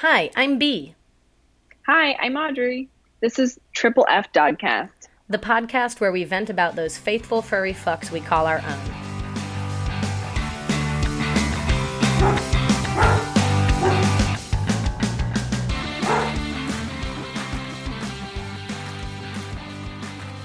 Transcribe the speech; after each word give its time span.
Hi, 0.00 0.30
I'm 0.36 0.60
B, 0.60 0.94
Hi, 1.88 2.14
I'm 2.20 2.36
Audrey. 2.36 2.88
This 3.20 3.40
is 3.40 3.58
Triple 3.72 4.06
F 4.08 4.32
Dogcast. 4.32 5.08
the 5.28 5.38
podcast 5.38 6.00
where 6.00 6.12
we 6.12 6.22
vent 6.22 6.48
about 6.50 6.76
those 6.76 6.96
faithful 6.96 7.42
furry 7.42 7.74
fucks 7.74 8.12
we 8.12 8.20
call 8.20 8.46
our 8.46 8.58
own. 8.58 8.78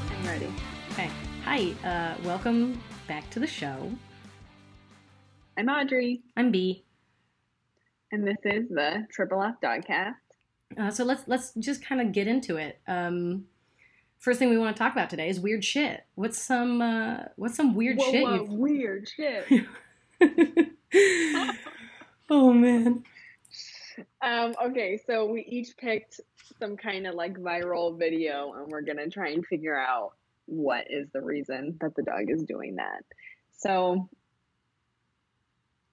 I'm 0.10 0.26
ready. 0.26 0.48
Okay. 0.94 1.12
Hi, 1.46 1.74
uh, 1.84 2.16
welcome 2.24 2.82
back 3.08 3.30
to 3.30 3.40
the 3.40 3.46
show. 3.46 3.92
I'm 5.56 5.70
Audrey, 5.70 6.24
I'm 6.36 6.50
B. 6.50 6.84
and 8.14 8.27
this 8.27 8.38
is 8.45 8.70
the 8.70 9.07
Triple 9.11 9.41
F 9.41 9.55
Dogcast. 9.61 10.13
Uh, 10.77 10.91
so 10.91 11.04
let's 11.04 11.23
let's 11.27 11.52
just 11.55 11.84
kind 11.84 11.99
of 11.99 12.12
get 12.12 12.27
into 12.27 12.58
it. 12.58 12.80
Um, 12.88 13.45
first 14.20 14.38
thing 14.38 14.52
we 14.52 14.58
want 14.58 14.76
to 14.76 14.80
talk 14.80 14.94
about 14.94 15.09
today 15.09 15.30
is 15.30 15.40
weird 15.40 15.66
shit. 15.66 16.05
What's 16.13 16.38
some 16.38 16.80
uh, 16.81 17.23
what's 17.38 17.55
some 17.55 17.73
weird 17.73 17.98
Whoa, 17.98 18.12
shit 18.12 18.23
whoa, 18.23 18.35
you've 18.35 18.49
weird 18.49 19.09
shit. 19.09 19.48
oh 22.30 22.54
man. 22.54 23.04
um, 24.21 24.54
okay, 24.63 24.99
so 25.07 25.26
we 25.26 25.41
each 25.41 25.76
picked 25.77 26.21
some 26.59 26.77
kind 26.77 27.07
of 27.07 27.16
like 27.16 27.34
viral 27.40 27.98
video, 27.98 28.54
and 28.54 28.68
we're 28.68 28.84
gonna 28.84 29.09
try 29.09 29.30
and 29.30 29.43
figure 29.43 29.77
out 29.77 30.12
what 30.45 30.85
is 30.91 31.07
the 31.13 31.21
reason 31.21 31.77
that 31.82 31.95
the 31.95 32.04
dog 32.04 32.26
is 32.30 32.43
doing 32.43 32.76
that. 32.76 33.04
So 33.57 34.07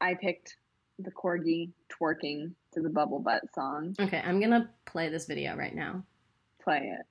I 0.03 0.15
picked 0.15 0.57
the 1.05 1.11
corgi 1.11 1.71
twerking 1.89 2.53
to 2.73 2.81
the 2.81 2.89
bubble 2.91 3.19
butt 3.21 3.43
song. 3.55 3.95
Okay, 4.01 4.21
I'm 4.25 4.41
gonna 4.41 4.71
play 4.87 5.09
this 5.09 5.27
video 5.27 5.57
right 5.57 5.75
now. 5.75 6.05
Play 6.63 6.95
it. 6.99 7.07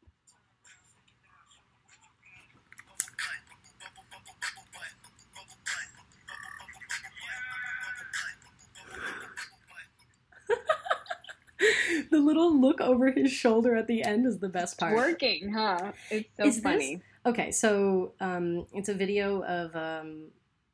the 12.12 12.20
little 12.20 12.60
look 12.60 12.82
over 12.82 13.12
his 13.12 13.32
shoulder 13.32 13.76
at 13.76 13.88
the 13.88 14.04
end 14.04 14.26
is 14.26 14.40
the 14.40 14.50
best 14.50 14.78
part. 14.80 14.96
Working, 14.96 15.52
huh? 15.54 15.92
It's 16.10 16.30
so 16.38 16.46
Is 16.46 16.56
this- 16.56 16.64
funny. 16.64 17.02
Okay, 17.26 17.52
so 17.52 18.14
um, 18.22 18.66
it's 18.74 18.88
a 18.90 18.94
video 18.94 19.44
of 19.44 19.76
um, 19.76 20.30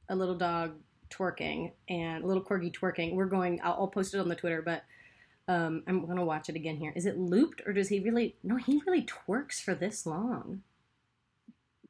a 0.10 0.16
little 0.16 0.36
dog 0.36 0.76
twerking 1.16 1.72
and 1.90 2.24
a 2.24 2.28
little 2.28 2.44
corgi 2.44 2.74
twerking. 2.74 3.14
We're 3.14 3.26
going. 3.26 3.60
I'll, 3.64 3.74
I'll 3.74 3.88
post 3.88 4.14
it 4.14 4.20
on 4.20 4.30
the 4.30 4.36
Twitter, 4.36 4.62
but 4.62 4.84
um, 5.48 5.84
I'm 5.88 6.06
gonna 6.06 6.26
watch 6.26 6.50
it 6.50 6.56
again 6.56 6.78
here. 6.78 6.94
Is 6.96 7.06
it 7.06 7.18
looped 7.18 7.62
or 7.66 7.74
does 7.74 7.90
he 7.90 8.00
really? 8.00 8.36
No, 8.44 8.58
he 8.58 8.82
really 8.86 9.06
twerks 9.06 9.62
for 9.62 9.76
this 9.76 10.06
long. 10.06 10.62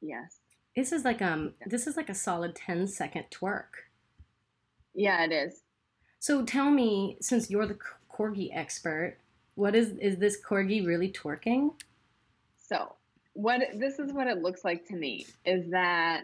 Yes. 0.01 0.39
This 0.75 0.91
is 0.91 1.05
like 1.05 1.21
um, 1.21 1.53
this 1.65 1.87
is 1.87 1.95
like 1.95 2.09
a 2.09 2.15
solid 2.15 2.55
10 2.55 2.87
second 2.87 3.25
twerk. 3.31 3.85
Yeah, 4.93 5.23
it 5.23 5.31
is. 5.31 5.61
So 6.19 6.43
tell 6.43 6.71
me, 6.71 7.17
since 7.21 7.49
you're 7.49 7.67
the 7.67 7.77
corgi 8.11 8.49
expert, 8.53 9.17
what 9.55 9.75
is 9.75 9.91
is 10.01 10.17
this 10.17 10.37
corgi 10.41 10.85
really 10.85 11.11
twerking? 11.11 11.71
So, 12.57 12.95
what 13.33 13.61
this 13.75 13.99
is 13.99 14.11
what 14.11 14.27
it 14.27 14.41
looks 14.41 14.65
like 14.65 14.85
to 14.87 14.95
me 14.95 15.27
is 15.45 15.69
that 15.71 16.23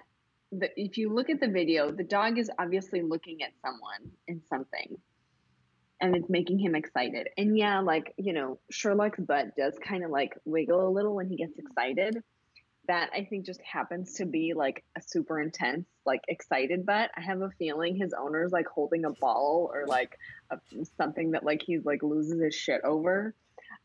the, 0.52 0.70
if 0.76 0.98
you 0.98 1.14
look 1.14 1.30
at 1.30 1.40
the 1.40 1.48
video, 1.48 1.92
the 1.92 2.04
dog 2.04 2.38
is 2.38 2.50
obviously 2.60 3.02
looking 3.02 3.42
at 3.42 3.52
someone 3.62 4.12
and 4.28 4.42
something, 4.50 4.98
and 6.00 6.16
it's 6.16 6.30
making 6.30 6.60
him 6.60 6.76
excited. 6.76 7.30
And 7.38 7.58
yeah, 7.58 7.80
like 7.80 8.14
you 8.18 8.34
know, 8.34 8.60
Sherlock's 8.70 9.20
butt 9.20 9.56
does 9.58 9.78
kind 9.84 10.04
of 10.04 10.12
like 10.12 10.38
wiggle 10.46 10.88
a 10.88 10.92
little 10.92 11.16
when 11.16 11.28
he 11.28 11.38
gets 11.38 11.58
excited. 11.58 12.22
That 12.88 13.12
I 13.14 13.26
think 13.26 13.46
just 13.46 13.62
happens 13.62 14.16
to 14.16 14.26
be 14.26 14.54
like 14.54 14.84
a 14.98 15.02
super 15.02 15.40
intense, 15.40 15.86
like 16.06 16.22
excited 16.28 16.86
butt. 16.86 17.12
I 17.16 17.22
have 17.22 17.42
a 17.42 17.52
feeling 17.58 17.96
his 17.96 18.14
owner's 18.14 18.52
like 18.52 18.68
holding 18.68 19.06
a 19.06 19.12
ball 19.12 19.72
or 19.74 19.86
like 19.86 20.18
a, 20.50 20.58
something 20.98 21.31
that 21.31 21.46
like 21.46 21.62
he's 21.62 21.86
like 21.86 22.04
loses 22.04 22.42
his 22.42 22.56
shit 22.56 22.81
over. 22.84 23.36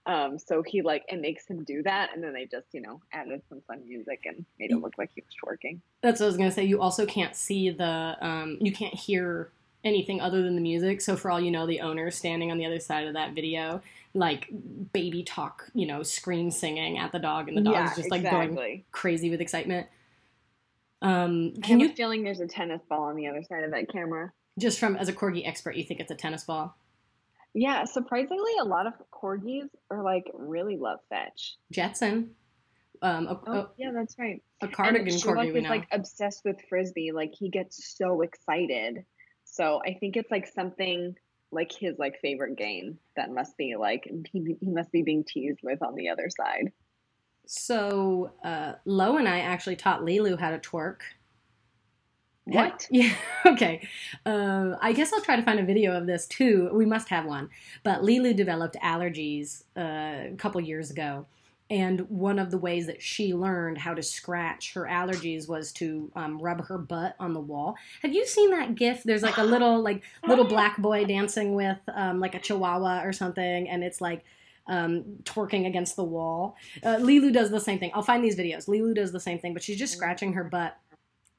Um, 0.06 0.38
so 0.38 0.62
he 0.64 0.82
like 0.82 1.04
it 1.08 1.20
makes 1.20 1.46
him 1.46 1.64
do 1.64 1.82
that, 1.82 2.10
and 2.14 2.22
then 2.22 2.32
they 2.32 2.46
just 2.46 2.66
you 2.72 2.80
know 2.80 3.00
added 3.12 3.42
some 3.48 3.60
fun 3.66 3.82
music 3.86 4.22
and 4.24 4.44
made 4.58 4.70
it 4.70 4.76
look 4.76 4.94
like 4.98 5.10
he 5.14 5.22
was 5.22 5.34
twerking. 5.34 5.80
That's 6.00 6.20
what 6.20 6.26
I 6.26 6.28
was 6.28 6.36
gonna 6.36 6.52
say. 6.52 6.64
You 6.64 6.80
also 6.80 7.06
can't 7.06 7.34
see 7.34 7.70
the, 7.70 8.16
um, 8.20 8.56
you 8.60 8.72
can't 8.72 8.94
hear 8.94 9.50
anything 9.82 10.20
other 10.20 10.42
than 10.42 10.54
the 10.54 10.60
music. 10.60 11.00
So 11.00 11.16
for 11.16 11.30
all 11.30 11.40
you 11.40 11.50
know, 11.50 11.66
the 11.66 11.80
owner 11.80 12.10
standing 12.10 12.50
on 12.50 12.58
the 12.58 12.66
other 12.66 12.78
side 12.78 13.06
of 13.06 13.14
that 13.14 13.34
video, 13.34 13.82
like 14.14 14.48
baby 14.92 15.24
talk, 15.24 15.68
you 15.74 15.86
know, 15.86 16.04
scream 16.04 16.52
singing 16.52 16.98
at 16.98 17.10
the 17.10 17.18
dog, 17.18 17.48
and 17.48 17.56
the 17.56 17.62
dog 17.62 17.74
yeah, 17.74 17.94
just 17.94 18.10
like 18.10 18.22
going 18.22 18.84
crazy 18.92 19.28
with 19.28 19.40
excitement. 19.40 19.88
Um, 21.02 21.52
I 21.58 21.66
can 21.66 21.80
have 21.80 21.88
you 21.88 21.92
a 21.92 21.96
feeling 21.96 22.22
there's 22.22 22.40
a 22.40 22.46
tennis 22.46 22.80
ball 22.88 23.04
on 23.04 23.16
the 23.16 23.26
other 23.26 23.42
side 23.42 23.64
of 23.64 23.72
that 23.72 23.90
camera. 23.90 24.32
just 24.58 24.78
from 24.78 24.96
as 24.96 25.08
a 25.08 25.12
corgi 25.12 25.46
expert, 25.46 25.76
you 25.76 25.84
think 25.84 26.00
it's 26.00 26.10
a 26.10 26.14
tennis 26.14 26.44
ball? 26.44 26.76
Yeah, 27.58 27.84
surprisingly, 27.86 28.52
a 28.60 28.64
lot 28.64 28.86
of 28.86 28.92
corgis 29.10 29.70
are 29.90 30.02
like 30.02 30.30
really 30.34 30.76
love 30.76 30.98
fetch. 31.08 31.56
Jetson, 31.72 32.32
um, 33.00 33.26
a, 33.28 33.40
Oh, 33.46 33.52
a, 33.52 33.68
yeah, 33.78 33.92
that's 33.94 34.18
right. 34.18 34.42
a 34.60 34.68
cardigan 34.68 35.08
and 35.08 35.18
Sherlock 35.18 35.46
corgi 35.46 35.52
we 35.54 35.58
is 35.60 35.64
know. 35.64 35.70
like 35.70 35.88
obsessed 35.90 36.44
with 36.44 36.60
frisbee. 36.68 37.12
Like 37.12 37.32
he 37.34 37.48
gets 37.48 37.96
so 37.96 38.20
excited. 38.20 39.06
So 39.46 39.80
I 39.86 39.94
think 39.94 40.18
it's 40.18 40.30
like 40.30 40.46
something 40.46 41.14
like 41.50 41.72
his 41.72 41.98
like 41.98 42.20
favorite 42.20 42.58
game 42.58 42.98
that 43.16 43.30
must 43.30 43.56
be 43.56 43.74
like 43.74 44.06
he, 44.30 44.58
he 44.60 44.70
must 44.70 44.92
be 44.92 45.00
being 45.02 45.24
teased 45.24 45.60
with 45.62 45.82
on 45.82 45.94
the 45.94 46.10
other 46.10 46.28
side. 46.28 46.72
So 47.46 48.32
uh, 48.44 48.72
Lo 48.84 49.16
and 49.16 49.26
I 49.26 49.38
actually 49.38 49.76
taught 49.76 50.02
Lilu 50.02 50.38
how 50.38 50.50
to 50.50 50.58
twerk. 50.58 50.98
What? 52.46 52.86
Yeah. 52.92 53.12
Okay. 53.44 53.86
Uh, 54.24 54.76
I 54.80 54.92
guess 54.92 55.12
I'll 55.12 55.20
try 55.20 55.36
to 55.36 55.42
find 55.42 55.58
a 55.58 55.64
video 55.64 55.96
of 55.96 56.06
this 56.06 56.26
too. 56.26 56.70
We 56.72 56.86
must 56.86 57.08
have 57.08 57.26
one. 57.26 57.50
But 57.82 58.02
Lilu 58.02 58.34
developed 58.34 58.76
allergies 58.82 59.64
uh, 59.76 60.32
a 60.32 60.36
couple 60.38 60.60
years 60.60 60.90
ago, 60.90 61.26
and 61.68 62.00
one 62.08 62.38
of 62.38 62.52
the 62.52 62.58
ways 62.58 62.86
that 62.86 63.02
she 63.02 63.34
learned 63.34 63.78
how 63.78 63.94
to 63.94 64.02
scratch 64.02 64.74
her 64.74 64.84
allergies 64.84 65.48
was 65.48 65.72
to 65.72 66.10
um, 66.14 66.38
rub 66.38 66.64
her 66.66 66.78
butt 66.78 67.16
on 67.18 67.32
the 67.32 67.40
wall. 67.40 67.76
Have 68.02 68.12
you 68.12 68.24
seen 68.24 68.52
that 68.52 68.76
GIF? 68.76 69.02
There's 69.02 69.22
like 69.22 69.38
a 69.38 69.44
little 69.54 69.82
like 69.82 70.02
little 70.26 70.44
black 70.44 70.76
boy 70.78 71.04
dancing 71.04 71.54
with 71.54 71.78
um, 71.92 72.20
like 72.20 72.36
a 72.36 72.38
chihuahua 72.38 73.02
or 73.02 73.12
something, 73.12 73.68
and 73.68 73.82
it's 73.82 74.00
like 74.00 74.24
um, 74.68 75.04
twerking 75.24 75.66
against 75.66 75.96
the 75.96 76.04
wall. 76.04 76.56
Uh, 76.82 76.96
Lilu 76.96 77.32
does 77.32 77.50
the 77.50 77.60
same 77.60 77.78
thing. 77.80 77.90
I'll 77.94 78.02
find 78.02 78.22
these 78.22 78.36
videos. 78.36 78.68
Lilu 78.68 78.94
does 78.94 79.10
the 79.12 79.20
same 79.20 79.38
thing, 79.40 79.52
but 79.52 79.62
she's 79.62 79.78
just 79.78 79.94
scratching 79.94 80.34
her 80.34 80.44
butt. 80.44 80.76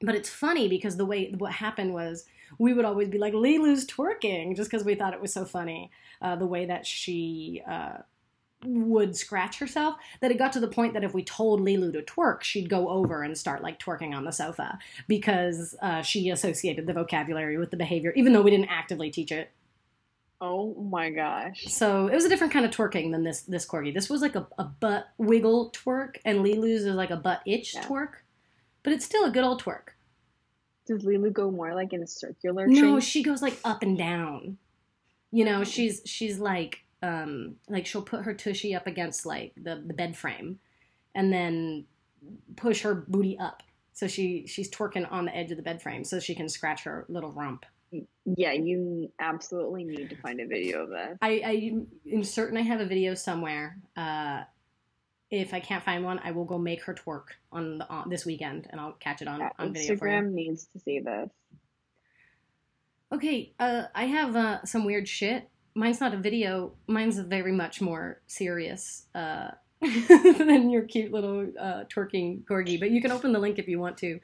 But 0.00 0.14
it's 0.14 0.28
funny 0.28 0.68
because 0.68 0.96
the 0.96 1.04
way 1.04 1.32
what 1.36 1.52
happened 1.52 1.92
was 1.92 2.24
we 2.58 2.72
would 2.72 2.84
always 2.84 3.08
be 3.08 3.18
like 3.18 3.34
Lilu's 3.34 3.86
twerking 3.86 4.56
just 4.56 4.70
because 4.70 4.84
we 4.84 4.94
thought 4.94 5.14
it 5.14 5.20
was 5.20 5.32
so 5.32 5.44
funny. 5.44 5.90
Uh, 6.22 6.36
the 6.36 6.46
way 6.46 6.66
that 6.66 6.86
she 6.86 7.62
uh, 7.68 7.98
would 8.64 9.16
scratch 9.16 9.58
herself 9.58 9.96
that 10.20 10.30
it 10.30 10.38
got 10.38 10.52
to 10.52 10.60
the 10.60 10.68
point 10.68 10.94
that 10.94 11.04
if 11.04 11.14
we 11.14 11.22
told 11.22 11.60
Lilu 11.60 11.92
to 11.92 12.02
twerk, 12.02 12.42
she'd 12.42 12.68
go 12.68 12.88
over 12.88 13.22
and 13.22 13.36
start 13.36 13.62
like 13.62 13.78
twerking 13.78 14.14
on 14.14 14.24
the 14.24 14.32
sofa 14.32 14.78
because 15.06 15.76
uh, 15.80 16.02
she 16.02 16.30
associated 16.30 16.86
the 16.86 16.92
vocabulary 16.92 17.56
with 17.56 17.70
the 17.70 17.76
behavior, 17.76 18.12
even 18.16 18.32
though 18.32 18.42
we 18.42 18.50
didn't 18.50 18.70
actively 18.70 19.10
teach 19.10 19.30
it. 19.30 19.50
Oh 20.40 20.74
my 20.74 21.10
gosh. 21.10 21.64
So 21.66 22.06
it 22.06 22.14
was 22.14 22.24
a 22.24 22.28
different 22.28 22.52
kind 22.52 22.64
of 22.64 22.70
twerking 22.70 23.10
than 23.10 23.24
this 23.24 23.42
this 23.42 23.66
corgi. 23.66 23.92
This 23.92 24.08
was 24.08 24.22
like 24.22 24.36
a, 24.36 24.46
a 24.58 24.64
butt 24.64 25.08
wiggle 25.18 25.72
twerk, 25.72 26.16
and 26.24 26.44
Lilu's 26.44 26.84
is 26.84 26.94
like 26.94 27.10
a 27.10 27.16
butt 27.16 27.42
itch 27.44 27.74
Yeah. 27.74 27.84
twerk, 27.84 28.10
but 28.88 28.94
it's 28.94 29.04
still 29.04 29.26
a 29.26 29.30
good 29.30 29.44
old 29.44 29.62
twerk. 29.62 29.88
Does 30.86 31.04
Lulu 31.04 31.30
go 31.30 31.50
more 31.50 31.74
like 31.74 31.92
in 31.92 32.02
a 32.02 32.06
circular 32.06 32.66
No, 32.66 32.98
she 33.00 33.22
goes 33.22 33.42
like 33.42 33.58
up 33.62 33.82
and 33.82 33.98
down. 33.98 34.56
You 35.30 35.44
know, 35.44 35.62
she's 35.62 36.00
she's 36.06 36.38
like 36.38 36.78
um 37.02 37.56
like 37.68 37.84
she'll 37.84 38.00
put 38.00 38.22
her 38.22 38.32
tushy 38.32 38.74
up 38.74 38.86
against 38.86 39.26
like 39.26 39.52
the 39.62 39.84
the 39.86 39.92
bed 39.92 40.16
frame, 40.16 40.58
and 41.14 41.30
then 41.30 41.84
push 42.56 42.80
her 42.80 42.94
booty 42.94 43.38
up. 43.38 43.62
So 43.92 44.06
she 44.06 44.46
she's 44.46 44.70
twerking 44.70 45.06
on 45.12 45.26
the 45.26 45.36
edge 45.36 45.50
of 45.50 45.58
the 45.58 45.62
bed 45.62 45.82
frame 45.82 46.02
so 46.02 46.18
she 46.18 46.34
can 46.34 46.48
scratch 46.48 46.84
her 46.84 47.04
little 47.10 47.30
rump. 47.32 47.66
Yeah, 48.24 48.52
you 48.52 49.12
absolutely 49.20 49.84
need 49.84 50.08
to 50.08 50.16
find 50.16 50.40
a 50.40 50.46
video 50.46 50.84
of 50.84 50.90
that. 50.90 51.18
I, 51.20 51.42
I 51.44 51.72
am 52.10 52.24
certain 52.24 52.56
I 52.56 52.62
have 52.62 52.80
a 52.80 52.86
video 52.86 53.12
somewhere. 53.12 53.76
Uh, 53.98 54.44
if 55.30 55.52
I 55.52 55.60
can't 55.60 55.84
find 55.84 56.04
one, 56.04 56.20
I 56.22 56.30
will 56.30 56.44
go 56.44 56.58
make 56.58 56.82
her 56.84 56.94
twerk 56.94 57.24
on 57.52 57.78
the 57.78 57.88
on, 57.88 58.08
this 58.08 58.24
weekend, 58.24 58.66
and 58.70 58.80
I'll 58.80 58.92
catch 58.92 59.22
it 59.22 59.28
on, 59.28 59.40
Yeah, 59.40 59.50
on 59.58 59.72
video 59.72 59.96
for 59.96 60.08
you. 60.08 60.14
Instagram 60.14 60.32
needs 60.32 60.66
to 60.72 60.80
see 60.80 61.00
this. 61.00 61.30
Okay, 63.12 63.52
uh, 63.58 63.84
I 63.94 64.04
have 64.04 64.36
uh, 64.36 64.64
some 64.64 64.84
weird 64.84 65.08
shit. 65.08 65.48
Mine's 65.74 66.00
not 66.00 66.14
a 66.14 66.16
video. 66.16 66.72
Mine's 66.86 67.18
very 67.18 67.52
much 67.52 67.80
more 67.80 68.20
serious 68.26 69.06
uh, 69.14 69.50
than 69.80 70.70
your 70.70 70.82
cute 70.82 71.12
little 71.12 71.46
uh, 71.58 71.84
twerking 71.84 72.44
corgi. 72.44 72.78
But 72.78 72.90
you 72.90 73.00
can 73.00 73.12
open 73.12 73.32
the 73.32 73.38
link 73.38 73.58
if 73.58 73.68
you 73.68 73.78
want 73.78 73.96
to. 73.98 74.20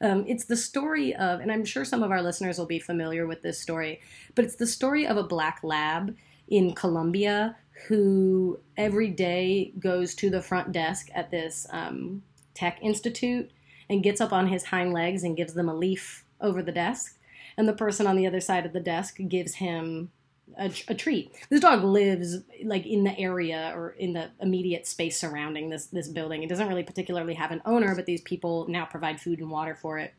Um, 0.00 0.24
it's 0.26 0.44
the 0.44 0.56
story 0.56 1.14
of, 1.14 1.40
and 1.40 1.52
I'm 1.52 1.64
sure 1.64 1.84
some 1.84 2.02
of 2.02 2.10
our 2.10 2.22
listeners 2.22 2.58
will 2.58 2.66
be 2.66 2.78
familiar 2.78 3.26
with 3.26 3.42
this 3.42 3.60
story, 3.60 4.00
but 4.34 4.44
it's 4.44 4.56
the 4.56 4.66
story 4.66 5.06
of 5.06 5.16
a 5.16 5.22
black 5.22 5.60
lab 5.62 6.16
in 6.48 6.74
Colombia 6.74 7.56
who 7.88 8.60
every 8.76 9.08
day 9.08 9.72
goes 9.78 10.14
to 10.16 10.30
the 10.30 10.42
front 10.42 10.72
desk 10.72 11.08
at 11.14 11.30
this 11.30 11.66
um, 11.70 12.22
tech 12.54 12.78
institute 12.82 13.50
and 13.88 14.02
gets 14.02 14.20
up 14.20 14.32
on 14.32 14.48
his 14.48 14.64
hind 14.64 14.92
legs 14.92 15.22
and 15.22 15.36
gives 15.36 15.54
them 15.54 15.68
a 15.68 15.74
leaf 15.74 16.24
over 16.40 16.62
the 16.62 16.72
desk. 16.72 17.18
And 17.56 17.68
the 17.68 17.72
person 17.72 18.06
on 18.06 18.16
the 18.16 18.26
other 18.26 18.40
side 18.40 18.64
of 18.64 18.72
the 18.72 18.80
desk 18.80 19.18
gives 19.28 19.56
him 19.56 20.10
a, 20.58 20.70
a, 20.88 20.94
treat. 20.94 21.32
This 21.50 21.60
dog 21.60 21.84
lives 21.84 22.38
like 22.64 22.86
in 22.86 23.04
the 23.04 23.18
area 23.18 23.72
or 23.74 23.90
in 23.90 24.12
the 24.12 24.30
immediate 24.40 24.86
space 24.86 25.18
surrounding 25.18 25.70
this 25.70 25.86
this 25.86 26.08
building. 26.08 26.42
It 26.42 26.48
doesn't 26.48 26.68
really 26.68 26.82
particularly 26.82 27.34
have 27.34 27.50
an 27.50 27.62
owner, 27.64 27.94
but 27.94 28.06
these 28.06 28.20
people 28.22 28.66
now 28.68 28.84
provide 28.84 29.20
food 29.20 29.40
and 29.40 29.50
water 29.50 29.74
for 29.74 29.98
it. 29.98 30.14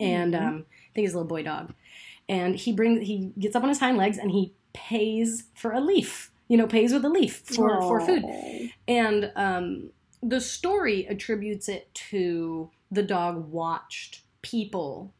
And 0.00 0.34
mm-hmm. 0.34 0.46
um, 0.46 0.66
I 0.68 0.94
think 0.94 1.04
he's 1.06 1.14
a 1.14 1.18
little 1.18 1.28
boy 1.28 1.42
dog. 1.42 1.74
And 2.28 2.56
he 2.56 2.72
brings 2.72 3.06
he 3.06 3.32
gets 3.38 3.54
up 3.56 3.62
on 3.62 3.68
his 3.68 3.80
hind 3.80 3.98
legs 3.98 4.18
and 4.18 4.30
he 4.30 4.54
pays 4.72 5.44
for 5.54 5.72
a 5.72 5.80
leaf. 5.80 6.30
You 6.48 6.56
know, 6.56 6.66
pays 6.66 6.92
with 6.92 7.04
a 7.04 7.08
leaf 7.08 7.42
for 7.44 7.80
for 7.82 8.00
food. 8.00 8.24
And 8.86 9.32
um, 9.34 9.90
the 10.22 10.40
story 10.40 11.06
attributes 11.08 11.68
it 11.68 11.92
to 12.10 12.70
the 12.90 13.02
dog 13.02 13.50
watched 13.50 14.22
people 14.42 15.12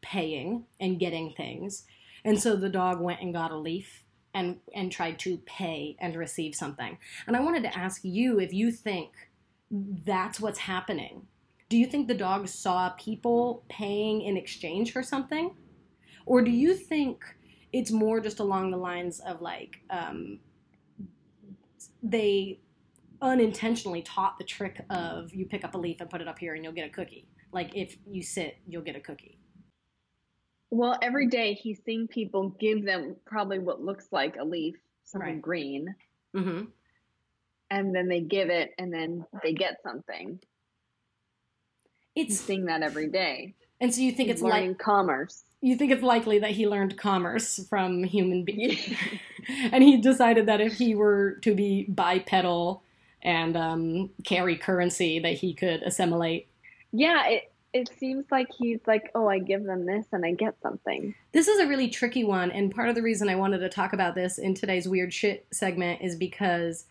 paying 0.00 0.64
and 0.78 0.98
getting 0.98 1.32
things 1.32 1.84
and 2.24 2.40
so 2.40 2.56
the 2.56 2.68
dog 2.68 3.00
went 3.00 3.20
and 3.20 3.32
got 3.32 3.50
a 3.50 3.56
leaf 3.56 4.04
and 4.34 4.58
and 4.74 4.92
tried 4.92 5.18
to 5.20 5.38
pay 5.38 5.96
and 6.00 6.14
receive 6.16 6.54
something. 6.54 6.98
And 7.26 7.36
I 7.36 7.40
wanted 7.40 7.62
to 7.64 7.76
ask 7.76 8.02
you 8.04 8.38
if 8.38 8.52
you 8.52 8.70
think 8.70 9.10
that's 9.70 10.40
what's 10.40 10.58
happening. 10.58 11.26
Do 11.68 11.76
you 11.76 11.86
think 11.86 12.08
the 12.08 12.14
dog 12.14 12.48
saw 12.48 12.90
people 12.90 13.64
paying 13.68 14.22
in 14.22 14.36
exchange 14.36 14.92
for 14.92 15.02
something? 15.02 15.54
Or 16.26 16.42
do 16.42 16.50
you 16.50 16.74
think 16.74 17.22
it's 17.72 17.92
more 17.92 18.20
just 18.20 18.40
along 18.40 18.72
the 18.72 18.76
lines 18.76 19.20
of 19.20 19.40
like 19.40 19.78
um, 19.90 20.40
they 22.02 22.60
unintentionally 23.22 24.02
taught 24.02 24.38
the 24.38 24.44
trick 24.44 24.80
of 24.88 25.34
you 25.34 25.46
pick 25.46 25.64
up 25.64 25.74
a 25.74 25.78
leaf 25.78 26.00
and 26.00 26.08
put 26.08 26.20
it 26.20 26.28
up 26.28 26.38
here 26.38 26.54
and 26.54 26.64
you'll 26.64 26.72
get 26.72 26.86
a 26.86 26.90
cookie. 26.90 27.28
Like 27.52 27.74
if 27.74 27.96
you 28.06 28.22
sit, 28.22 28.56
you'll 28.66 28.82
get 28.82 28.96
a 28.96 29.00
cookie. 29.00 29.38
Well, 30.70 30.96
every 31.02 31.26
day 31.26 31.54
he's 31.54 31.80
seeing 31.84 32.06
people 32.06 32.50
give 32.60 32.84
them 32.84 33.16
probably 33.26 33.58
what 33.58 33.82
looks 33.82 34.06
like 34.12 34.36
a 34.36 34.44
leaf, 34.44 34.76
something 35.04 35.34
right. 35.34 35.42
green. 35.42 35.94
Mm-hmm. 36.34 36.66
And 37.72 37.94
then 37.94 38.08
they 38.08 38.20
give 38.20 38.50
it 38.50 38.70
and 38.78 38.92
then 38.92 39.26
they 39.42 39.52
get 39.52 39.82
something. 39.82 40.40
It's 42.14 42.28
he's 42.28 42.40
seeing 42.40 42.66
that 42.66 42.82
every 42.82 43.08
day. 43.08 43.54
And 43.80 43.94
so 43.94 44.00
you 44.00 44.12
think 44.12 44.28
he's 44.28 44.36
it's 44.36 44.42
like 44.42 44.78
commerce. 44.78 45.42
You 45.60 45.76
think 45.76 45.92
it's 45.92 46.02
likely 46.02 46.38
that 46.38 46.52
he 46.52 46.66
learned 46.66 46.96
commerce 46.96 47.60
from 47.68 48.04
human 48.04 48.44
beings. 48.44 48.94
and 49.72 49.82
he 49.82 49.98
decided 49.98 50.46
that 50.46 50.60
if 50.60 50.74
he 50.74 50.94
were 50.94 51.32
to 51.42 51.54
be 51.54 51.84
bipedal 51.84 52.82
and 53.22 53.56
um, 53.56 54.10
carry 54.24 54.56
currency, 54.56 55.18
that 55.18 55.34
he 55.34 55.52
could 55.52 55.82
assimilate. 55.82 56.48
Yeah, 56.92 57.26
it, 57.26 57.52
it 57.72 57.90
seems 57.98 58.24
like 58.30 58.48
he's 58.56 58.80
like, 58.86 59.10
oh, 59.14 59.28
I 59.28 59.38
give 59.38 59.64
them 59.64 59.86
this 59.86 60.06
and 60.12 60.24
I 60.24 60.32
get 60.32 60.56
something. 60.62 61.14
This 61.32 61.46
is 61.46 61.60
a 61.60 61.66
really 61.66 61.88
tricky 61.88 62.24
one, 62.24 62.50
and 62.50 62.74
part 62.74 62.88
of 62.88 62.94
the 62.94 63.02
reason 63.02 63.28
I 63.28 63.36
wanted 63.36 63.58
to 63.58 63.68
talk 63.68 63.92
about 63.92 64.14
this 64.14 64.38
in 64.38 64.54
today's 64.54 64.88
weird 64.88 65.12
shit 65.12 65.46
segment 65.52 66.00
is 66.02 66.16
because 66.16 66.86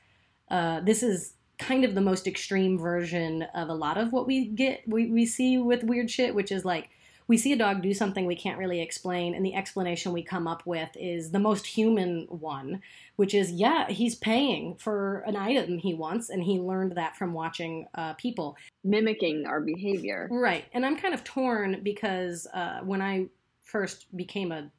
uh, 0.49 0.79
this 0.81 1.03
is 1.03 1.33
kind 1.57 1.83
of 1.83 1.93
the 1.93 2.01
most 2.01 2.25
extreme 2.25 2.77
version 2.77 3.43
of 3.53 3.67
a 3.67 3.73
lot 3.73 3.97
of 3.97 4.13
what 4.13 4.25
we 4.25 4.45
get 4.45 4.81
we, 4.87 5.07
we 5.07 5.25
see 5.25 5.57
with 5.57 5.83
weird 5.83 6.09
shit, 6.09 6.33
which 6.33 6.51
is 6.51 6.63
like 6.63 6.89
we 7.29 7.37
see 7.37 7.53
a 7.53 7.55
dog 7.55 7.83
do 7.83 7.93
something 7.93 8.25
we 8.25 8.35
can't 8.35 8.57
really 8.57 8.81
explain, 8.81 9.35
and 9.35 9.45
the 9.45 9.53
explanation 9.53 10.11
we 10.11 10.23
come 10.23 10.47
up 10.47 10.65
with 10.65 10.89
is 10.95 11.29
the 11.29 11.37
most 11.37 11.67
human 11.67 12.25
one, 12.27 12.81
which 13.17 13.35
is 13.35 13.51
yeah, 13.51 13.87
he's 13.87 14.15
paying 14.15 14.75
for 14.75 15.19
an 15.27 15.35
item 15.35 15.77
he 15.77 15.93
wants, 15.93 16.31
and 16.31 16.43
he 16.43 16.59
learned 16.59 16.93
that 16.93 17.15
from 17.15 17.33
watching 17.33 17.87
uh, 17.93 18.13
people 18.15 18.57
mimicking 18.83 19.45
our 19.45 19.61
behavior. 19.61 20.27
Right, 20.31 20.65
and 20.73 20.83
I'm 20.83 20.97
kind 20.97 21.13
of 21.13 21.23
torn 21.23 21.81
because 21.83 22.47
uh, 22.51 22.79
when 22.83 22.99
I 22.99 23.27
first 23.61 24.07
became 24.17 24.51
a 24.51 24.71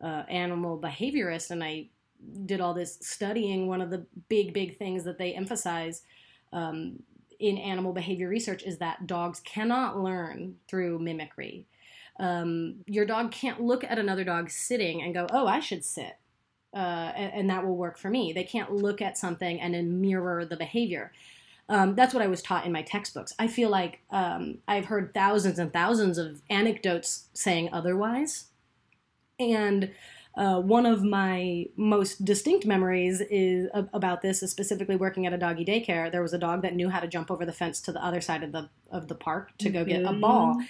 uh, 0.00 0.22
animal 0.28 0.78
behaviorist, 0.78 1.50
and 1.50 1.64
I 1.64 1.88
did 2.46 2.60
all 2.60 2.72
this 2.72 2.98
studying, 3.00 3.66
one 3.66 3.80
of 3.80 3.90
the 3.90 4.06
big 4.28 4.54
big 4.54 4.78
things 4.78 5.02
that 5.02 5.18
they 5.18 5.32
emphasize 5.32 6.02
um, 6.52 7.02
in 7.38 7.56
animal 7.58 7.92
behavior 7.92 8.28
research 8.28 8.62
is 8.62 8.78
that 8.78 9.06
dogs 9.06 9.40
cannot 9.40 9.98
learn 9.98 10.56
through 10.68 10.98
mimicry. 10.98 11.66
Um, 12.18 12.76
your 12.86 13.04
dog 13.04 13.30
can't 13.30 13.60
look 13.60 13.84
at 13.84 13.98
another 13.98 14.24
dog 14.24 14.50
sitting 14.50 15.02
and 15.02 15.14
go, 15.14 15.26
"Oh, 15.30 15.46
I 15.46 15.60
should 15.60 15.84
sit," 15.84 16.18
uh, 16.74 17.12
and, 17.14 17.32
and, 17.32 17.50
that 17.50 17.64
will 17.64 17.76
work 17.76 17.96
for 17.96 18.10
me. 18.10 18.32
They 18.32 18.42
can't 18.42 18.72
look 18.72 19.00
at 19.00 19.16
something 19.16 19.60
and 19.60 19.72
then 19.72 20.00
mirror 20.00 20.44
the 20.44 20.56
behavior. 20.56 21.12
Um, 21.68 21.94
that's 21.94 22.14
what 22.14 22.22
I 22.22 22.26
was 22.26 22.42
taught 22.42 22.66
in 22.66 22.72
my 22.72 22.82
textbooks. 22.82 23.34
I 23.38 23.46
feel 23.46 23.68
like 23.68 24.00
um, 24.10 24.58
I've 24.66 24.86
heard 24.86 25.14
thousands 25.14 25.58
and 25.58 25.72
thousands 25.72 26.18
of 26.18 26.42
anecdotes 26.50 27.28
saying 27.34 27.68
otherwise, 27.72 28.46
and 29.38 29.92
uh, 30.38 30.60
one 30.60 30.86
of 30.86 31.02
my 31.02 31.66
most 31.76 32.24
distinct 32.24 32.64
memories 32.64 33.20
is 33.20 33.68
about 33.92 34.22
this 34.22 34.42
is 34.42 34.52
specifically 34.52 34.94
working 34.94 35.26
at 35.26 35.32
a 35.32 35.36
doggy 35.36 35.64
daycare. 35.64 36.10
There 36.10 36.22
was 36.22 36.32
a 36.32 36.38
dog 36.38 36.62
that 36.62 36.76
knew 36.76 36.88
how 36.88 37.00
to 37.00 37.08
jump 37.08 37.30
over 37.30 37.44
the 37.44 37.52
fence 37.52 37.80
to 37.82 37.92
the 37.92 38.02
other 38.02 38.20
side 38.20 38.44
of 38.44 38.52
the 38.52 38.70
of 38.90 39.08
the 39.08 39.16
park 39.16 39.50
to 39.58 39.68
go 39.68 39.84
get 39.84 40.02
a 40.02 40.08
mm-hmm. 40.08 40.20
ball, 40.20 40.62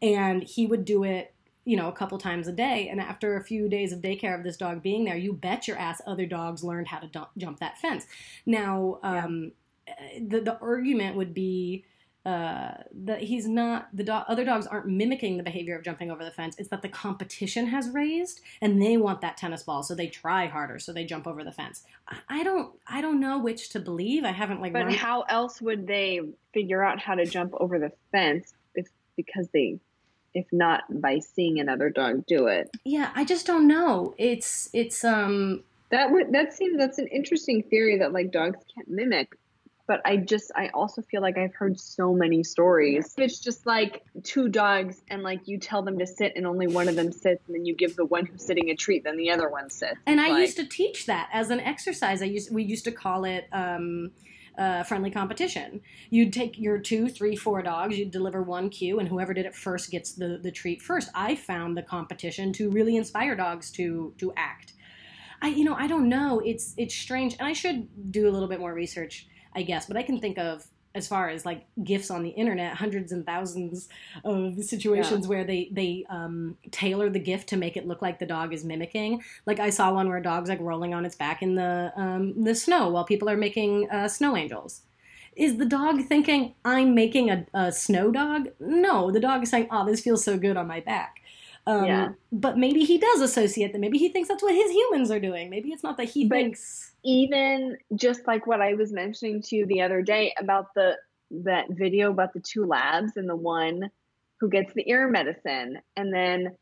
and 0.00 0.44
he 0.44 0.66
would 0.66 0.84
do 0.84 1.02
it 1.02 1.34
you 1.66 1.76
know, 1.76 1.88
a 1.88 1.92
couple 1.92 2.16
times 2.16 2.46
a 2.46 2.52
day. 2.52 2.88
And 2.88 3.00
after 3.00 3.36
a 3.36 3.42
few 3.42 3.68
days 3.68 3.92
of 3.92 4.00
daycare 4.00 4.38
of 4.38 4.44
this 4.44 4.56
dog 4.56 4.84
being 4.84 5.04
there, 5.04 5.16
you 5.16 5.32
bet 5.32 5.66
your 5.66 5.76
ass 5.76 6.00
other 6.06 6.24
dogs 6.24 6.62
learned 6.62 6.86
how 6.86 7.00
to 7.00 7.08
dump, 7.08 7.30
jump 7.36 7.58
that 7.58 7.76
fence. 7.78 8.06
Now, 8.46 9.00
um, 9.02 9.50
yeah. 9.88 10.20
the, 10.28 10.40
the 10.42 10.58
argument 10.60 11.16
would 11.16 11.34
be 11.34 11.84
uh, 12.26 12.82
that 12.92 13.22
he's 13.22 13.46
not 13.46 13.86
the 13.94 14.02
do- 14.02 14.10
other 14.10 14.44
dogs 14.44 14.66
aren't 14.66 14.88
mimicking 14.88 15.36
the 15.36 15.44
behavior 15.44 15.76
of 15.76 15.84
jumping 15.84 16.10
over 16.10 16.24
the 16.24 16.30
fence. 16.32 16.56
It's 16.58 16.68
that 16.70 16.82
the 16.82 16.88
competition 16.88 17.68
has 17.68 17.88
raised, 17.88 18.40
and 18.60 18.82
they 18.82 18.96
want 18.96 19.20
that 19.20 19.36
tennis 19.36 19.62
ball, 19.62 19.84
so 19.84 19.94
they 19.94 20.08
try 20.08 20.48
harder, 20.48 20.80
so 20.80 20.92
they 20.92 21.04
jump 21.04 21.28
over 21.28 21.44
the 21.44 21.52
fence. 21.52 21.84
I, 22.08 22.16
I 22.28 22.42
don't, 22.42 22.74
I 22.88 23.00
don't 23.00 23.20
know 23.20 23.38
which 23.38 23.68
to 23.70 23.78
believe. 23.78 24.24
I 24.24 24.32
haven't 24.32 24.60
like. 24.60 24.72
But 24.72 24.86
run- 24.86 24.94
how 24.94 25.22
else 25.22 25.62
would 25.62 25.86
they 25.86 26.20
figure 26.52 26.82
out 26.82 26.98
how 26.98 27.14
to 27.14 27.26
jump 27.26 27.54
over 27.60 27.78
the 27.78 27.92
fence 28.10 28.54
if 28.74 28.88
because 29.14 29.48
they, 29.52 29.78
if 30.34 30.46
not 30.50 30.82
by 31.00 31.20
seeing 31.20 31.60
another 31.60 31.90
dog 31.90 32.26
do 32.26 32.48
it? 32.48 32.68
Yeah, 32.84 33.12
I 33.14 33.24
just 33.24 33.46
don't 33.46 33.68
know. 33.68 34.16
It's 34.18 34.68
it's 34.72 35.04
um. 35.04 35.62
That 35.92 36.10
would 36.10 36.32
that 36.32 36.52
seems 36.52 36.76
that's 36.76 36.98
an 36.98 37.06
interesting 37.06 37.62
theory 37.62 37.98
that 37.98 38.12
like 38.12 38.32
dogs 38.32 38.58
can't 38.74 38.88
mimic 38.88 39.36
but 39.86 40.00
I 40.04 40.16
just 40.16 40.50
I 40.54 40.68
also 40.68 41.02
feel 41.02 41.22
like 41.22 41.38
I've 41.38 41.54
heard 41.54 41.78
so 41.78 42.12
many 42.12 42.42
stories. 42.42 43.14
It's 43.16 43.38
just 43.38 43.66
like 43.66 44.04
two 44.24 44.48
dogs 44.48 45.00
and 45.08 45.22
like 45.22 45.46
you 45.46 45.58
tell 45.58 45.82
them 45.82 45.98
to 45.98 46.06
sit 46.06 46.32
and 46.36 46.46
only 46.46 46.66
one 46.66 46.88
of 46.88 46.96
them 46.96 47.12
sits 47.12 47.42
and 47.46 47.54
then 47.54 47.64
you 47.64 47.74
give 47.74 47.96
the 47.96 48.04
one 48.04 48.26
who's 48.26 48.44
sitting 48.44 48.70
a 48.70 48.74
treat 48.74 49.04
then 49.04 49.16
the 49.16 49.30
other 49.30 49.48
one 49.48 49.70
sits. 49.70 49.96
And 50.06 50.20
I 50.20 50.28
like, 50.28 50.40
used 50.40 50.56
to 50.56 50.66
teach 50.66 51.06
that 51.06 51.28
as 51.32 51.50
an 51.50 51.60
exercise. 51.60 52.22
I 52.22 52.26
used 52.26 52.52
we 52.52 52.64
used 52.64 52.84
to 52.84 52.92
call 52.92 53.24
it 53.24 53.48
um, 53.52 54.10
uh, 54.58 54.82
friendly 54.82 55.10
competition. 55.10 55.80
You'd 56.10 56.32
take 56.32 56.58
your 56.58 56.78
two, 56.78 57.08
three, 57.08 57.36
four 57.36 57.62
dogs, 57.62 57.98
you'd 57.98 58.10
deliver 58.10 58.42
one 58.42 58.70
cue, 58.70 58.98
and 58.98 59.08
whoever 59.08 59.34
did 59.34 59.46
it 59.46 59.54
first 59.54 59.90
gets 59.90 60.12
the, 60.12 60.40
the 60.42 60.50
treat 60.50 60.82
first. 60.82 61.10
I 61.14 61.36
found 61.36 61.76
the 61.76 61.82
competition 61.82 62.52
to 62.54 62.70
really 62.70 62.96
inspire 62.96 63.36
dogs 63.36 63.70
to 63.72 64.14
to 64.18 64.32
act. 64.36 64.72
I 65.42 65.48
you 65.48 65.64
know 65.64 65.74
I 65.74 65.86
don't 65.86 66.08
know. 66.08 66.40
It's 66.44 66.74
it's 66.76 66.94
strange, 66.94 67.34
and 67.38 67.46
I 67.46 67.52
should 67.52 68.10
do 68.10 68.28
a 68.28 68.32
little 68.32 68.48
bit 68.48 68.58
more 68.58 68.74
research 68.74 69.28
I 69.56 69.62
guess. 69.62 69.86
But 69.86 69.96
I 69.96 70.02
can 70.02 70.20
think 70.20 70.38
of 70.38 70.66
as 70.96 71.06
far 71.06 71.28
as 71.28 71.44
like 71.44 71.66
gifts 71.84 72.10
on 72.10 72.22
the 72.22 72.30
internet, 72.30 72.74
hundreds 72.74 73.12
and 73.12 73.24
thousands 73.26 73.88
of 74.24 74.62
situations 74.64 75.24
yeah. 75.24 75.28
where 75.28 75.44
they 75.44 75.68
they 75.72 76.06
um, 76.08 76.56
tailor 76.70 77.10
the 77.10 77.18
gift 77.18 77.48
to 77.50 77.56
make 77.56 77.76
it 77.76 77.86
look 77.86 78.00
like 78.02 78.18
the 78.18 78.26
dog 78.26 78.52
is 78.54 78.64
mimicking. 78.64 79.22
Like 79.44 79.60
I 79.60 79.70
saw 79.70 79.92
one 79.92 80.08
where 80.08 80.18
a 80.18 80.22
dog's 80.22 80.48
like 80.48 80.60
rolling 80.60 80.94
on 80.94 81.04
its 81.04 81.14
back 81.14 81.42
in 81.42 81.54
the 81.54 81.92
um, 81.96 82.42
the 82.42 82.54
snow 82.54 82.88
while 82.88 83.04
people 83.04 83.28
are 83.28 83.36
making 83.36 83.90
uh, 83.90 84.08
snow 84.08 84.36
angels. 84.36 84.82
Is 85.36 85.58
the 85.58 85.66
dog 85.66 86.02
thinking 86.04 86.54
I'm 86.64 86.94
making 86.94 87.30
a, 87.30 87.46
a 87.52 87.70
snow 87.70 88.10
dog? 88.10 88.48
No, 88.58 89.10
the 89.10 89.20
dog 89.20 89.42
is 89.42 89.50
saying, 89.50 89.68
"Oh, 89.70 89.84
this 89.84 90.00
feels 90.00 90.24
so 90.24 90.38
good 90.38 90.56
on 90.56 90.66
my 90.66 90.80
back." 90.80 91.20
Um, 91.66 91.84
yeah. 91.84 92.08
But 92.32 92.56
maybe 92.56 92.84
he 92.84 92.96
does 92.96 93.20
associate 93.20 93.72
that. 93.72 93.80
Maybe 93.80 93.98
he 93.98 94.08
thinks 94.08 94.28
that's 94.28 94.42
what 94.42 94.54
his 94.54 94.70
humans 94.70 95.10
are 95.10 95.20
doing. 95.20 95.50
Maybe 95.50 95.70
it's 95.70 95.82
not 95.82 95.96
that 95.96 96.08
he 96.08 96.26
but 96.26 96.36
thinks. 96.36 96.92
Even 97.06 97.78
just 97.94 98.26
like 98.26 98.46
what 98.46 98.60
I 98.60 98.74
was 98.74 98.92
mentioning 98.92 99.40
to 99.42 99.56
you 99.56 99.66
the 99.66 99.82
other 99.82 100.02
day 100.02 100.34
about 100.38 100.74
the 100.74 100.96
that 101.30 101.66
video 101.70 102.10
about 102.10 102.32
the 102.32 102.40
two 102.40 102.66
labs 102.66 103.12
and 103.16 103.28
the 103.28 103.36
one 103.36 103.90
who 104.40 104.48
gets 104.48 104.72
the 104.74 104.88
ear 104.88 105.08
medicine, 105.08 105.78
and 105.96 106.12
then 106.12 106.56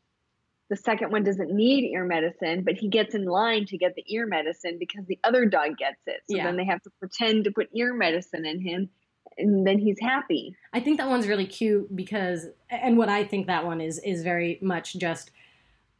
the 0.69 0.75
second 0.75 1.11
one 1.11 1.23
doesn't 1.23 1.51
need 1.51 1.91
ear 1.91 2.05
medicine, 2.05 2.63
but 2.63 2.75
he 2.75 2.87
gets 2.87 3.13
in 3.13 3.25
line 3.25 3.65
to 3.67 3.77
get 3.77 3.95
the 3.95 4.03
ear 4.07 4.25
medicine 4.25 4.77
because 4.79 5.05
the 5.05 5.19
other 5.23 5.45
dog 5.45 5.77
gets 5.77 6.01
it. 6.07 6.21
So 6.29 6.37
yeah. 6.37 6.45
then 6.45 6.57
they 6.57 6.65
have 6.65 6.81
to 6.83 6.89
pretend 6.99 7.43
to 7.43 7.51
put 7.51 7.69
ear 7.73 7.93
medicine 7.93 8.45
in 8.45 8.61
him 8.61 8.89
and 9.37 9.65
then 9.65 9.79
he's 9.79 9.99
happy. 9.99 10.55
I 10.73 10.79
think 10.79 10.97
that 10.97 11.09
one's 11.09 11.27
really 11.27 11.45
cute 11.45 11.93
because, 11.95 12.47
and 12.69 12.97
what 12.97 13.09
I 13.09 13.23
think 13.23 13.47
that 13.47 13.65
one 13.65 13.81
is 13.81 13.99
is 13.99 14.23
very 14.23 14.59
much 14.61 14.95
just 14.95 15.31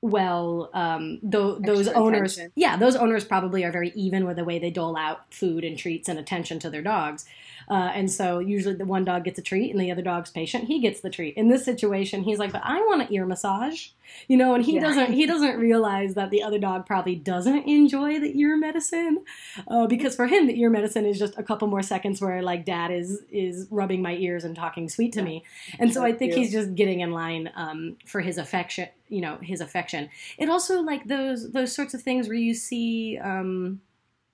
well 0.06 0.70
um, 0.74 1.20
th- 1.22 1.58
those 1.60 1.88
Extra 1.88 2.04
owners 2.04 2.34
attention. 2.34 2.52
yeah 2.56 2.78
those 2.78 2.96
owners 2.96 3.26
probably 3.26 3.64
are 3.64 3.72
very 3.72 3.92
even 3.96 4.26
with 4.26 4.36
the 4.38 4.44
way 4.44 4.60
they 4.60 4.70
dole 4.72 4.96
out 4.98 5.34
food 5.34 5.64
and 5.64 5.78
treats 5.78 6.08
and 6.08 6.20
attention 6.20 6.60
to 6.60 6.70
their 6.70 6.82
dogs 6.82 7.26
uh, 7.70 7.92
and 7.94 8.12
so 8.12 8.40
usually 8.40 8.76
the 8.76 8.86
one 8.86 9.04
dog 9.06 9.24
gets 9.24 9.40
a 9.40 9.42
treat 9.42 9.72
and 9.72 9.80
the 9.80 9.92
other 9.92 10.02
dog's 10.02 10.30
patient. 10.32 10.66
He 10.66 10.80
gets 10.80 11.02
the 11.02 11.10
treat. 11.10 11.36
In 11.36 11.50
this 11.50 11.66
situation 11.66 12.24
he's 12.24 12.38
like 12.40 12.52
but 12.52 12.62
i 12.64 12.80
want 12.82 13.02
an 13.02 13.14
ear 13.14 13.26
massage 13.26 13.88
you 14.28 14.38
know 14.38 14.54
and 14.54 14.64
he 14.64 14.76
Yeah. 14.76 14.82
doesn't 14.82 15.14
he 15.14 15.26
doesn't 15.26 15.58
realize 15.58 16.14
that 16.14 16.30
the 16.30 16.44
other 16.44 16.60
dog 16.60 16.86
probably 16.86 17.16
doesn't 17.16 17.64
enjoy 17.68 18.20
the 18.20 18.38
ear 18.40 18.56
medicine 18.58 19.24
uh, 19.68 19.88
because 19.88 20.16
for 20.16 20.28
him 20.28 20.48
the 20.48 20.60
ear 20.60 20.70
medicine 20.70 21.06
is 21.06 21.18
just 21.18 21.38
a 21.38 21.44
couple 21.44 21.68
more 21.68 21.82
seconds 21.82 22.22
where 22.22 22.42
like 22.42 22.66
dad 22.66 22.92
is 22.92 23.22
is 23.32 23.68
rubbing 23.72 24.02
my 24.02 24.14
ears 24.16 24.44
and 24.44 24.56
talking 24.56 24.88
sweet 24.90 25.12
to 25.14 25.20
Yeah. 25.20 25.26
me. 25.26 25.44
And 25.80 25.94
so 25.94 26.04
i 26.04 26.12
think 26.14 26.34
he's 26.34 26.52
just 26.52 26.76
getting 26.76 27.00
in 27.00 27.12
line 27.12 27.50
um, 27.56 27.98
for 28.06 28.22
his 28.22 28.38
affection 28.38 28.88
you 29.10 29.22
know 29.22 29.38
his 29.42 29.62
affection. 29.62 30.10
It 30.38 30.50
also 30.50 30.82
like 30.82 31.06
those 31.08 31.52
those 31.52 31.74
sorts 31.74 31.94
of 31.94 32.02
things 32.02 32.28
where 32.28 32.38
you 32.38 32.54
see 32.54 33.20
um, 33.24 33.82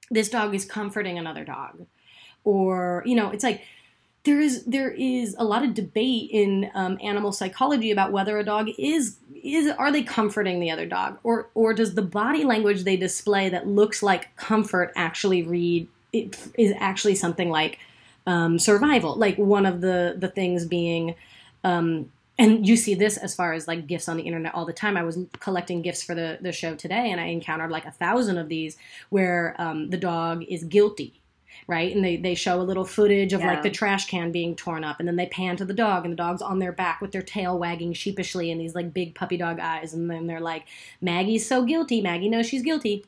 this 0.09 0.29
dog 0.29 0.53
is 0.55 0.63
comforting 0.65 1.17
another 1.17 1.43
dog 1.43 1.85
or 2.43 3.03
you 3.05 3.15
know 3.15 3.29
it's 3.31 3.43
like 3.43 3.62
there 4.24 4.39
is 4.39 4.63
there 4.65 4.91
is 4.91 5.36
a 5.39 5.43
lot 5.43 5.63
of 5.63 5.74
debate 5.74 6.29
in 6.31 6.69
um, 6.75 6.98
animal 7.01 7.31
psychology 7.31 7.91
about 7.91 8.12
whether 8.12 8.38
a 8.38 8.43
dog 8.43 8.69
is 8.77 9.17
is 9.43 9.71
are 9.77 9.91
they 9.91 10.03
comforting 10.03 10.60
the 10.60 10.69
other 10.69 10.86
dog? 10.86 11.17
Or 11.24 11.50
or 11.55 11.74
does 11.74 11.95
the 11.95 12.01
body 12.01 12.43
language 12.43 12.83
they 12.83 12.98
display 12.98 13.50
that 13.50 13.67
looks 13.67 14.03
like 14.03 14.36
comfort 14.36 14.91
actually 14.95 15.43
read 15.43 15.88
is 16.13 16.74
actually 16.77 17.15
something 17.15 17.50
like 17.50 17.79
um, 18.27 18.60
survival 18.60 19.15
like 19.15 19.38
one 19.38 19.65
of 19.65 19.81
the 19.81 20.15
the 20.17 20.27
things 20.27 20.65
being 20.65 21.15
um, 21.63 22.12
and 22.38 22.67
you 22.67 22.75
see 22.75 22.93
this 22.93 23.17
as 23.17 23.36
far 23.36 23.53
as 23.53 23.67
like 23.67 23.88
gifts 23.88 24.07
on 24.07 24.17
the 24.17 24.24
internet 24.24 24.53
all 24.53 24.65
the 24.65 24.74
time. 24.74 24.98
I 24.98 25.03
was 25.03 25.17
collecting 25.39 25.81
gifts 25.81 26.03
for 26.03 26.13
the 26.13 26.38
the 26.41 26.51
show 26.51 26.75
today 26.75 27.10
and 27.12 27.19
i 27.19 27.25
encountered 27.25 27.71
like 27.71 27.86
a 27.86 27.91
thousand 27.91 28.38
of 28.38 28.50
these 28.50 28.77
where 29.10 29.55
um, 29.57 29.89
the 29.89 29.98
dog 29.98 30.43
is 30.43 30.63
guilty 30.63 31.20
right? 31.67 31.93
And 31.96 32.03
they, 32.03 32.17
they 32.17 32.36
show 32.36 32.62
a 32.62 32.63
little 32.63 32.86
footage 32.86 33.34
of 33.34 33.41
like 33.41 33.63
the 33.63 33.70
trash 33.70 34.08
can 34.08 34.31
being 34.31 34.55
torn 34.55 34.84
up 34.84 35.00
and 35.00 35.08
then 35.08 35.15
they 35.15 35.27
pan 35.27 35.55
to 35.58 35.65
the 35.65 35.74
dog 35.74 36.05
and 36.05 36.12
the 36.12 36.17
dog's 36.17 36.41
on 36.41 36.60
their 36.60 36.72
back 36.72 37.01
with 37.01 37.12
their 37.12 37.22
tail 37.22 37.58
wagging 37.58 37.93
sheepishly 37.93 38.51
and 38.51 38.60
these 38.60 38.75
like 38.75 38.93
big 38.93 39.15
puppy 39.15 39.38
dog 39.38 39.60
eyes 39.60 39.93
and 39.93 40.10
then 40.10 40.27
they're 40.27 40.39
like 40.39 40.65
maggie's 41.01 41.48
so 41.48 41.63
guilty. 41.63 42.01
Maggie 42.01 42.29
knows 42.29 42.48
she's 42.48 42.63
guilty. 42.63 43.05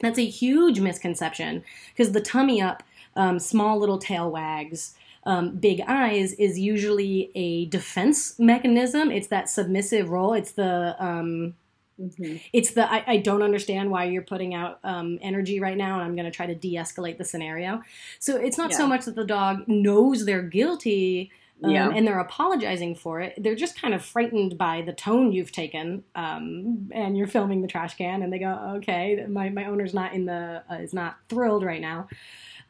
That's 0.00 0.18
a 0.18 0.26
huge 0.26 0.80
misconception 0.80 1.62
because 1.90 2.12
the 2.12 2.20
tummy 2.20 2.60
up 2.62 2.82
um, 3.16 3.38
small 3.38 3.78
little 3.78 3.98
tail 3.98 4.30
wags 4.30 4.94
um, 5.24 5.56
big 5.56 5.82
eyes 5.86 6.32
is 6.34 6.58
usually 6.58 7.30
a 7.34 7.66
defense 7.66 8.38
mechanism. 8.38 9.10
It's 9.10 9.28
that 9.28 9.50
submissive 9.50 10.08
role. 10.08 10.32
It's 10.32 10.52
the 10.52 10.96
um, 10.98 11.54
Mhm. 12.00 12.40
it's 12.52 12.70
the 12.72 12.90
I, 12.90 13.04
I 13.06 13.16
don't 13.18 13.42
understand 13.42 13.90
why 13.90 14.04
you're 14.04 14.22
putting 14.22 14.54
out 14.54 14.78
um, 14.84 15.18
energy 15.20 15.60
right 15.60 15.76
now 15.76 15.94
and 15.94 16.02
i'm 16.04 16.14
going 16.16 16.24
to 16.24 16.30
try 16.30 16.46
to 16.46 16.54
de-escalate 16.54 17.18
the 17.18 17.24
scenario 17.24 17.82
so 18.18 18.36
it's 18.36 18.56
not 18.56 18.72
so 18.72 18.86
much 18.86 19.04
that 19.04 19.16
the 19.16 19.24
dog 19.26 19.68
knows 19.68 20.24
they're 20.24 20.42
guilty 20.42 21.30
um, 21.62 21.70
Yeah. 21.70 21.90
and 21.90 22.06
they're 22.06 22.18
apologizing 22.20 22.94
for 22.94 23.20
it 23.20 23.34
they're 23.42 23.54
just 23.54 23.78
kind 23.80 23.92
of 23.92 24.02
frightened 24.02 24.56
by 24.56 24.80
the 24.80 24.92
tone 24.94 25.30
you've 25.32 25.52
taken 25.52 26.04
um, 26.14 26.88
and 26.92 27.18
you're 27.18 27.26
filming 27.26 27.60
the 27.60 27.68
trash 27.68 27.96
can 27.96 28.22
and 28.22 28.32
they 28.32 28.38
go 28.38 28.52
okay 28.76 29.26
my, 29.28 29.50
my 29.50 29.66
owner's 29.66 29.92
not 29.92 30.14
in 30.14 30.24
the 30.24 30.62
uh, 30.70 30.74
is 30.76 30.94
not 30.94 31.16
thrilled 31.28 31.62
right 31.62 31.82
now 31.82 32.08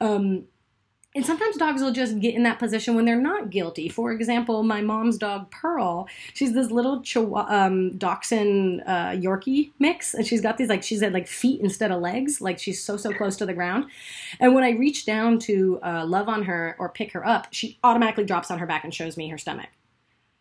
um, 0.01 0.45
and 1.13 1.27
sometimes 1.27 1.57
dogs 1.57 1.83
will 1.83 1.93
just 1.93 2.21
get 2.21 2.35
in 2.35 2.45
that 2.45 2.61
position 2.61 2.95
when 2.95 3.05
they're 3.05 3.21
not 3.21 3.51
guilty. 3.51 3.89
For 3.89 4.13
example, 4.13 4.63
my 4.63 4.81
mom's 4.81 5.19
dog 5.19 5.51
Pearl, 5.51 6.09
she's 6.35 6.55
this 6.55 6.71
little 6.71 7.03
Chihuahua, 7.03 7.67
um, 7.67 7.99
Dachshund 7.99 8.83
uh, 8.87 9.11
Yorkie 9.11 9.73
mix, 9.81 10.15
and 10.15 10.25
she's 10.25 10.41
got 10.41 10.57
these 10.57 10.69
like 10.69 10.85
she's 10.85 11.01
had 11.01 11.13
like 11.13 11.27
feet 11.27 11.61
instead 11.61 11.91
of 11.91 12.01
legs, 12.01 12.41
like 12.41 12.61
she's 12.61 12.83
so 12.83 12.97
so 12.97 13.13
close 13.13 13.37
to 13.39 13.47
the 13.47 13.55
ground. 13.55 13.87
And 14.39 14.55
when 14.55 14.63
I 14.63 14.71
reach 14.71 15.05
down 15.05 15.41
to 15.41 15.81
uh, 15.83 16.05
love 16.07 16.29
on 16.29 16.45
her 16.45 16.77
or 16.79 16.89
pick 16.89 17.13
her 17.13 17.27
up, 17.27 17.49
she 17.51 17.79
automatically 17.83 18.25
drops 18.25 18.51
on 18.51 18.61
her 18.61 18.67
back 18.67 18.85
and 18.85 18.95
shows 18.95 19.17
me 19.17 19.29
her 19.31 19.39
stomach. 19.39 19.71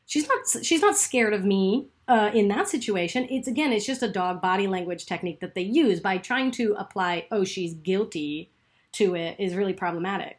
She's 0.06 0.28
not 0.28 0.64
she's 0.64 0.82
not 0.82 0.96
scared 0.98 1.34
of 1.34 1.44
me 1.44 1.88
uh, 2.08 2.30
in 2.32 2.48
that 2.50 2.68
situation. 2.68 3.26
It's 3.32 3.48
again, 3.48 3.74
it's 3.74 3.88
just 3.88 4.04
a 4.04 4.08
dog 4.08 4.40
body 4.40 4.68
language 4.68 5.08
technique 5.08 5.40
that 5.40 5.56
they 5.56 5.62
use 5.62 6.00
by 6.00 6.20
trying 6.20 6.52
to 6.52 6.76
apply. 6.78 7.26
Oh, 7.32 7.44
she's 7.44 7.74
guilty 7.74 8.52
to 8.94 9.16
it 9.16 9.36
is 9.40 9.56
really 9.56 9.74
problematic. 9.74 10.38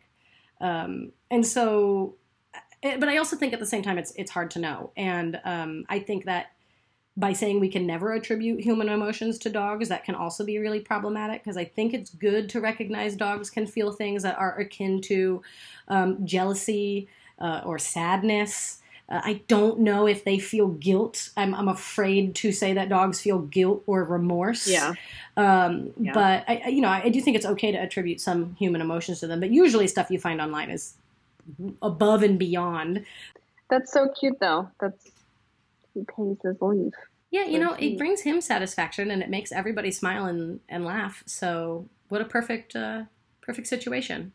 Um, 0.60 1.12
and 1.30 1.46
so, 1.46 2.16
eh, 2.82 2.96
but 2.98 3.08
I 3.08 3.16
also 3.16 3.36
think 3.36 3.52
at 3.52 3.60
the 3.60 3.66
same 3.66 3.82
time 3.82 3.98
it's 3.98 4.12
it's 4.16 4.30
hard 4.30 4.50
to 4.52 4.58
know. 4.58 4.92
And 4.96 5.40
um, 5.44 5.84
I 5.88 5.98
think 5.98 6.24
that 6.26 6.52
by 7.16 7.32
saying 7.32 7.60
we 7.60 7.68
can 7.68 7.86
never 7.86 8.12
attribute 8.12 8.60
human 8.60 8.88
emotions 8.88 9.38
to 9.38 9.50
dogs, 9.50 9.88
that 9.88 10.04
can 10.04 10.14
also 10.14 10.44
be 10.44 10.58
really 10.58 10.80
problematic 10.80 11.42
because 11.42 11.56
I 11.56 11.64
think 11.64 11.92
it's 11.92 12.10
good 12.10 12.48
to 12.50 12.60
recognize 12.60 13.16
dogs 13.16 13.50
can 13.50 13.66
feel 13.66 13.92
things 13.92 14.22
that 14.22 14.38
are 14.38 14.56
akin 14.58 15.00
to 15.02 15.42
um, 15.88 16.24
jealousy 16.24 17.08
uh, 17.38 17.62
or 17.64 17.78
sadness. 17.78 18.79
Uh, 19.10 19.20
I 19.24 19.42
don't 19.48 19.80
know 19.80 20.06
if 20.06 20.24
they 20.24 20.38
feel 20.38 20.68
guilt. 20.68 21.30
I'm, 21.36 21.52
I'm 21.54 21.66
afraid 21.68 22.34
to 22.36 22.52
say 22.52 22.72
that 22.74 22.88
dogs 22.88 23.20
feel 23.20 23.40
guilt 23.40 23.82
or 23.86 24.04
remorse. 24.04 24.68
Yeah. 24.68 24.94
Um, 25.36 25.92
Yeah. 25.98 26.12
But 26.12 26.44
I, 26.46 26.62
I- 26.66 26.68
you 26.68 26.80
know, 26.80 26.88
I, 26.88 27.02
I 27.04 27.08
do 27.08 27.20
think 27.20 27.36
it's 27.36 27.46
okay 27.46 27.72
to 27.72 27.78
attribute 27.78 28.20
some 28.20 28.54
human 28.56 28.80
emotions 28.80 29.20
to 29.20 29.26
them. 29.26 29.40
But 29.40 29.50
usually, 29.50 29.88
stuff 29.88 30.10
you 30.10 30.20
find 30.20 30.40
online 30.40 30.70
is 30.70 30.94
above 31.82 32.22
and 32.22 32.38
beyond. 32.38 33.04
That's 33.68 33.92
so 33.92 34.08
cute, 34.08 34.38
though. 34.40 34.70
That's 34.80 35.10
he 35.94 36.04
pays 36.04 36.36
his 36.44 36.56
leaf. 36.60 36.94
Yeah, 37.32 37.44
you 37.46 37.58
know, 37.58 37.74
it 37.78 37.96
brings 37.98 38.20
him 38.22 38.40
satisfaction 38.40 39.10
and 39.10 39.22
it 39.22 39.30
makes 39.30 39.50
everybody 39.52 39.90
smile 39.92 40.26
and, 40.26 40.60
and 40.68 40.84
laugh. 40.84 41.22
So, 41.26 41.86
what 42.08 42.20
a 42.20 42.24
perfect, 42.24 42.74
uh, 42.76 43.04
perfect 43.40 43.66
situation. 43.68 44.32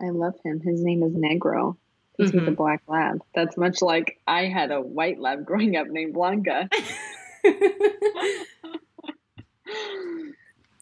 I 0.00 0.10
love 0.10 0.34
him. 0.44 0.60
His 0.60 0.82
name 0.82 1.02
is 1.02 1.12
Negro. 1.12 1.76
He's 2.18 2.32
with 2.32 2.48
a 2.48 2.52
black 2.52 2.82
lab. 2.88 3.22
That's 3.34 3.56
much 3.56 3.80
like 3.80 4.18
I 4.26 4.46
had 4.46 4.72
a 4.72 4.80
white 4.80 5.20
lab 5.20 5.46
growing 5.46 5.76
up 5.76 5.86
named 5.86 6.14
Blanca. 6.14 6.68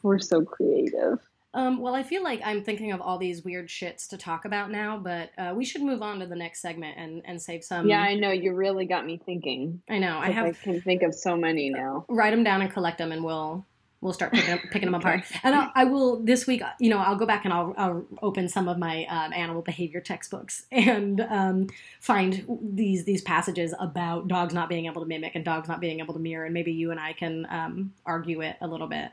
We're 0.02 0.18
so 0.18 0.42
creative. 0.42 1.18
um, 1.52 1.80
well, 1.80 1.94
I 1.94 2.02
feel 2.02 2.22
like 2.22 2.40
I'm 2.44 2.62
thinking 2.64 2.92
of 2.92 3.00
all 3.02 3.18
these 3.18 3.44
weird 3.44 3.68
shits 3.68 4.08
to 4.08 4.16
talk 4.16 4.44
about 4.46 4.70
now, 4.70 4.96
but 4.98 5.30
uh, 5.36 5.52
we 5.54 5.64
should 5.64 5.82
move 5.82 6.00
on 6.00 6.20
to 6.20 6.26
the 6.26 6.36
next 6.36 6.62
segment 6.62 6.96
and, 6.98 7.22
and 7.26 7.40
save 7.40 7.64
some. 7.64 7.86
yeah, 7.86 8.00
I 8.00 8.14
know. 8.14 8.30
You 8.30 8.54
really 8.54 8.86
got 8.86 9.04
me 9.04 9.20
thinking. 9.24 9.82
I 9.90 9.98
know. 9.98 10.18
I 10.18 10.30
have 10.30 10.46
I 10.46 10.52
can 10.52 10.80
think 10.80 11.02
of 11.02 11.14
so 11.14 11.36
many 11.36 11.68
now. 11.70 12.06
write 12.08 12.30
them 12.30 12.44
down 12.44 12.62
and 12.62 12.70
collect 12.70 12.98
them, 12.98 13.12
and 13.12 13.22
we'll 13.24 13.66
we'll 14.00 14.12
start 14.12 14.32
picking, 14.32 14.50
them- 14.50 14.68
picking 14.70 14.86
them 14.90 14.94
apart. 15.00 15.22
And 15.42 15.54
I'll, 15.54 15.72
I 15.74 15.84
will 15.84 16.22
this 16.22 16.46
week. 16.46 16.62
You 16.80 16.90
know, 16.90 16.98
I'll 16.98 17.16
go 17.16 17.26
back 17.26 17.44
and 17.44 17.52
I'll, 17.52 17.74
I'll 17.76 18.04
open 18.22 18.48
some 18.48 18.68
of 18.68 18.78
my 18.78 19.04
um, 19.06 19.32
animal 19.32 19.62
behavior 19.62 20.00
textbooks 20.00 20.66
and 20.70 21.20
um, 21.22 21.68
find 22.00 22.44
these 22.62 23.04
these 23.04 23.22
passages 23.22 23.74
about 23.80 24.28
dogs 24.28 24.52
not 24.54 24.68
being 24.68 24.86
able 24.86 25.02
to 25.02 25.08
mimic 25.08 25.34
and 25.34 25.44
dogs 25.44 25.68
not 25.68 25.80
being 25.80 26.00
able 26.00 26.14
to 26.14 26.20
mirror, 26.20 26.44
and 26.44 26.54
maybe 26.54 26.72
you 26.72 26.90
and 26.90 27.00
I 27.00 27.12
can 27.12 27.46
um, 27.50 27.92
argue 28.04 28.42
it 28.42 28.56
a 28.60 28.66
little 28.66 28.86
bit. 28.88 29.10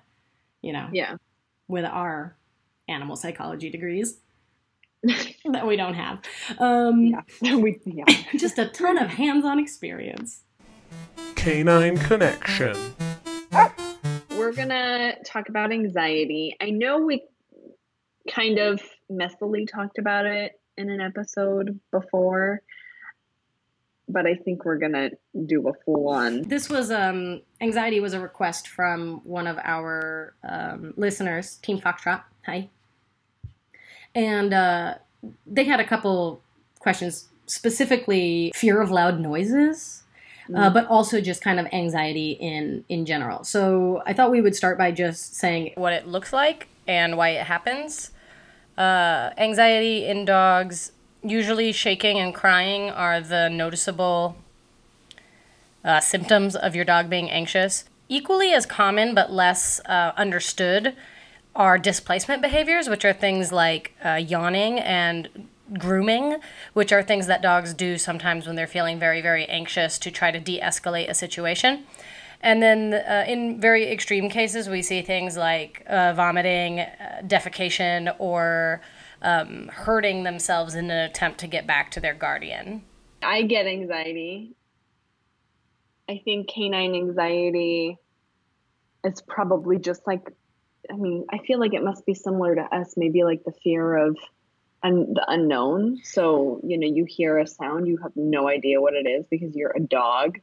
You 0.61 0.73
know, 0.73 0.87
Yeah. 0.91 1.17
with 1.67 1.85
our 1.85 2.35
animal 2.87 3.15
psychology 3.15 3.69
degrees 3.69 4.17
that 5.03 5.65
we 5.67 5.75
don't 5.75 5.93
have. 5.95 6.21
Um, 6.59 7.15
Yeah. 7.41 7.55
we, 7.55 7.79
yeah. 7.85 8.05
Just 8.37 8.57
a 8.59 8.67
ton 8.67 8.97
of 8.97 9.09
hands-on 9.09 9.59
experience. 9.59 10.41
Canine 11.35 11.97
Connection. 11.97 12.77
We're 14.43 14.51
gonna 14.51 15.15
talk 15.23 15.47
about 15.47 15.71
anxiety. 15.71 16.57
I 16.59 16.69
know 16.69 16.99
we 16.99 17.23
kind 18.29 18.59
of 18.59 18.81
messily 19.09 19.65
talked 19.65 19.97
about 19.97 20.25
it 20.25 20.59
in 20.77 20.89
an 20.89 20.99
episode 20.99 21.79
before, 21.91 22.61
but 24.09 24.25
I 24.27 24.35
think 24.35 24.65
we're 24.65 24.79
gonna 24.79 25.11
do 25.45 25.69
a 25.69 25.73
full 25.85 26.09
on. 26.09 26.41
This 26.41 26.69
was 26.69 26.91
um, 26.91 27.41
anxiety 27.61 28.01
was 28.01 28.13
a 28.13 28.19
request 28.19 28.67
from 28.67 29.21
one 29.23 29.47
of 29.47 29.57
our 29.63 30.33
um, 30.43 30.93
listeners, 30.97 31.55
Team 31.61 31.79
Foxtrot. 31.79 32.23
Hi, 32.45 32.69
and 34.13 34.53
uh, 34.53 34.95
they 35.47 35.63
had 35.63 35.79
a 35.79 35.85
couple 35.85 36.41
questions, 36.79 37.29
specifically 37.45 38.51
fear 38.53 38.81
of 38.81 38.91
loud 38.91 39.21
noises, 39.21 40.02
uh, 40.53 40.69
but 40.69 40.87
also 40.87 41.21
just 41.21 41.41
kind 41.41 41.59
of 41.59 41.67
anxiety 41.71 42.31
in 42.31 42.83
in 42.89 43.05
general. 43.05 43.43
So 43.43 44.01
I 44.05 44.13
thought 44.13 44.31
we 44.31 44.41
would 44.41 44.55
start 44.55 44.77
by 44.77 44.91
just 44.91 45.35
saying 45.35 45.73
what 45.75 45.93
it 45.93 46.07
looks 46.07 46.33
like 46.33 46.67
and 46.87 47.17
why 47.17 47.29
it 47.29 47.45
happens. 47.45 48.11
Uh, 48.77 49.29
anxiety 49.37 50.05
in 50.05 50.25
dogs, 50.25 50.91
usually 51.23 51.71
shaking 51.71 52.19
and 52.19 52.33
crying, 52.33 52.89
are 52.89 53.21
the 53.21 53.49
noticeable 53.49 54.35
uh, 55.85 55.99
symptoms 55.99 56.55
of 56.55 56.75
your 56.75 56.85
dog 56.85 57.09
being 57.09 57.29
anxious. 57.29 57.85
Equally 58.09 58.51
as 58.51 58.65
common 58.65 59.15
but 59.15 59.31
less 59.31 59.79
uh, 59.85 60.11
understood 60.17 60.95
are 61.55 61.77
displacement 61.77 62.41
behaviors, 62.41 62.89
which 62.89 63.05
are 63.05 63.13
things 63.13 63.51
like 63.51 63.93
uh, 64.03 64.15
yawning 64.15 64.79
and 64.79 65.29
grooming, 65.77 66.37
which 66.73 66.91
are 66.91 67.01
things 67.01 67.27
that 67.27 67.41
dogs 67.41 67.73
do 67.73 67.97
sometimes 67.97 68.45
when 68.45 68.55
they're 68.55 68.67
feeling 68.67 68.99
very, 68.99 69.21
very 69.21 69.45
anxious 69.45 69.97
to 69.99 70.11
try 70.11 70.31
to 70.31 70.39
de 70.39 70.59
escalate 70.59 71.09
a 71.09 71.13
situation. 71.13 71.85
And 72.41 72.61
then 72.61 72.93
uh, 72.93 73.23
in 73.25 73.61
very 73.61 73.89
extreme 73.89 74.29
cases, 74.29 74.67
we 74.67 74.81
see 74.81 75.01
things 75.01 75.37
like 75.37 75.83
uh, 75.87 76.13
vomiting, 76.13 76.81
uh, 76.81 77.21
defecation, 77.25 78.13
or 78.19 78.81
um, 79.21 79.69
hurting 79.69 80.23
themselves 80.23 80.75
in 80.75 80.91
an 80.91 81.09
attempt 81.09 81.39
to 81.39 81.47
get 81.47 81.65
back 81.65 81.91
to 81.91 82.01
their 82.01 82.13
guardian. 82.13 82.83
I 83.21 83.43
get 83.43 83.65
anxiety. 83.65 84.55
I 86.09 86.21
think 86.25 86.49
canine 86.49 86.95
anxiety 86.95 87.97
is 89.05 89.21
probably 89.21 89.79
just 89.79 90.05
like, 90.05 90.29
I 90.91 90.95
mean, 90.97 91.25
I 91.31 91.37
feel 91.37 91.61
like 91.61 91.73
it 91.73 91.83
must 91.83 92.05
be 92.05 92.13
similar 92.13 92.55
to 92.55 92.61
us, 92.61 92.95
maybe 92.97 93.23
like 93.23 93.45
the 93.45 93.53
fear 93.63 93.95
of 93.95 94.17
un- 94.83 95.13
the 95.13 95.25
unknown. 95.27 96.01
So, 96.03 96.59
you 96.63 96.77
know, 96.77 96.87
you 96.87 97.05
hear 97.05 97.37
a 97.39 97.47
sound, 97.47 97.87
you 97.87 97.97
have 97.97 98.11
no 98.15 98.47
idea 98.47 98.81
what 98.81 98.93
it 98.93 99.07
is 99.07 99.25
because 99.29 99.55
you're 99.55 99.73
a 99.75 99.79
dog. 99.79 100.39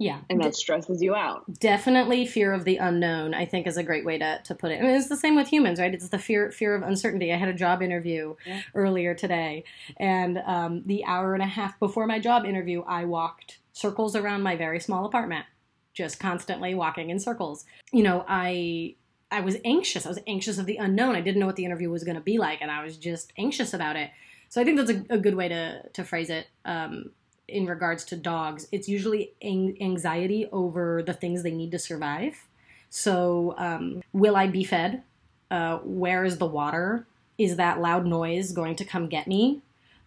Yeah. 0.00 0.20
And 0.30 0.40
that 0.44 0.54
stresses 0.54 1.02
you 1.02 1.16
out. 1.16 1.58
Definitely 1.58 2.24
fear 2.24 2.52
of 2.52 2.64
the 2.64 2.76
unknown, 2.76 3.34
I 3.34 3.44
think 3.44 3.66
is 3.66 3.76
a 3.76 3.82
great 3.82 4.04
way 4.04 4.16
to, 4.18 4.40
to 4.44 4.54
put 4.54 4.70
it. 4.70 4.78
I 4.78 4.82
mean, 4.82 4.94
it's 4.94 5.08
the 5.08 5.16
same 5.16 5.34
with 5.34 5.48
humans, 5.48 5.80
right? 5.80 5.92
It's 5.92 6.08
the 6.08 6.20
fear 6.20 6.52
fear 6.52 6.76
of 6.76 6.82
uncertainty. 6.82 7.32
I 7.32 7.36
had 7.36 7.48
a 7.48 7.54
job 7.54 7.82
interview 7.82 8.36
yeah. 8.46 8.60
earlier 8.76 9.14
today, 9.14 9.64
and 9.96 10.38
um, 10.46 10.84
the 10.86 11.04
hour 11.04 11.34
and 11.34 11.42
a 11.42 11.46
half 11.46 11.80
before 11.80 12.06
my 12.06 12.20
job 12.20 12.44
interview, 12.44 12.82
I 12.82 13.06
walked 13.06 13.58
circles 13.72 14.14
around 14.14 14.42
my 14.42 14.54
very 14.54 14.78
small 14.78 15.04
apartment, 15.04 15.46
just 15.94 16.20
constantly 16.20 16.76
walking 16.76 17.10
in 17.10 17.18
circles. 17.18 17.64
You 17.92 18.04
know, 18.04 18.24
I 18.28 18.94
I 19.30 19.40
was 19.40 19.56
anxious. 19.64 20.06
I 20.06 20.08
was 20.08 20.20
anxious 20.26 20.58
of 20.58 20.66
the 20.66 20.76
unknown. 20.76 21.14
I 21.14 21.20
didn't 21.20 21.38
know 21.40 21.46
what 21.46 21.56
the 21.56 21.64
interview 21.64 21.90
was 21.90 22.04
going 22.04 22.16
to 22.16 22.22
be 22.22 22.38
like, 22.38 22.62
and 22.62 22.70
I 22.70 22.82
was 22.82 22.96
just 22.96 23.32
anxious 23.36 23.74
about 23.74 23.96
it. 23.96 24.10
So 24.48 24.60
I 24.60 24.64
think 24.64 24.78
that's 24.78 24.90
a, 24.90 25.04
a 25.14 25.18
good 25.18 25.34
way 25.34 25.48
to 25.48 25.82
to 25.92 26.04
phrase 26.04 26.30
it. 26.30 26.46
Um, 26.64 27.10
in 27.48 27.66
regards 27.66 28.04
to 28.04 28.16
dogs, 28.16 28.68
it's 28.72 28.88
usually 28.88 29.32
anxiety 29.42 30.46
over 30.52 31.02
the 31.02 31.14
things 31.14 31.42
they 31.42 31.50
need 31.50 31.70
to 31.70 31.78
survive. 31.78 32.46
So, 32.90 33.54
um, 33.56 34.02
will 34.12 34.36
I 34.36 34.46
be 34.46 34.64
fed? 34.64 35.02
Uh, 35.50 35.78
where 35.78 36.24
is 36.24 36.38
the 36.38 36.46
water? 36.46 37.06
Is 37.38 37.56
that 37.56 37.80
loud 37.80 38.06
noise 38.06 38.52
going 38.52 38.76
to 38.76 38.84
come 38.84 39.08
get 39.08 39.26
me? 39.26 39.62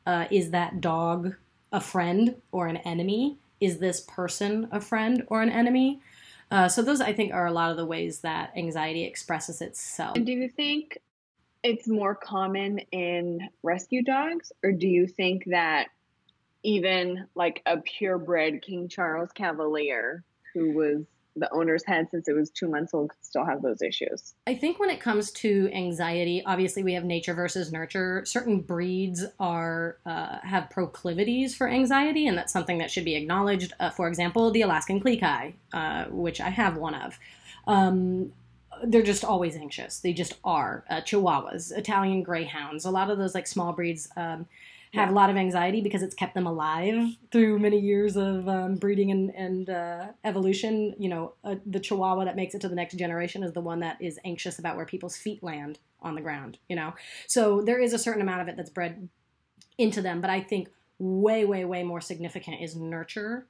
Uh, 0.05 0.25
is 0.31 0.51
that 0.51 0.81
dog 0.81 1.35
a 1.71 1.81
friend 1.81 2.35
or 2.51 2.67
an 2.67 2.77
enemy? 2.77 3.37
Is 3.59 3.79
this 3.79 4.01
person 4.01 4.67
a 4.71 4.81
friend 4.81 5.23
or 5.27 5.41
an 5.41 5.49
enemy? 5.49 6.01
Uh, 6.51 6.67
so, 6.67 6.81
those 6.81 6.99
I 6.99 7.13
think 7.13 7.33
are 7.33 7.47
a 7.47 7.51
lot 7.51 7.71
of 7.71 7.77
the 7.77 7.85
ways 7.85 8.19
that 8.19 8.51
anxiety 8.57 9.05
expresses 9.05 9.61
itself. 9.61 10.15
Do 10.15 10.31
you 10.31 10.49
think 10.49 10.97
it's 11.63 11.87
more 11.87 12.13
common 12.13 12.79
in 12.91 13.47
rescue 13.63 14.03
dogs, 14.03 14.51
or 14.61 14.73
do 14.73 14.87
you 14.87 15.07
think 15.07 15.45
that 15.45 15.87
even 16.63 17.27
like 17.35 17.61
a 17.65 17.77
purebred 17.77 18.61
King 18.61 18.89
Charles 18.89 19.31
Cavalier 19.31 20.23
who 20.53 20.73
was 20.73 21.05
the 21.35 21.51
owner's 21.53 21.83
head 21.85 22.07
since 22.11 22.27
it 22.27 22.33
was 22.33 22.49
two 22.49 22.67
months 22.67 22.93
old 22.93 23.09
could 23.09 23.25
still 23.25 23.45
have 23.45 23.61
those 23.61 23.81
issues. 23.81 24.33
I 24.47 24.55
think 24.55 24.79
when 24.79 24.89
it 24.89 24.99
comes 24.99 25.31
to 25.31 25.69
anxiety, 25.73 26.43
obviously 26.45 26.83
we 26.83 26.93
have 26.93 27.05
nature 27.05 27.33
versus 27.33 27.71
nurture. 27.71 28.23
Certain 28.25 28.61
breeds 28.61 29.25
are 29.39 29.97
uh, 30.05 30.39
have 30.43 30.69
proclivities 30.69 31.55
for 31.55 31.69
anxiety, 31.69 32.27
and 32.27 32.37
that's 32.37 32.51
something 32.51 32.79
that 32.79 32.91
should 32.91 33.05
be 33.05 33.15
acknowledged. 33.15 33.73
Uh, 33.79 33.89
for 33.89 34.07
example, 34.07 34.51
the 34.51 34.61
Alaskan 34.61 34.99
Klee 34.99 35.53
uh, 35.73 36.05
which 36.05 36.41
I 36.41 36.49
have 36.49 36.77
one 36.77 36.95
of. 36.95 37.17
Um, 37.67 38.33
they're 38.83 39.03
just 39.03 39.23
always 39.23 39.55
anxious. 39.55 39.99
They 39.99 40.13
just 40.13 40.33
are. 40.43 40.83
Uh, 40.89 41.01
Chihuahuas, 41.01 41.71
Italian 41.77 42.23
Greyhounds, 42.23 42.85
a 42.85 42.91
lot 42.91 43.09
of 43.09 43.17
those 43.17 43.35
like 43.35 43.47
small 43.47 43.73
breeds. 43.73 44.09
Um, 44.17 44.47
have 44.93 45.09
a 45.09 45.13
lot 45.13 45.29
of 45.29 45.37
anxiety 45.37 45.81
because 45.81 46.03
it's 46.03 46.15
kept 46.15 46.33
them 46.33 46.45
alive 46.45 47.15
through 47.31 47.59
many 47.59 47.79
years 47.79 48.17
of 48.17 48.47
um, 48.49 48.75
breeding 48.75 49.11
and, 49.11 49.29
and 49.35 49.69
uh, 49.69 50.07
evolution. 50.25 50.93
You 50.99 51.09
know, 51.09 51.33
uh, 51.43 51.55
the 51.65 51.79
Chihuahua 51.79 52.25
that 52.25 52.35
makes 52.35 52.55
it 52.55 52.61
to 52.61 52.69
the 52.69 52.75
next 52.75 52.95
generation 52.95 53.43
is 53.43 53.53
the 53.53 53.61
one 53.61 53.79
that 53.79 53.97
is 54.01 54.19
anxious 54.25 54.59
about 54.59 54.75
where 54.75 54.85
people's 54.85 55.15
feet 55.15 55.41
land 55.41 55.79
on 56.01 56.15
the 56.15 56.21
ground. 56.21 56.57
You 56.67 56.75
know, 56.75 56.93
so 57.27 57.61
there 57.61 57.79
is 57.79 57.93
a 57.93 57.99
certain 57.99 58.21
amount 58.21 58.41
of 58.41 58.47
it 58.49 58.57
that's 58.57 58.69
bred 58.69 59.07
into 59.77 60.01
them, 60.01 60.19
but 60.19 60.29
I 60.29 60.41
think 60.41 60.69
way, 60.99 61.45
way, 61.45 61.63
way 61.65 61.83
more 61.83 62.01
significant 62.01 62.61
is 62.61 62.75
nurture. 62.75 63.47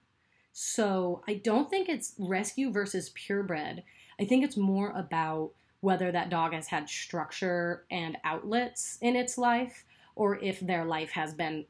So 0.54 1.24
I 1.28 1.36
don't 1.36 1.70
think 1.70 1.90
it's 1.90 2.14
rescue 2.20 2.72
versus 2.72 3.10
purebred. 3.10 3.84
I 4.20 4.26
think 4.26 4.44
it's 4.44 4.58
more 4.58 4.92
about 4.92 5.52
whether 5.80 6.12
that 6.12 6.30
dog 6.30 6.54
has 6.54 6.68
had 6.68 6.88
structure 6.88 7.86
and 7.90 8.18
outlets 8.24 9.00
in 9.02 9.16
its 9.16 9.38
life 9.38 9.84
or 10.16 10.38
if 10.40 10.60
their 10.60 10.86
life 10.86 11.12
has 11.12 11.34
been, 11.34 11.66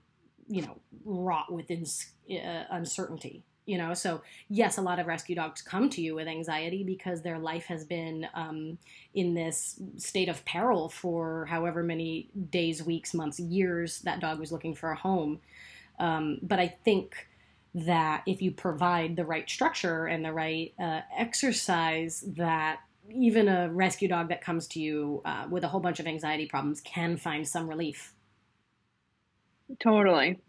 you 0.48 0.62
know, 0.62 0.78
wrought 1.06 1.52
with 1.52 1.72
uh, 1.72 2.64
uncertainty. 2.70 3.44
You 3.68 3.78
know, 3.78 3.94
so 3.94 4.22
yes, 4.50 4.78
a 4.78 4.82
lot 4.82 5.00
of 5.00 5.06
rescue 5.06 5.36
dogs 5.36 5.62
come 5.62 5.90
to 5.92 6.02
you 6.02 6.16
with 6.16 6.28
anxiety 6.28 6.84
because 6.84 7.22
their 7.22 7.38
life 7.38 7.66
has 7.66 7.86
been 7.86 8.28
um, 8.34 8.80
in 9.14 9.36
this 9.36 9.80
state 9.98 10.30
of 10.30 10.44
peril 10.46 10.90
for 10.90 11.46
however 11.46 11.84
many 11.84 12.30
days, 12.50 12.84
weeks, 12.84 13.14
months, 13.14 13.40
years 13.40 14.00
that 14.00 14.20
dog 14.20 14.40
was 14.40 14.52
looking 14.52 14.74
for 14.76 14.92
a 14.92 14.96
home. 14.96 15.40
Um, 16.00 16.40
but 16.42 16.60
I 16.60 16.76
think 16.84 17.28
that 17.76 18.24
if 18.26 18.42
you 18.42 18.52
provide 18.52 19.16
the 19.16 19.26
right 19.26 19.50
structure 19.50 20.08
and 20.08 20.26
the 20.26 20.34
right 20.34 20.74
uh, 20.80 21.02
exercise, 21.16 22.26
that 22.36 22.80
even 23.10 23.48
a 23.48 23.70
rescue 23.70 24.08
dog 24.08 24.30
that 24.30 24.42
comes 24.42 24.68
to 24.68 24.80
you 24.80 25.22
uh, 25.26 25.46
with 25.50 25.64
a 25.64 25.68
whole 25.68 25.80
bunch 25.80 26.00
of 26.00 26.08
anxiety 26.08 26.46
problems 26.46 26.82
can 26.82 27.16
find 27.16 27.48
some 27.48 27.68
relief 27.68 28.14
Totally. 29.80 30.40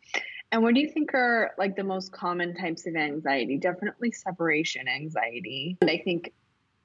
And 0.51 0.63
what 0.63 0.75
do 0.75 0.81
you 0.81 0.89
think 0.89 1.15
are 1.15 1.53
like 1.57 1.77
the 1.77 1.85
most 1.85 2.13
common 2.13 2.55
types 2.55 2.87
of 2.87 2.95
anxiety? 2.95 3.57
Definitely 3.57 4.13
separation 4.13 4.87
anxiety. 4.87 5.79
And 5.81 5.91
I 5.91 5.99
think, 5.99 6.33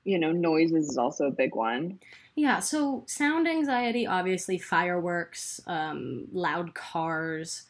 you 0.05 0.17
know, 0.17 0.31
noises 0.31 0.89
is 0.89 0.97
also 0.97 1.25
a 1.25 1.31
big 1.31 1.53
one. 1.53 1.99
Yeah. 2.35 2.59
So 2.59 3.03
sound 3.07 3.47
anxiety, 3.47 4.07
obviously, 4.07 4.57
fireworks, 4.57 5.59
um, 5.67 6.27
loud 6.31 6.75
cars. 6.75 7.63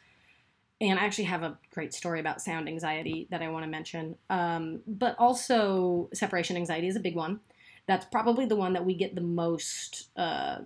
And 0.80 1.00
I 1.00 1.06
actually 1.06 1.24
have 1.24 1.42
a 1.42 1.58
great 1.72 1.96
story 1.96 2.20
about 2.20 2.42
sound 2.42 2.68
anxiety 2.68 3.28
that 3.32 3.42
I 3.42 3.50
want 3.50 3.66
to 3.66 3.72
mention. 3.72 4.16
Um, 4.30 4.82
but 4.86 5.16
also, 5.18 6.10
separation 6.14 6.56
anxiety 6.58 6.88
is 6.88 6.96
a 6.96 7.00
big 7.00 7.16
one 7.16 7.40
that's 7.88 8.06
probably 8.06 8.46
the 8.46 8.56
one 8.56 8.74
that 8.74 8.86
we 8.86 8.94
get 8.94 9.16
the 9.16 9.22
most 9.22 10.10
uh, 10.18 10.60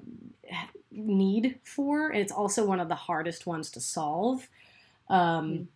need 0.91 1.59
for. 1.63 2.09
And 2.09 2.19
it's 2.19 2.31
also 2.31 2.65
one 2.65 2.79
of 2.79 2.89
the 2.89 2.95
hardest 2.95 3.45
ones 3.45 3.69
to 3.71 3.79
solve. 3.79 4.49
Um, 5.07 5.51
mm 5.51 5.67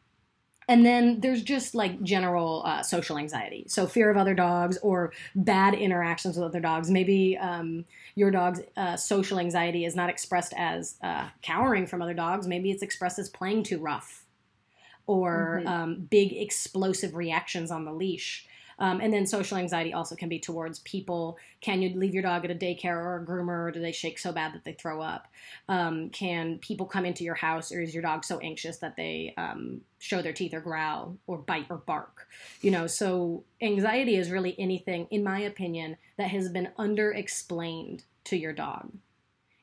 And 0.67 0.83
then 0.83 1.19
there's 1.19 1.43
just 1.43 1.75
like 1.75 2.01
general 2.01 2.63
uh, 2.65 2.81
social 2.81 3.19
anxiety. 3.19 3.65
So, 3.67 3.85
fear 3.85 4.09
of 4.09 4.17
other 4.17 4.33
dogs 4.33 4.79
or 4.81 5.13
bad 5.35 5.75
interactions 5.75 6.37
with 6.37 6.45
other 6.45 6.59
dogs. 6.59 6.89
Maybe 6.89 7.37
um, 7.37 7.85
your 8.15 8.31
dog's 8.31 8.61
uh, 8.75 8.97
social 8.97 9.37
anxiety 9.39 9.85
is 9.85 9.95
not 9.95 10.09
expressed 10.09 10.53
as 10.57 10.95
uh, 11.03 11.29
cowering 11.43 11.85
from 11.85 12.01
other 12.01 12.15
dogs. 12.15 12.47
Maybe 12.47 12.71
it's 12.71 12.81
expressed 12.81 13.19
as 13.19 13.29
playing 13.29 13.61
too 13.63 13.77
rough 13.77 14.25
or 15.05 15.59
mm-hmm. 15.59 15.67
um, 15.67 16.07
big 16.09 16.33
explosive 16.33 17.13
reactions 17.13 17.69
on 17.69 17.85
the 17.85 17.93
leash. 17.93 18.47
Um, 18.79 18.99
and 18.99 19.13
then 19.13 19.25
social 19.25 19.57
anxiety 19.57 19.93
also 19.93 20.15
can 20.15 20.29
be 20.29 20.39
towards 20.39 20.79
people. 20.79 21.37
Can 21.61 21.81
you 21.81 21.97
leave 21.97 22.13
your 22.13 22.23
dog 22.23 22.45
at 22.45 22.51
a 22.51 22.55
daycare 22.55 22.97
or 22.97 23.17
a 23.17 23.25
groomer, 23.25 23.67
or 23.67 23.71
do 23.71 23.79
they 23.79 23.91
shake 23.91 24.19
so 24.19 24.31
bad 24.31 24.53
that 24.53 24.63
they 24.63 24.73
throw 24.73 25.01
up? 25.01 25.27
Um, 25.69 26.09
can 26.09 26.59
people 26.59 26.85
come 26.85 27.05
into 27.05 27.23
your 27.23 27.35
house, 27.35 27.71
or 27.71 27.81
is 27.81 27.93
your 27.93 28.03
dog 28.03 28.25
so 28.25 28.39
anxious 28.39 28.77
that 28.77 28.95
they 28.95 29.33
um, 29.37 29.81
show 29.99 30.21
their 30.21 30.33
teeth 30.33 30.53
or 30.53 30.59
growl 30.59 31.17
or 31.27 31.37
bite 31.37 31.67
or 31.69 31.77
bark? 31.77 32.27
You 32.61 32.71
know, 32.71 32.87
so 32.87 33.43
anxiety 33.61 34.15
is 34.15 34.31
really 34.31 34.55
anything, 34.59 35.07
in 35.09 35.23
my 35.23 35.39
opinion, 35.39 35.97
that 36.17 36.29
has 36.29 36.49
been 36.49 36.69
underexplained 36.77 38.03
to 38.25 38.37
your 38.37 38.53
dog. 38.53 38.91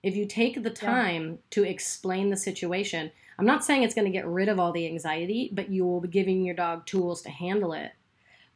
If 0.03 0.17
you 0.17 0.27
take 0.27 0.63
the 0.63 0.71
time 0.71 1.31
yeah. 1.31 1.37
to 1.51 1.65
explain 1.65 2.31
the 2.31 2.37
situation, 2.37 3.13
I'm 3.39 3.47
not 3.47 3.65
saying 3.65 3.83
it's 3.83 3.95
going 3.95 4.07
to 4.07 4.17
get 4.17 4.27
rid 4.27 4.49
of 4.49 4.59
all 4.59 4.73
the 4.73 4.87
anxiety, 4.87 5.51
but 5.53 5.71
you 5.71 5.85
will 5.85 6.01
be 6.01 6.09
giving 6.09 6.45
your 6.45 6.57
dog 6.57 6.87
tools 6.87 7.23
to 7.23 7.31
handle 7.31 7.73
it 7.73 7.93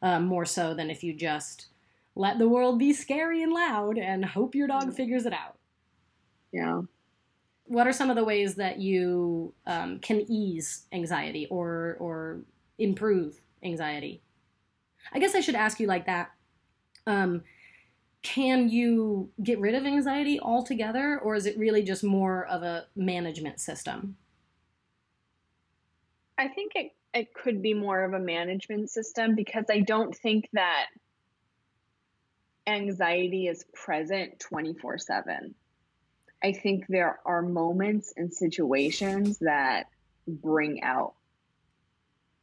uh, 0.02 0.20
more 0.20 0.44
so 0.44 0.74
than 0.74 0.90
if 0.90 1.02
you 1.02 1.12
just 1.12 1.66
let 2.14 2.38
the 2.38 2.48
world 2.48 2.78
be 2.78 2.92
scary 2.92 3.42
and 3.42 3.52
loud 3.52 3.98
and 3.98 4.24
hope 4.24 4.54
your 4.54 4.66
dog 4.66 4.94
figures 4.94 5.26
it 5.26 5.32
out. 5.32 5.58
Yeah. 6.52 6.82
What 7.64 7.86
are 7.86 7.92
some 7.92 8.10
of 8.10 8.16
the 8.16 8.24
ways 8.24 8.54
that 8.54 8.78
you 8.78 9.52
um, 9.66 9.98
can 9.98 10.24
ease 10.30 10.86
anxiety 10.92 11.46
or 11.50 11.96
or 12.00 12.40
improve 12.78 13.40
anxiety? 13.62 14.22
I 15.12 15.18
guess 15.18 15.34
I 15.34 15.40
should 15.40 15.54
ask 15.54 15.78
you 15.80 15.86
like 15.86 16.06
that. 16.06 16.30
Um, 17.06 17.42
can 18.22 18.68
you 18.68 19.30
get 19.42 19.60
rid 19.60 19.74
of 19.74 19.84
anxiety 19.84 20.40
altogether, 20.40 21.20
or 21.22 21.36
is 21.36 21.46
it 21.46 21.58
really 21.58 21.82
just 21.82 22.02
more 22.02 22.46
of 22.46 22.62
a 22.62 22.86
management 22.96 23.60
system? 23.60 24.16
I 26.38 26.48
think 26.48 26.72
it 26.74 26.95
it 27.14 27.32
could 27.34 27.62
be 27.62 27.74
more 27.74 28.04
of 28.04 28.12
a 28.12 28.18
management 28.18 28.90
system 28.90 29.34
because 29.34 29.64
I 29.70 29.80
don't 29.80 30.14
think 30.14 30.48
that 30.52 30.86
anxiety 32.66 33.46
is 33.46 33.64
present 33.72 34.40
24 34.40 34.98
7. 34.98 35.54
I 36.42 36.52
think 36.52 36.84
there 36.88 37.18
are 37.24 37.42
moments 37.42 38.12
and 38.16 38.32
situations 38.32 39.38
that 39.38 39.86
bring 40.26 40.82
out 40.82 41.14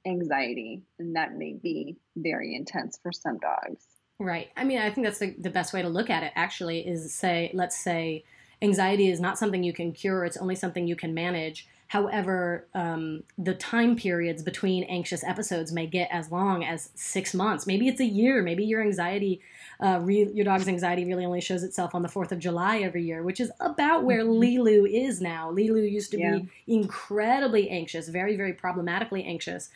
anxiety, 0.06 0.84
and 1.00 1.16
that 1.16 1.38
may 1.38 1.54
be 1.54 1.98
very 2.16 2.56
intense 2.56 3.00
for 3.02 3.12
some 3.12 3.38
dogs. 3.38 3.86
Right. 4.20 4.50
I 4.56 4.64
mean, 4.64 4.80
I 4.80 4.90
think 4.90 5.06
that's 5.06 5.20
the, 5.20 5.36
the 5.40 5.50
best 5.50 5.74
way 5.74 5.82
to 5.82 5.90
look 5.90 6.10
at 6.10 6.24
it, 6.24 6.32
actually, 6.36 6.88
is 6.88 7.14
say, 7.14 7.52
let's 7.54 7.78
say 7.78 8.24
anxiety 8.62 9.10
is 9.10 9.20
not 9.20 9.38
something 9.38 9.64
you 9.64 9.74
can 9.74 9.92
cure, 9.92 10.26
it's 10.26 10.38
only 10.38 10.56
something 10.56 10.88
you 10.88 10.96
can 10.96 11.14
manage. 11.14 11.68
However, 11.88 12.68
um, 12.74 13.24
the 13.38 13.54
time 13.54 13.96
periods 13.96 14.42
between 14.42 14.84
anxious 14.86 15.24
episodes 15.24 15.72
may 15.72 15.86
get 15.86 16.10
as 16.12 16.32
long 16.32 16.64
as 16.64 16.90
six 16.96 17.34
months. 17.34 17.68
Maybe 17.68 17.88
it's 17.88 18.00
a 18.02 18.06
year. 18.06 18.42
Maybe 18.42 18.66
your 18.66 18.82
anxiety, 18.82 19.42
uh, 19.80 20.00
re- 20.02 20.32
your 20.34 20.46
dog's 20.46 20.68
anxiety, 20.68 21.06
really 21.06 21.26
only 21.26 21.42
shows 21.42 21.62
itself 21.64 21.94
on 21.94 22.02
the 22.02 22.10
Fourth 22.10 22.32
of 22.32 22.40
July 22.40 22.80
every 22.80 23.04
year, 23.04 23.22
which 23.22 23.40
is 23.40 23.52
about 23.60 24.04
where 24.06 24.24
Mhm. 24.24 24.40
Lilu 24.40 24.90
is 24.92 25.22
now. 25.22 25.52
Lilu 25.52 25.90
used 25.90 26.12
to 26.12 26.20
Yeah. 26.20 26.38
be 26.40 26.50
incredibly 26.68 27.70
anxious, 27.70 28.08
very, 28.10 28.36
very 28.36 28.54
problematically 28.54 29.24
anxious. 29.24 29.70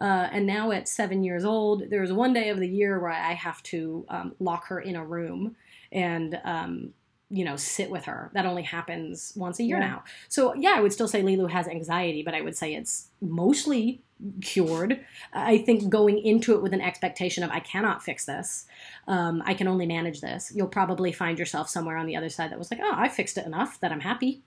Uh, 0.00 0.28
and 0.32 0.46
now 0.46 0.72
at 0.72 0.88
seven 0.88 1.22
years 1.22 1.44
old, 1.44 1.90
there's 1.90 2.12
one 2.12 2.32
day 2.32 2.48
of 2.48 2.58
the 2.58 2.68
year 2.68 2.98
where 2.98 3.10
I 3.10 3.34
have 3.34 3.62
to 3.64 4.06
um, 4.08 4.34
lock 4.40 4.66
her 4.68 4.80
in 4.80 4.96
a 4.96 5.04
room 5.04 5.56
and 5.92 6.40
um, 6.44 6.94
you 7.30 7.44
know 7.44 7.56
sit 7.56 7.90
with 7.90 8.04
her. 8.04 8.30
That 8.34 8.46
only 8.46 8.62
happens 8.62 9.32
once 9.36 9.58
a 9.60 9.62
year 9.62 9.78
Yeah. 9.78 9.88
now. 9.88 10.04
So 10.28 10.54
yeah, 10.54 10.74
I 10.76 10.80
would 10.80 10.92
still 10.92 11.08
say 11.08 11.22
Lilu 11.22 11.50
has 11.50 11.68
anxiety, 11.68 12.22
but 12.22 12.34
I 12.34 12.40
would 12.40 12.56
say 12.56 12.74
it's 12.74 13.08
mostly 13.20 14.02
cured. 14.42 15.00
I 15.32 15.58
think 15.58 15.88
going 15.88 16.18
into 16.18 16.54
it 16.54 16.62
with 16.62 16.74
an 16.74 16.80
expectation 16.80 17.42
of 17.42 17.50
I 17.50 17.60
cannot 17.60 18.02
fix 18.02 18.26
this, 18.26 18.66
um, 19.06 19.42
I 19.46 19.54
can 19.54 19.66
only 19.66 19.86
manage 19.86 20.20
this. 20.20 20.52
You'll 20.54 20.68
probably 20.68 21.10
find 21.12 21.38
yourself 21.38 21.70
somewhere 21.70 21.96
on 21.96 22.06
the 22.06 22.16
other 22.16 22.28
side 22.28 22.50
that 22.50 22.58
was 22.58 22.70
like, 22.70 22.80
oh, 22.82 22.92
I 22.94 23.08
fixed 23.08 23.38
it 23.38 23.46
enough 23.46 23.80
that 23.80 23.92
I'm 23.92 24.00
happy. 24.00 24.42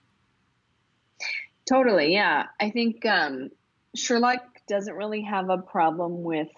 Totally, 1.67 2.13
yeah. 2.13 2.48
I 2.60 2.69
think 2.69 3.06
um, 3.06 3.50
Sherlock 3.96 4.41
doesn't 4.67 4.93
really 4.93 5.22
have 5.22 5.50
a 5.50 5.58
problem 5.58 6.24
with 6.24 6.50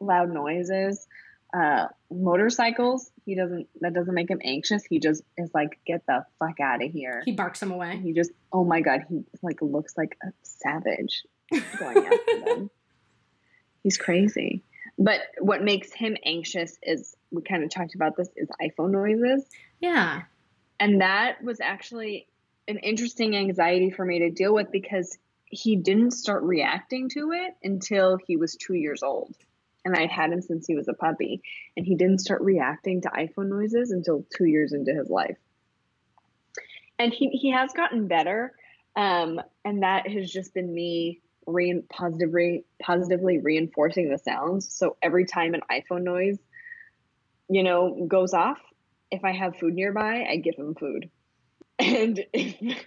loud 0.00 0.30
noises. 0.30 1.06
Uh, 1.54 1.88
motorcycles, 2.10 3.10
he 3.24 3.34
doesn't. 3.34 3.68
That 3.80 3.94
doesn't 3.94 4.14
make 4.14 4.30
him 4.30 4.40
anxious. 4.42 4.84
He 4.84 4.98
just 4.98 5.22
is 5.36 5.50
like, 5.54 5.78
get 5.86 6.04
the 6.06 6.24
fuck 6.38 6.60
out 6.60 6.82
of 6.82 6.90
here. 6.90 7.22
He 7.24 7.32
barks 7.32 7.62
him 7.62 7.70
away. 7.70 7.98
He 8.02 8.12
just, 8.12 8.30
oh 8.52 8.64
my 8.64 8.80
god, 8.80 9.04
he 9.08 9.24
like 9.42 9.62
looks 9.62 9.96
like 9.96 10.16
a 10.22 10.32
savage 10.42 11.22
going 11.78 11.98
after 11.98 12.40
them. 12.44 12.70
He's 13.82 13.98
crazy. 13.98 14.62
But 14.98 15.20
what 15.38 15.62
makes 15.62 15.92
him 15.92 16.16
anxious 16.24 16.78
is 16.82 17.16
we 17.30 17.42
kind 17.42 17.64
of 17.64 17.70
talked 17.70 17.94
about 17.94 18.16
this 18.16 18.28
is 18.36 18.48
iPhone 18.60 18.90
noises. 18.90 19.44
Yeah. 19.80 20.22
And 20.78 21.00
that 21.00 21.42
was 21.42 21.60
actually 21.60 22.26
an 22.68 22.78
interesting 22.78 23.36
anxiety 23.36 23.90
for 23.90 24.04
me 24.04 24.20
to 24.20 24.30
deal 24.30 24.54
with 24.54 24.70
because 24.70 25.16
he 25.44 25.76
didn't 25.76 26.12
start 26.12 26.42
reacting 26.42 27.08
to 27.10 27.32
it 27.32 27.54
until 27.62 28.18
he 28.26 28.36
was 28.36 28.56
two 28.56 28.74
years 28.74 29.02
old. 29.02 29.34
And 29.84 29.96
I'd 29.96 30.10
had 30.10 30.32
him 30.32 30.40
since 30.40 30.66
he 30.66 30.76
was 30.76 30.88
a 30.88 30.94
puppy. 30.94 31.42
And 31.76 31.84
he 31.84 31.96
didn't 31.96 32.20
start 32.20 32.42
reacting 32.42 33.02
to 33.02 33.08
iPhone 33.08 33.48
noises 33.48 33.90
until 33.90 34.24
two 34.36 34.46
years 34.46 34.72
into 34.72 34.92
his 34.92 35.08
life. 35.10 35.36
And 36.98 37.12
he, 37.12 37.30
he 37.30 37.50
has 37.50 37.72
gotten 37.72 38.06
better. 38.06 38.54
Um, 38.94 39.40
and 39.64 39.82
that 39.82 40.08
has 40.08 40.30
just 40.30 40.54
been 40.54 40.72
me 40.72 41.20
re- 41.46 41.82
positively, 41.90 42.64
positively 42.80 43.38
reinforcing 43.38 44.10
the 44.10 44.18
sounds. 44.18 44.72
So 44.72 44.96
every 45.02 45.24
time 45.24 45.54
an 45.54 45.62
iPhone 45.70 46.02
noise, 46.02 46.38
you 47.48 47.62
know, 47.62 48.06
goes 48.08 48.34
off, 48.34 48.58
if 49.10 49.24
I 49.24 49.32
have 49.32 49.56
food 49.56 49.74
nearby, 49.74 50.26
I 50.28 50.36
give 50.36 50.56
him 50.56 50.74
food. 50.74 51.10
And 51.78 52.24
if, 52.32 52.86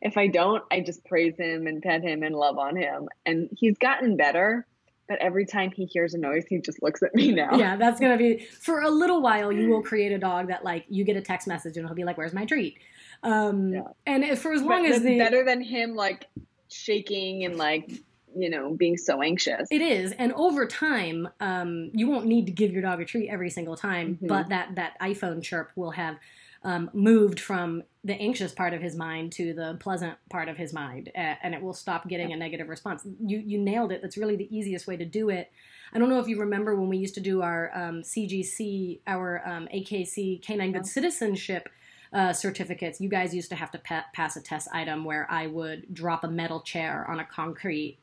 if 0.00 0.16
I 0.16 0.28
don't, 0.28 0.62
I 0.70 0.80
just 0.80 1.04
praise 1.04 1.36
him 1.36 1.66
and 1.66 1.82
pet 1.82 2.02
him 2.02 2.22
and 2.22 2.36
love 2.36 2.56
on 2.56 2.76
him. 2.76 3.08
And 3.26 3.48
he's 3.50 3.76
gotten 3.78 4.16
better, 4.16 4.64
but 5.08 5.18
every 5.20 5.46
time 5.46 5.70
he 5.70 5.86
hears 5.86 6.14
a 6.14 6.18
noise, 6.18 6.44
he 6.48 6.58
just 6.60 6.82
looks 6.82 7.02
at 7.02 7.14
me 7.14 7.32
now. 7.32 7.56
Yeah, 7.56 7.76
that's 7.76 7.98
gonna 7.98 8.18
be 8.18 8.38
for 8.60 8.82
a 8.82 8.90
little 8.90 9.20
while. 9.22 9.50
You 9.50 9.68
will 9.70 9.82
create 9.92 10.12
a 10.12 10.18
dog 10.18 10.48
that 10.48 10.64
like 10.64 10.84
you 10.88 11.04
get 11.04 11.16
a 11.16 11.22
text 11.22 11.48
message 11.48 11.76
and 11.76 11.86
he'll 11.86 11.94
be 11.96 12.04
like, 12.04 12.18
"Where's 12.18 12.34
my 12.34 12.44
treat?" 12.44 12.78
Um, 13.22 13.72
Yeah. 13.72 13.82
And 14.06 14.38
for 14.38 14.52
as 14.52 14.60
But 14.62 14.68
long 14.68 14.86
as 14.86 15.02
the 15.02 15.18
better 15.18 15.44
than 15.44 15.60
him 15.62 15.94
like 15.96 16.26
shaking 16.68 17.44
and 17.44 17.56
like, 17.56 17.90
you 18.36 18.50
know, 18.50 18.74
being 18.74 18.96
so 18.98 19.22
anxious. 19.22 19.66
It 19.70 19.80
is, 19.80 20.12
and 20.12 20.32
over 20.34 20.66
time, 20.66 21.28
um, 21.40 21.90
you 21.94 22.08
won't 22.08 22.26
need 22.26 22.46
to 22.46 22.52
give 22.52 22.72
your 22.72 22.82
dog 22.82 23.00
a 23.00 23.04
treat 23.04 23.28
every 23.30 23.50
single 23.50 23.76
time, 23.76 24.18
Mhm. 24.22 24.28
but 24.28 24.50
that 24.50 24.74
that 24.76 24.98
iPhone 25.00 25.42
chirp 25.42 25.70
will 25.76 25.92
have 25.92 26.16
um, 26.64 26.90
moved 26.92 27.40
from 27.40 27.82
the 28.04 28.14
anxious 28.14 28.52
part 28.52 28.74
of 28.74 28.80
his 28.80 28.96
mind 28.96 29.32
to 29.32 29.52
the 29.54 29.76
pleasant 29.80 30.16
part 30.30 30.48
of 30.48 30.56
his 30.56 30.72
mind, 30.72 31.10
and 31.14 31.54
it 31.54 31.62
will 31.62 31.74
stop 31.74 32.08
getting 32.08 32.32
a 32.32 32.36
negative 32.36 32.68
response. 32.68 33.06
You 33.20 33.38
you 33.38 33.58
nailed 33.58 33.92
it. 33.92 34.02
That's 34.02 34.16
really 34.16 34.36
the 34.36 34.56
easiest 34.56 34.86
way 34.86 34.96
to 34.96 35.04
do 35.04 35.28
it. 35.28 35.50
I 35.92 35.98
don't 35.98 36.08
know 36.08 36.20
if 36.20 36.28
you 36.28 36.38
remember 36.40 36.74
when 36.74 36.88
we 36.88 36.98
used 36.98 37.14
to 37.14 37.20
do 37.20 37.42
our 37.42 37.70
um, 37.74 38.02
CGC, 38.02 39.00
our 39.06 39.42
um, 39.46 39.68
AKC 39.74 40.42
Canine 40.42 40.72
Good 40.72 40.86
Citizenship 40.86 41.68
uh, 42.12 42.32
certificates. 42.32 43.00
You 43.00 43.08
guys 43.08 43.34
used 43.34 43.50
to 43.50 43.56
have 43.56 43.70
to 43.72 43.78
pa- 43.78 44.06
pass 44.12 44.36
a 44.36 44.42
test 44.42 44.68
item 44.72 45.04
where 45.04 45.26
I 45.30 45.46
would 45.46 45.92
drop 45.92 46.24
a 46.24 46.28
metal 46.28 46.60
chair 46.60 47.06
on 47.08 47.20
a 47.20 47.24
concrete 47.24 47.98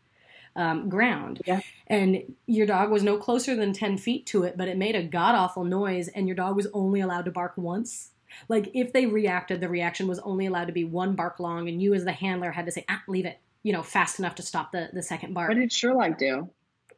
um, 0.55 0.89
ground. 0.89 1.41
Yeah. 1.45 1.61
And 1.87 2.35
your 2.47 2.65
dog 2.65 2.89
was 2.89 3.03
no 3.03 3.17
closer 3.17 3.55
than 3.55 3.73
10 3.73 3.97
feet 3.97 4.25
to 4.27 4.43
it, 4.43 4.57
but 4.57 4.67
it 4.67 4.77
made 4.77 4.95
a 4.95 5.03
god 5.03 5.35
awful 5.35 5.63
noise, 5.63 6.07
and 6.07 6.27
your 6.27 6.35
dog 6.35 6.55
was 6.55 6.67
only 6.73 7.01
allowed 7.01 7.25
to 7.25 7.31
bark 7.31 7.53
once. 7.57 8.11
Like, 8.49 8.71
if 8.73 8.93
they 8.93 9.05
reacted, 9.05 9.61
the 9.61 9.69
reaction 9.69 10.07
was 10.07 10.19
only 10.19 10.45
allowed 10.45 10.65
to 10.65 10.73
be 10.73 10.83
one 10.83 11.15
bark 11.15 11.39
long, 11.39 11.67
and 11.69 11.81
you, 11.81 11.93
as 11.93 12.05
the 12.05 12.11
handler, 12.11 12.51
had 12.51 12.65
to 12.65 12.71
say, 12.71 12.85
ah, 12.89 13.01
leave 13.07 13.25
it, 13.25 13.39
you 13.63 13.73
know, 13.73 13.83
fast 13.83 14.19
enough 14.19 14.35
to 14.35 14.41
stop 14.43 14.71
the, 14.71 14.89
the 14.93 15.01
second 15.01 15.33
bark. 15.33 15.49
What 15.49 15.57
did 15.57 15.71
Sherlock 15.71 16.17
do? 16.17 16.49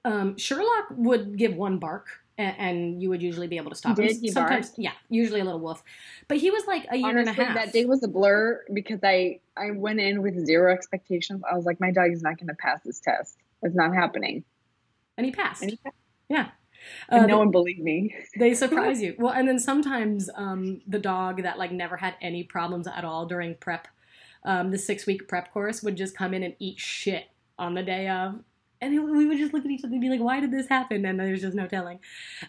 Um, 0.06 0.38
Sherlock 0.38 0.86
would 0.92 1.38
give 1.38 1.56
one 1.56 1.80
bark, 1.80 2.08
and, 2.38 2.56
and 2.58 3.02
you 3.02 3.10
would 3.10 3.22
usually 3.22 3.48
be 3.48 3.58
able 3.58 3.72
to 3.72 3.76
stop 3.76 3.96
Did 3.96 4.12
him. 4.12 4.18
he 4.22 4.32
Sometimes, 4.32 4.72
yeah, 4.78 4.92
usually 5.10 5.40
a 5.40 5.44
little 5.44 5.60
wolf. 5.60 5.84
But 6.28 6.38
he 6.38 6.52
was 6.52 6.66
like 6.68 6.86
a 6.92 6.96
year 6.96 7.10
Honestly, 7.10 7.32
and 7.32 7.40
a 7.40 7.44
half. 7.46 7.56
that 7.56 7.74
day 7.74 7.86
was 7.86 8.04
a 8.04 8.08
blur 8.08 8.64
because 8.74 9.00
I 9.04 9.40
I 9.58 9.72
went 9.72 10.00
in 10.00 10.22
with 10.22 10.46
zero 10.46 10.72
expectations. 10.72 11.42
I 11.50 11.56
was 11.56 11.66
like, 11.66 11.80
my 11.80 11.92
dog 11.92 12.12
is 12.12 12.22
not 12.22 12.38
going 12.38 12.48
to 12.48 12.54
pass 12.54 12.80
this 12.86 13.00
test. 13.00 13.38
It's 13.64 13.76
not 13.76 13.94
happening. 13.94 14.44
and 15.18 15.26
he 15.26 15.32
passed. 15.32 15.62
And 15.64 15.72
he 15.72 15.78
passed. 15.78 15.96
yeah. 16.30 16.50
And 17.10 17.24
Uh, 17.24 17.28
no 17.28 17.38
one 17.40 17.52
believed 17.52 17.80
me. 17.80 18.16
they 18.40 18.54
surprise 18.54 19.02
you. 19.02 19.16
Well, 19.18 19.34
and 19.34 19.48
then 19.48 19.60
sometimes 19.60 20.30
um, 20.36 20.82
the 20.88 21.00
dog 21.00 21.44
that 21.44 21.58
like 21.58 21.72
never 21.72 21.98
had 21.98 22.16
any 22.22 22.44
problems 22.44 22.88
at 22.88 23.04
all 23.04 23.26
during 23.26 23.56
prep, 23.56 23.88
um, 24.44 24.70
the 24.70 24.78
six 24.78 25.06
week 25.06 25.28
prep 25.28 25.52
course 25.54 25.82
would 25.84 25.96
just 25.98 26.16
come 26.18 26.34
in 26.34 26.44
and 26.44 26.56
eat 26.60 26.80
shit 26.80 27.26
on 27.60 27.74
the 27.74 27.84
day 27.84 28.08
of. 28.10 28.40
And 28.80 28.94
it- 28.94 29.00
we 29.00 29.26
would 29.26 29.40
just 29.40 29.54
look 29.54 29.66
at 29.66 29.72
each 29.72 29.84
other 29.84 29.94
and 29.94 30.02
be 30.02 30.10
like, 30.10 30.20
why 30.22 30.40
did 30.40 30.52
this 30.52 30.68
happen? 30.68 31.04
And 31.06 31.20
there's 31.20 31.42
just 31.42 31.56
no 31.56 31.66
telling. 31.66 32.00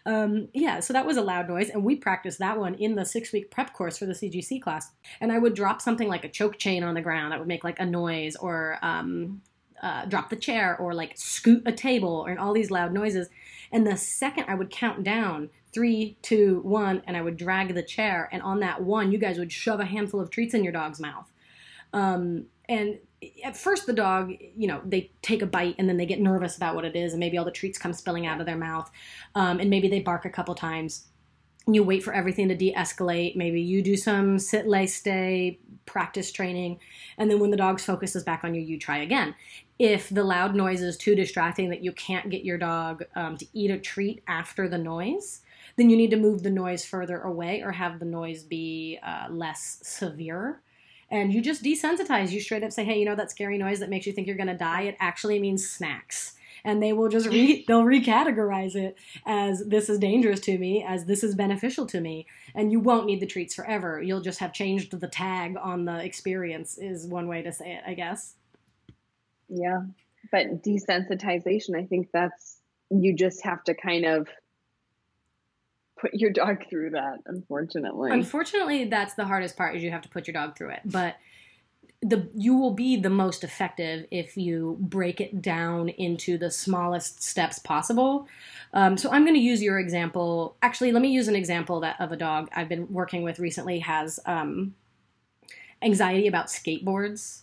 Um, 0.04 0.48
yeah, 0.52 0.80
so 0.80 0.92
that 0.92 1.06
was 1.06 1.16
a 1.16 1.22
loud 1.22 1.48
noise. 1.48 1.70
And 1.70 1.82
we 1.82 1.96
practiced 1.96 2.38
that 2.40 2.58
one 2.58 2.74
in 2.74 2.94
the 2.96 3.06
six 3.06 3.32
week 3.32 3.50
prep 3.50 3.72
course 3.72 3.96
for 3.96 4.04
the 4.04 4.12
CGC 4.14 4.60
class. 4.60 4.90
And 5.22 5.32
I 5.32 5.38
would 5.38 5.54
drop 5.54 5.80
something 5.80 6.06
like 6.06 6.24
a 6.24 6.28
choke 6.28 6.58
chain 6.58 6.84
on 6.84 6.92
the 6.94 7.00
ground 7.00 7.32
that 7.32 7.38
would 7.38 7.48
make 7.48 7.64
like 7.64 7.80
a 7.80 7.86
noise 7.86 8.36
or 8.36 8.78
um, 8.82 9.40
uh, 9.82 10.04
drop 10.04 10.28
the 10.28 10.36
chair 10.36 10.76
or 10.76 10.92
like 10.92 11.12
scoot 11.16 11.62
a 11.64 11.72
table 11.72 12.26
and 12.26 12.38
all 12.38 12.52
these 12.52 12.70
loud 12.70 12.92
noises. 12.92 13.28
And 13.72 13.86
the 13.86 13.96
second 13.96 14.46
I 14.48 14.54
would 14.54 14.70
count 14.70 15.04
down 15.04 15.50
three, 15.72 16.16
two, 16.22 16.60
one, 16.64 17.02
and 17.06 17.16
I 17.16 17.22
would 17.22 17.36
drag 17.36 17.74
the 17.74 17.82
chair, 17.82 18.28
and 18.32 18.42
on 18.42 18.60
that 18.60 18.82
one, 18.82 19.12
you 19.12 19.18
guys 19.18 19.38
would 19.38 19.52
shove 19.52 19.80
a 19.80 19.84
handful 19.84 20.20
of 20.20 20.30
treats 20.30 20.54
in 20.54 20.64
your 20.64 20.72
dog's 20.72 21.00
mouth. 21.00 21.30
Um, 21.92 22.46
and 22.68 22.98
at 23.44 23.56
first, 23.56 23.86
the 23.86 23.92
dog, 23.92 24.32
you 24.56 24.68
know, 24.68 24.80
they 24.84 25.10
take 25.22 25.42
a 25.42 25.46
bite 25.46 25.74
and 25.78 25.88
then 25.88 25.96
they 25.96 26.06
get 26.06 26.20
nervous 26.20 26.56
about 26.56 26.74
what 26.74 26.84
it 26.84 26.96
is, 26.96 27.12
and 27.12 27.20
maybe 27.20 27.36
all 27.36 27.44
the 27.44 27.50
treats 27.50 27.78
come 27.78 27.92
spilling 27.92 28.26
out 28.26 28.40
of 28.40 28.46
their 28.46 28.56
mouth, 28.56 28.90
um, 29.34 29.60
and 29.60 29.68
maybe 29.68 29.88
they 29.88 30.00
bark 30.00 30.24
a 30.24 30.30
couple 30.30 30.54
times. 30.54 31.07
You 31.70 31.84
wait 31.84 32.02
for 32.02 32.14
everything 32.14 32.48
to 32.48 32.54
de 32.54 32.72
escalate. 32.72 33.36
Maybe 33.36 33.60
you 33.60 33.82
do 33.82 33.96
some 33.96 34.38
sit, 34.38 34.66
lay, 34.66 34.86
stay 34.86 35.58
practice 35.86 36.32
training, 36.32 36.80
and 37.16 37.30
then 37.30 37.40
when 37.40 37.50
the 37.50 37.56
dog's 37.56 37.84
focus 37.84 38.14
is 38.16 38.24
back 38.24 38.44
on 38.44 38.54
you, 38.54 38.60
you 38.60 38.78
try 38.78 38.98
again 38.98 39.34
if 39.78 40.08
the 40.08 40.24
loud 40.24 40.54
noise 40.54 40.82
is 40.82 40.96
too 40.96 41.14
distracting 41.14 41.70
that 41.70 41.84
you 41.84 41.92
can't 41.92 42.30
get 42.30 42.44
your 42.44 42.58
dog 42.58 43.04
um, 43.14 43.36
to 43.36 43.46
eat 43.52 43.70
a 43.70 43.78
treat 43.78 44.22
after 44.26 44.68
the 44.68 44.78
noise, 44.78 45.40
then 45.76 45.88
you 45.88 45.96
need 45.96 46.10
to 46.10 46.16
move 46.16 46.42
the 46.42 46.50
noise 46.50 46.84
further 46.84 47.20
away 47.20 47.62
or 47.62 47.70
have 47.72 48.00
the 48.00 48.04
noise 48.04 48.42
be 48.42 48.98
uh, 49.04 49.26
less 49.30 49.78
severe. 49.82 50.60
And 51.10 51.32
you 51.32 51.40
just 51.40 51.62
desensitize. 51.62 52.32
You 52.32 52.40
straight 52.40 52.64
up 52.64 52.72
say, 52.72 52.84
"Hey, 52.84 52.98
you 52.98 53.06
know 53.06 53.14
that 53.14 53.30
scary 53.30 53.56
noise 53.56 53.78
that 53.78 53.88
makes 53.88 54.06
you 54.06 54.12
think 54.12 54.26
you're 54.26 54.36
going 54.36 54.48
to 54.48 54.56
die? 54.56 54.82
It 54.82 54.96
actually 55.00 55.38
means 55.38 55.68
snacks." 55.68 56.34
And 56.68 56.82
they 56.82 56.92
will 56.92 57.08
just 57.08 57.26
re- 57.28 57.64
they'll 57.68 57.82
recategorize 57.82 58.74
it 58.74 58.96
as 59.24 59.64
this 59.66 59.88
is 59.88 59.98
dangerous 59.98 60.40
to 60.40 60.58
me, 60.58 60.84
as 60.86 61.06
this 61.06 61.24
is 61.24 61.34
beneficial 61.34 61.86
to 61.86 62.00
me, 62.00 62.26
and 62.54 62.70
you 62.70 62.78
won't 62.78 63.06
need 63.06 63.20
the 63.20 63.26
treats 63.26 63.54
forever. 63.54 64.02
You'll 64.02 64.20
just 64.20 64.38
have 64.40 64.52
changed 64.52 64.98
the 64.98 65.08
tag 65.08 65.56
on 65.56 65.86
the 65.86 66.04
experience. 66.04 66.76
Is 66.76 67.06
one 67.06 67.26
way 67.26 67.42
to 67.42 67.52
say 67.52 67.72
it, 67.72 67.82
I 67.86 67.94
guess. 67.94 68.34
Yeah. 69.48 69.82
But 70.30 70.62
desensitization, 70.62 71.74
I 71.76 71.86
think 71.86 72.10
that's, 72.12 72.58
you 72.90 73.14
just 73.14 73.42
have 73.44 73.64
to 73.64 73.74
kind 73.74 74.04
of 74.04 74.28
put 75.98 76.14
your 76.14 76.30
dog 76.30 76.68
through 76.68 76.90
that, 76.90 77.18
unfortunately. 77.26 78.10
Unfortunately, 78.12 78.84
that's 78.84 79.14
the 79.14 79.24
hardest 79.24 79.56
part 79.56 79.76
is 79.76 79.82
you 79.82 79.90
have 79.90 80.02
to 80.02 80.08
put 80.08 80.26
your 80.26 80.34
dog 80.34 80.56
through 80.56 80.70
it. 80.70 80.80
But 80.84 81.16
the 82.00 82.28
you 82.34 82.56
will 82.56 82.74
be 82.74 82.96
the 82.96 83.10
most 83.10 83.42
effective 83.42 84.06
if 84.10 84.36
you 84.36 84.76
break 84.80 85.20
it 85.20 85.42
down 85.42 85.88
into 85.88 86.38
the 86.38 86.50
smallest 86.50 87.22
steps 87.22 87.58
possible. 87.58 88.28
Um, 88.72 88.96
so 88.96 89.10
I'm 89.10 89.24
going 89.24 89.34
to 89.34 89.40
use 89.40 89.62
your 89.62 89.80
example. 89.80 90.56
Actually, 90.62 90.92
let 90.92 91.02
me 91.02 91.08
use 91.08 91.26
an 91.26 91.34
example 91.34 91.80
that 91.80 92.00
of 92.00 92.12
a 92.12 92.16
dog 92.16 92.50
I've 92.54 92.68
been 92.68 92.92
working 92.92 93.22
with 93.24 93.40
recently 93.40 93.80
has 93.80 94.20
um, 94.26 94.74
anxiety 95.82 96.28
about 96.28 96.46
skateboards. 96.46 97.42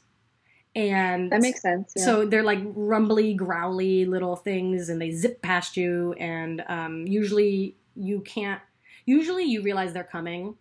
And 0.74 1.32
That 1.32 1.41
makes 1.41 1.62
sense. 1.62 1.94
Yeah. 1.96 2.04
so 2.04 2.26
they're 2.26 2.44
like 2.44 2.60
rumbly, 2.63 3.34
growly 3.34 4.06
little 4.06 4.36
things, 4.36 4.89
and 4.89 5.02
they 5.02 5.12
zip 5.12 5.41
past 5.41 5.78
you. 5.78 6.13
And 6.13 6.63
um, 6.68 7.08
usually 7.08 7.78
you 7.96 8.22
can't. 8.22 8.62
Usually 9.06 9.44
you 9.44 9.62
realize 9.62 9.94
they're 9.94 10.04
coming, 10.04 10.56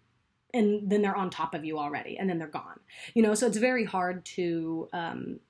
and 0.54 0.88
then 0.90 1.02
they're 1.02 1.16
on 1.16 1.28
top 1.30 1.54
of 1.54 1.64
you 1.64 1.78
already, 1.78 2.16
and 2.16 2.28
then 2.28 2.38
they're 2.38 2.48
gone. 2.48 2.80
You 3.14 3.22
know, 3.22 3.34
so 3.34 3.46
it's 3.46 3.58
very 3.58 3.84
hard 3.84 4.24
to 4.36 4.88
um, 4.92 5.40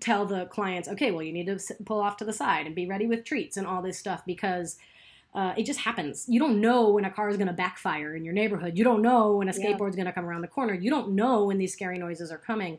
tell 0.00 0.24
the 0.24 0.46
clients, 0.46 0.88
okay, 0.88 1.10
well, 1.10 1.22
you 1.22 1.32
need 1.32 1.46
to 1.46 1.58
pull 1.84 2.00
off 2.00 2.16
to 2.18 2.24
the 2.24 2.32
side 2.32 2.66
and 2.66 2.74
be 2.74 2.86
ready 2.86 3.06
with 3.06 3.24
treats 3.24 3.56
and 3.56 3.66
all 3.66 3.82
this 3.82 3.98
stuff 3.98 4.22
because. 4.26 4.78
Uh, 5.36 5.52
it 5.56 5.66
just 5.66 5.80
happens. 5.80 6.26
You 6.28 6.38
don't 6.38 6.60
know 6.60 6.90
when 6.90 7.04
a 7.04 7.10
car 7.10 7.28
is 7.28 7.36
going 7.36 7.48
to 7.48 7.52
backfire 7.52 8.14
in 8.14 8.24
your 8.24 8.32
neighborhood. 8.32 8.78
You 8.78 8.84
don't 8.84 9.02
know 9.02 9.34
when 9.38 9.48
a 9.48 9.52
Yeah. 9.52 9.72
skateboard's 9.72 9.96
going 9.96 10.06
to 10.06 10.12
come 10.12 10.26
around 10.26 10.42
the 10.42 10.46
corner. 10.46 10.74
You 10.74 10.90
don't 10.90 11.16
know 11.16 11.46
when 11.46 11.58
these 11.58 11.72
scary 11.72 11.98
noises 11.98 12.30
are 12.30 12.38
coming 12.38 12.78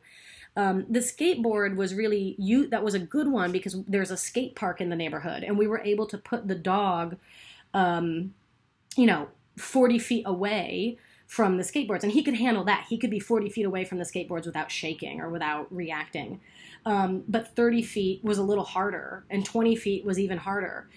um, 0.57 0.85
the 0.89 0.99
skateboard 0.99 1.75
was 1.75 1.93
really 1.93 2.35
you 2.37 2.67
that 2.67 2.83
was 2.83 2.93
a 2.93 2.99
good 2.99 3.27
one 3.27 3.51
because 3.51 3.83
there's 3.87 4.11
a 4.11 4.17
skate 4.17 4.55
park 4.55 4.79
in 4.79 4.89
the 4.89 4.95
neighborhood 4.95 5.43
and 5.43 5.57
we 5.57 5.67
were 5.67 5.79
able 5.79 6.05
to 6.07 6.17
put 6.17 6.47
the 6.47 6.55
dog 6.55 7.17
um, 7.73 8.33
you 8.95 9.05
know 9.05 9.27
40 9.57 9.99
feet 9.99 10.23
away 10.25 10.97
from 11.27 11.57
the 11.57 11.63
skateboards 11.63 12.03
and 12.03 12.11
he 12.11 12.23
could 12.23 12.35
handle 12.35 12.63
that 12.63 12.85
he 12.89 12.97
could 12.97 13.09
be 13.09 13.19
40 13.19 13.49
feet 13.49 13.65
away 13.65 13.83
from 13.83 13.97
the 13.97 14.03
skateboards 14.03 14.45
without 14.45 14.71
shaking 14.71 15.19
or 15.19 15.29
without 15.29 15.73
reacting 15.73 16.39
um, 16.85 17.23
but 17.27 17.55
30 17.55 17.81
feet 17.81 18.23
was 18.23 18.37
a 18.37 18.43
little 18.43 18.63
harder 18.63 19.25
and 19.29 19.43
20 19.43 19.75
feet 19.75 20.05
was 20.05 20.19
even 20.19 20.37
harder 20.37 20.87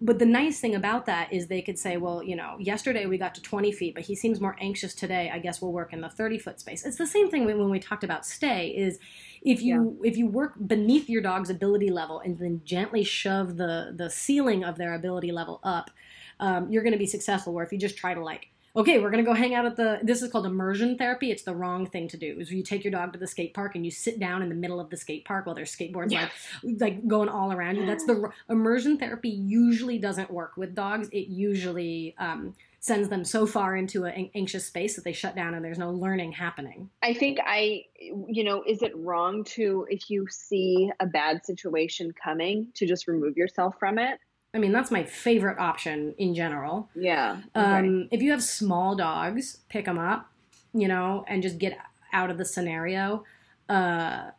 but 0.00 0.18
the 0.18 0.26
nice 0.26 0.60
thing 0.60 0.74
about 0.76 1.06
that 1.06 1.32
is 1.32 1.46
they 1.46 1.60
could 1.60 1.78
say, 1.78 1.96
well, 1.96 2.22
you 2.22 2.36
know, 2.36 2.56
yesterday 2.60 3.06
we 3.06 3.18
got 3.18 3.34
to 3.34 3.42
20 3.42 3.72
feet, 3.72 3.94
but 3.94 4.04
he 4.04 4.14
seems 4.14 4.40
more 4.40 4.56
anxious 4.60 4.94
today. 4.94 5.30
I 5.32 5.40
guess 5.40 5.60
we'll 5.60 5.72
work 5.72 5.92
in 5.92 6.00
the 6.00 6.08
30 6.08 6.38
foot 6.38 6.60
space. 6.60 6.86
It's 6.86 6.98
the 6.98 7.06
same 7.06 7.28
thing 7.30 7.44
when 7.44 7.70
we 7.70 7.80
talked 7.80 8.04
about 8.04 8.24
stay. 8.24 8.68
Is 8.68 9.00
if 9.42 9.60
you 9.60 9.98
if 10.04 10.16
you 10.16 10.28
work 10.28 10.54
beneath 10.66 11.08
your 11.08 11.22
dog's 11.22 11.50
ability 11.50 11.90
level 11.90 12.20
and 12.20 12.38
then 12.38 12.60
gently 12.64 13.02
shove 13.02 13.56
the 13.56 13.92
the 13.96 14.08
ceiling 14.08 14.62
of 14.62 14.78
their 14.78 14.94
ability 14.94 15.32
level 15.32 15.58
up, 15.64 15.90
um, 16.38 16.70
you're 16.70 16.84
going 16.84 16.92
to 16.92 16.98
be 16.98 17.06
successful. 17.06 17.52
Where 17.52 17.64
if 17.64 17.72
you 17.72 17.78
just 17.78 17.96
try 17.96 18.14
to 18.14 18.22
like 18.22 18.50
okay, 18.78 19.00
we're 19.00 19.10
going 19.10 19.24
to 19.24 19.28
go 19.28 19.34
hang 19.34 19.54
out 19.54 19.66
at 19.66 19.76
the, 19.76 19.98
this 20.02 20.22
is 20.22 20.30
called 20.30 20.46
immersion 20.46 20.96
therapy. 20.96 21.32
It's 21.32 21.42
the 21.42 21.54
wrong 21.54 21.86
thing 21.86 22.06
to 22.08 22.16
do. 22.16 22.38
Is 22.38 22.50
you 22.52 22.62
take 22.62 22.84
your 22.84 22.92
dog 22.92 23.12
to 23.12 23.18
the 23.18 23.26
skate 23.26 23.52
park 23.52 23.74
and 23.74 23.84
you 23.84 23.90
sit 23.90 24.20
down 24.20 24.40
in 24.40 24.48
the 24.48 24.54
middle 24.54 24.78
of 24.78 24.88
the 24.88 24.96
skate 24.96 25.24
park 25.24 25.46
while 25.46 25.54
there's 25.56 25.74
skateboards 25.74 26.12
Yeah. 26.12 26.28
like, 26.62 26.80
like 26.80 27.08
going 27.08 27.28
all 27.28 27.52
around 27.52 27.76
you. 27.76 27.86
That's 27.86 28.06
the, 28.06 28.30
immersion 28.48 28.96
therapy 28.96 29.30
usually 29.30 29.98
doesn't 29.98 30.30
work 30.30 30.56
with 30.56 30.74
dogs. 30.74 31.08
It 31.10 31.26
usually, 31.28 32.14
um, 32.18 32.54
sends 32.80 33.08
them 33.08 33.24
so 33.24 33.44
far 33.44 33.76
into 33.76 34.04
an 34.04 34.30
anxious 34.36 34.66
space 34.66 34.94
that 34.94 35.04
they 35.04 35.12
shut 35.12 35.34
down 35.34 35.54
and 35.54 35.64
there's 35.64 35.78
no 35.78 35.90
learning 35.90 36.30
happening. 36.30 36.88
I 37.02 37.12
think 37.12 37.38
I, 37.44 37.82
you 38.00 38.44
know, 38.44 38.62
is 38.64 38.82
it 38.82 38.92
wrong 38.96 39.42
to, 39.56 39.84
if 39.90 40.08
you 40.08 40.28
see 40.30 40.90
a 41.00 41.06
bad 41.06 41.44
situation 41.44 42.12
coming, 42.12 42.68
to 42.74 42.86
just 42.86 43.08
remove 43.08 43.36
yourself 43.36 43.74
from 43.80 43.98
it? 43.98 44.20
I 44.54 44.58
mean, 44.58 44.72
that's 44.72 44.90
my 44.90 45.04
favorite 45.04 45.58
option 45.58 46.14
in 46.18 46.34
general. 46.34 46.88
Yeah. 46.94 47.38
Um, 47.54 48.08
if 48.10 48.22
you 48.22 48.30
have 48.30 48.42
small 48.42 48.96
dogs, 48.96 49.58
pick 49.68 49.84
them 49.84 49.98
up, 49.98 50.30
you 50.72 50.88
know, 50.88 51.24
and 51.28 51.42
just 51.42 51.58
get 51.58 51.78
out 52.12 52.30
of 52.30 52.38
the 52.38 52.44
scenario. 52.44 53.24
Uh, 53.68 54.30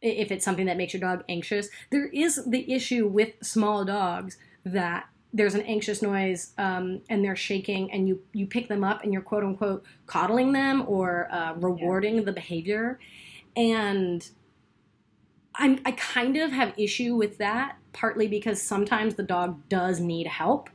if 0.00 0.32
it's 0.32 0.44
something 0.44 0.66
that 0.66 0.78
makes 0.78 0.94
your 0.94 1.00
dog 1.00 1.24
anxious, 1.28 1.68
there 1.90 2.06
is 2.06 2.42
the 2.46 2.72
issue 2.72 3.06
with 3.06 3.34
small 3.42 3.84
dogs 3.84 4.38
that 4.64 5.06
there's 5.32 5.54
an 5.54 5.62
anxious 5.62 6.02
noise 6.02 6.52
um, 6.58 7.02
and 7.08 7.24
they're 7.24 7.36
shaking, 7.36 7.92
and 7.92 8.08
you 8.08 8.22
you 8.32 8.46
pick 8.46 8.68
them 8.68 8.82
up 8.82 9.04
and 9.04 9.12
you're 9.12 9.22
quote 9.22 9.44
unquote 9.44 9.84
coddling 10.06 10.52
them 10.52 10.84
or 10.88 11.28
uh, 11.30 11.52
rewarding 11.54 12.24
the 12.24 12.32
behavior, 12.32 12.98
and 13.54 14.30
I'm, 15.60 15.78
I 15.84 15.92
kind 15.92 16.38
of 16.38 16.50
have 16.50 16.72
issue 16.78 17.14
with 17.14 17.38
that 17.38 17.76
partly 17.92 18.26
because 18.26 18.60
sometimes 18.60 19.14
the 19.14 19.22
dog 19.22 19.60
does 19.68 20.00
need 20.00 20.26
help. 20.26 20.70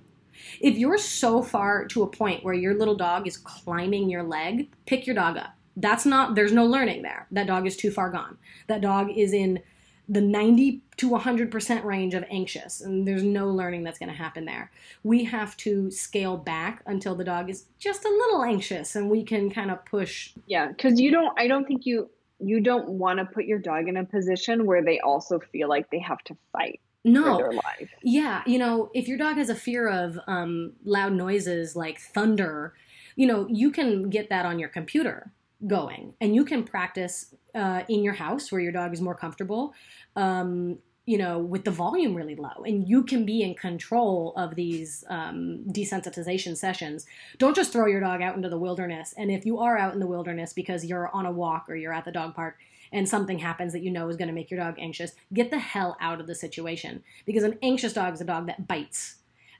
If 0.61 0.77
you're 0.77 0.99
so 0.99 1.41
far 1.41 1.85
to 1.87 2.03
a 2.03 2.07
point 2.07 2.43
where 2.43 2.53
your 2.53 2.75
little 2.75 2.95
dog 2.95 3.27
is 3.27 3.35
climbing 3.35 4.09
your 4.09 4.23
leg, 4.23 4.69
pick 4.85 5.07
your 5.07 5.15
dog 5.15 5.37
up. 5.37 5.55
That's 5.75 6.05
not, 6.05 6.35
there's 6.35 6.51
no 6.51 6.65
learning 6.65 7.01
there. 7.01 7.27
That 7.31 7.47
dog 7.47 7.65
is 7.65 7.75
too 7.75 7.89
far 7.89 8.11
gone. 8.11 8.37
That 8.67 8.81
dog 8.81 9.09
is 9.09 9.33
in 9.33 9.59
the 10.07 10.21
90 10.21 10.81
to 10.97 11.09
100% 11.09 11.83
range 11.83 12.13
of 12.13 12.23
anxious, 12.29 12.81
and 12.81 13.07
there's 13.07 13.23
no 13.23 13.49
learning 13.49 13.83
that's 13.83 13.97
going 13.97 14.09
to 14.09 14.15
happen 14.15 14.45
there. 14.45 14.71
We 15.03 15.23
have 15.23 15.57
to 15.57 15.89
scale 15.89 16.37
back 16.37 16.83
until 16.85 17.15
the 17.15 17.23
dog 17.23 17.49
is 17.49 17.65
just 17.79 18.05
a 18.05 18.09
little 18.09 18.43
anxious 18.43 18.95
and 18.95 19.09
we 19.09 19.23
can 19.23 19.49
kind 19.49 19.71
of 19.71 19.83
push. 19.85 20.33
Yeah, 20.45 20.67
because 20.67 20.99
you 20.99 21.11
don't. 21.11 21.37
I 21.39 21.47
don't 21.47 21.65
think 21.65 21.87
you 21.87 22.09
you 22.39 22.59
don't 22.59 22.89
want 22.89 23.19
to 23.19 23.25
put 23.25 23.45
your 23.45 23.59
dog 23.59 23.87
in 23.87 23.97
a 23.97 24.05
position 24.05 24.65
where 24.65 24.83
they 24.83 24.99
also 24.99 25.39
feel 25.39 25.69
like 25.69 25.89
they 25.89 25.99
have 25.99 26.19
to 26.25 26.35
fight 26.51 26.81
for 27.03 27.09
No, 27.09 27.37
their 27.37 27.51
life. 27.51 27.89
Yeah, 28.03 28.41
you 28.45 28.57
know, 28.57 28.89
if 28.93 29.07
your 29.07 29.17
dog 29.17 29.37
has 29.37 29.49
a 29.49 29.55
fear 29.55 29.87
of 29.87 30.19
um, 30.27 30.73
loud 30.83 31.13
noises 31.13 31.75
like 31.75 31.99
thunder, 31.99 32.73
you 33.15 33.27
know, 33.27 33.47
you 33.49 33.71
can 33.71 34.09
get 34.09 34.29
that 34.29 34.45
on 34.45 34.59
your 34.59 34.69
computer 34.69 35.31
going 35.65 36.13
and 36.19 36.35
you 36.35 36.43
can 36.43 36.63
practice 36.63 37.33
uh, 37.53 37.83
in 37.87 38.03
your 38.03 38.13
house 38.13 38.51
where 38.51 38.61
your 38.61 38.71
dog 38.71 38.93
is 38.93 39.01
more 39.01 39.15
comfortable, 39.15 39.73
um, 40.15 40.77
you 41.05 41.17
know, 41.17 41.37
with 41.37 41.65
the 41.65 41.71
volume 41.71 42.15
really 42.15 42.35
low. 42.35 42.63
And 42.65 42.87
you 42.87 43.03
can 43.03 43.25
be 43.25 43.43
in 43.43 43.53
control 43.53 44.33
of 44.35 44.55
these 44.55 45.03
um, 45.09 45.63
desensitization 45.67 46.57
sessions. 46.57 47.05
Don't 47.37 47.55
just 47.55 47.71
throw 47.71 47.85
your 47.85 48.01
dog 48.01 48.21
out 48.21 48.35
into 48.35 48.49
the 48.49 48.57
wilderness. 48.57 49.13
And 49.15 49.29
if 49.29 49.45
you 49.45 49.59
are 49.59 49.77
out 49.77 49.93
in 49.93 49.99
the 49.99 50.07
wilderness 50.07 50.51
because 50.51 50.83
you're 50.83 51.09
on 51.13 51.25
a 51.25 51.31
walk 51.31 51.65
or 51.69 51.75
you're 51.75 51.93
at 51.93 52.05
the 52.05 52.11
dog 52.11 52.33
park, 52.33 52.57
and 52.91 53.09
something 53.09 53.39
happens 53.39 53.73
that 53.73 53.81
you 53.81 53.91
know 53.91 54.07
is 54.09 54.15
going 54.15 54.27
to 54.27 54.33
make 54.33 54.49
your 54.49 54.59
dog 54.59 54.75
anxious, 54.79 55.13
get 55.33 55.51
the 55.51 55.59
hell 55.59 55.97
out 55.99 56.21
of 56.21 56.27
the 56.27 56.35
situation 56.35 57.03
because 57.25 57.43
an 57.43 57.57
anxious 57.61 57.93
dog 57.93 58.13
is 58.13 58.21
a 58.21 58.25
dog 58.25 58.47
that 58.47 58.67
bites. 58.67 59.15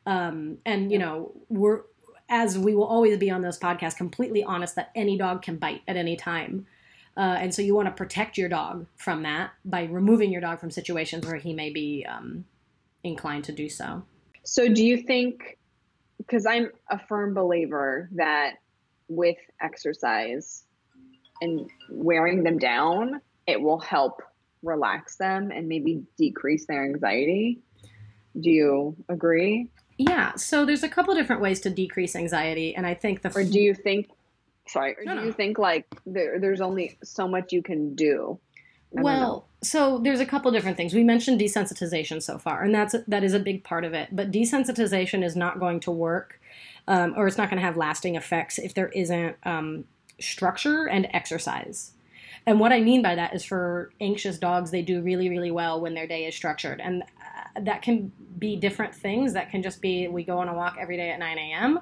Um, 0.06 0.60
and 0.66 0.92
you 0.92 1.00
know, 1.00 1.34
we're 1.50 1.82
as 2.30 2.58
we 2.58 2.74
will 2.74 2.86
always 2.86 3.18
be 3.18 3.30
on 3.30 3.42
this 3.42 3.60
podcast, 3.60 3.98
completely 3.98 4.44
honest 4.44 4.76
that 4.76 4.92
any 4.96 5.18
dog 5.18 5.42
can 5.42 5.58
bite 5.58 5.82
at 5.88 5.96
any 5.96 6.16
time. 6.16 6.66
Uh, 7.18 7.38
and 7.40 7.54
so 7.54 7.62
you 7.62 7.74
want 7.74 7.88
to 7.88 7.94
protect 7.94 8.38
your 8.38 8.50
dog 8.50 8.86
from 8.98 9.24
that 9.24 9.52
by 9.64 9.86
removing 9.86 10.32
your 10.32 10.42
dog 10.42 10.60
from 10.60 10.70
situations 10.70 11.26
where 11.26 11.38
he 11.38 11.54
may 11.54 11.70
be 11.70 12.06
um, 12.08 12.44
inclined 13.04 13.44
to 13.46 13.52
do 13.52 13.70
so. 13.70 14.04
So, 14.44 14.68
do 14.68 14.86
you 14.86 14.98
think? 14.98 15.58
Because 16.18 16.46
I'm 16.46 16.72
a 16.90 17.00
firm 17.00 17.34
believer 17.34 18.10
that 18.14 18.56
with 19.08 19.38
exercise 19.62 20.64
and 21.42 21.70
wearing 21.90 22.44
them 22.44 22.58
down, 22.58 23.22
it 23.48 23.62
will 23.62 23.80
help 23.80 24.22
relax 24.64 25.18
them 25.18 25.52
and 25.52 25.68
maybe 25.68 26.04
decrease 26.18 26.66
their 26.66 26.84
anxiety. 26.84 27.60
Do 28.40 28.50
you 28.50 28.96
agree? 29.08 29.70
Yeah, 29.98 30.36
so 30.36 30.66
there's 30.66 30.84
a 30.84 30.90
couple 30.90 31.14
different 31.14 31.42
ways 31.42 31.62
to 31.62 31.70
decrease 31.70 32.16
anxiety, 32.16 32.76
and 32.76 32.86
I 32.86 32.94
think 32.94 33.22
the 33.22 33.32
Or 33.36 33.44
do 33.44 33.60
you 33.60 33.74
think? 33.74 34.10
Sorry, 34.68 34.96
or 34.98 35.04
No, 35.04 35.14
do 35.14 35.22
no. 35.22 35.26
you 35.28 35.34
think 35.34 35.58
like 35.60 35.86
there, 36.06 36.40
there's 36.40 36.62
only 36.62 36.98
so 37.04 37.28
much 37.28 37.54
you 37.54 37.62
can 37.62 37.96
do? 37.96 38.40
I. 38.98 39.02
Well, 39.02 39.48
so 39.62 40.00
there's 40.00 40.20
a 40.20 40.26
couple 40.26 40.52
different 40.52 40.78
things. 40.78 40.94
We 40.94 41.04
mentioned 41.04 41.40
desensitization 41.40 42.22
so 42.22 42.38
far, 42.38 42.64
and 42.64 42.74
that's 42.74 42.96
that 43.08 43.24
is 43.24 43.34
a 43.34 43.40
big 43.40 43.64
part 43.64 43.84
of 43.84 43.94
it. 43.94 44.10
But 44.12 44.32
desensitization 44.32 45.24
is 45.24 45.36
not 45.36 45.60
going 45.60 45.80
to 45.82 45.92
work, 45.92 46.40
um, 46.88 47.14
or 47.18 47.28
it's 47.28 47.38
not 47.38 47.50
going 47.50 47.60
to 47.60 47.66
have 47.66 47.78
lasting 47.78 48.16
effects 48.16 48.58
if 48.58 48.74
there 48.74 48.90
isn't 48.90 49.36
um, 49.44 49.86
structure 50.20 50.88
and 50.88 51.08
exercise. 51.14 51.92
And 52.48 52.60
what 52.60 52.72
I 52.72 52.80
mean 52.82 53.02
by 53.02 53.16
that 53.16 53.34
is 53.34 53.44
for 53.44 53.92
anxious 54.00 54.38
dogs, 54.38 54.70
they 54.70 54.84
do 54.84 55.02
really, 55.02 55.30
really 55.30 55.50
well 55.52 55.82
when 55.82 55.96
their 55.96 56.08
day 56.08 56.26
is 56.26 56.36
structured, 56.36 56.80
and 56.80 57.04
uh, 57.04 57.62
that 57.62 57.82
can 57.82 58.12
be 58.38 58.56
different 58.56 58.94
things. 58.94 59.34
That 59.34 59.50
can 59.52 59.64
just 59.64 59.82
be 59.82 60.08
we 60.08 60.24
go 60.24 60.38
on 60.40 60.48
a 60.48 60.54
walk 60.54 60.78
every 60.80 60.96
day 60.96 61.10
at 61.10 61.20
9 61.20 61.38
a.m. 61.38 61.80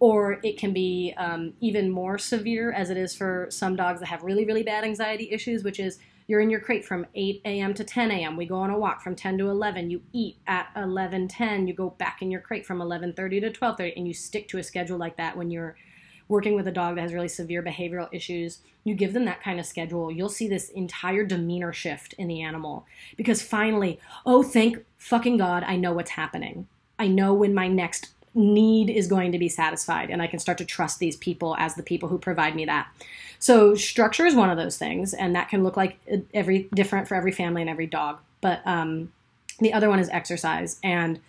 Or 0.00 0.40
it 0.42 0.58
can 0.58 0.72
be 0.72 1.14
um, 1.16 1.52
even 1.60 1.90
more 1.90 2.18
severe, 2.18 2.72
as 2.72 2.90
it 2.90 2.96
is 2.96 3.14
for 3.14 3.46
some 3.50 3.76
dogs 3.76 4.00
that 4.00 4.06
have 4.06 4.22
really, 4.22 4.44
really 4.44 4.62
bad 4.62 4.82
anxiety 4.82 5.30
issues, 5.30 5.62
which 5.62 5.78
is 5.78 5.98
you're 6.26 6.40
in 6.40 6.48
your 6.48 6.60
crate 6.60 6.84
from 6.84 7.06
8 7.14 7.42
a.m. 7.44 7.74
to 7.74 7.84
10 7.84 8.10
a.m. 8.10 8.36
We 8.36 8.46
go 8.46 8.54
on 8.54 8.70
a 8.70 8.78
walk 8.78 9.02
from 9.02 9.16
10 9.16 9.36
to 9.38 9.50
11. 9.50 9.90
You 9.90 10.00
eat 10.12 10.36
at 10.46 10.68
11:10. 10.76 11.66
You 11.66 11.74
go 11.74 11.90
back 11.90 12.22
in 12.22 12.30
your 12.30 12.40
crate 12.40 12.64
from 12.64 12.78
11:30 12.78 13.40
to 13.40 13.50
12:30, 13.50 13.92
and 13.96 14.06
you 14.06 14.14
stick 14.14 14.48
to 14.48 14.58
a 14.58 14.62
schedule 14.62 14.96
like 14.96 15.16
that 15.16 15.36
when 15.36 15.50
you're 15.50 15.76
working 16.28 16.54
with 16.54 16.68
a 16.68 16.72
dog 16.72 16.94
that 16.94 17.02
has 17.02 17.12
really 17.12 17.28
severe 17.28 17.62
behavioral 17.62 18.08
issues. 18.12 18.60
You 18.84 18.94
give 18.94 19.12
them 19.12 19.24
that 19.24 19.42
kind 19.42 19.58
of 19.58 19.66
schedule. 19.66 20.12
You'll 20.12 20.28
see 20.28 20.46
this 20.46 20.68
entire 20.70 21.24
demeanor 21.24 21.72
shift 21.72 22.12
in 22.12 22.28
the 22.28 22.40
animal 22.40 22.86
because 23.16 23.42
finally, 23.42 23.98
oh, 24.24 24.44
thank 24.44 24.78
fucking 24.98 25.36
God, 25.36 25.64
I 25.64 25.74
know 25.74 25.92
what's 25.92 26.12
happening. 26.12 26.68
I 26.96 27.08
know 27.08 27.34
when 27.34 27.52
my 27.52 27.66
next 27.66 28.10
need 28.34 28.90
is 28.90 29.06
going 29.06 29.32
to 29.32 29.38
be 29.38 29.48
satisfied 29.48 30.10
and 30.10 30.22
I 30.22 30.26
can 30.26 30.38
start 30.38 30.58
to 30.58 30.64
trust 30.64 30.98
these 30.98 31.16
people 31.16 31.56
as 31.58 31.74
the 31.74 31.82
people 31.82 32.08
who 32.08 32.18
provide 32.18 32.54
me 32.54 32.64
that. 32.66 32.88
So 33.38 33.74
structure 33.74 34.26
is 34.26 34.34
one 34.34 34.50
of 34.50 34.56
those 34.56 34.78
things 34.78 35.14
and 35.14 35.34
that 35.34 35.48
can 35.48 35.64
look 35.64 35.76
like 35.76 35.98
uh, 36.10 36.18
every 36.32 36.68
different 36.74 37.08
for 37.08 37.14
every 37.14 37.32
family 37.32 37.60
and 37.60 37.70
every 37.70 37.86
dog. 37.86 38.20
But 38.40 38.60
um, 38.66 39.12
the 39.58 39.72
other 39.72 39.88
one 39.88 39.98
is 39.98 40.08
exercise 40.10 40.78
and 40.82 41.20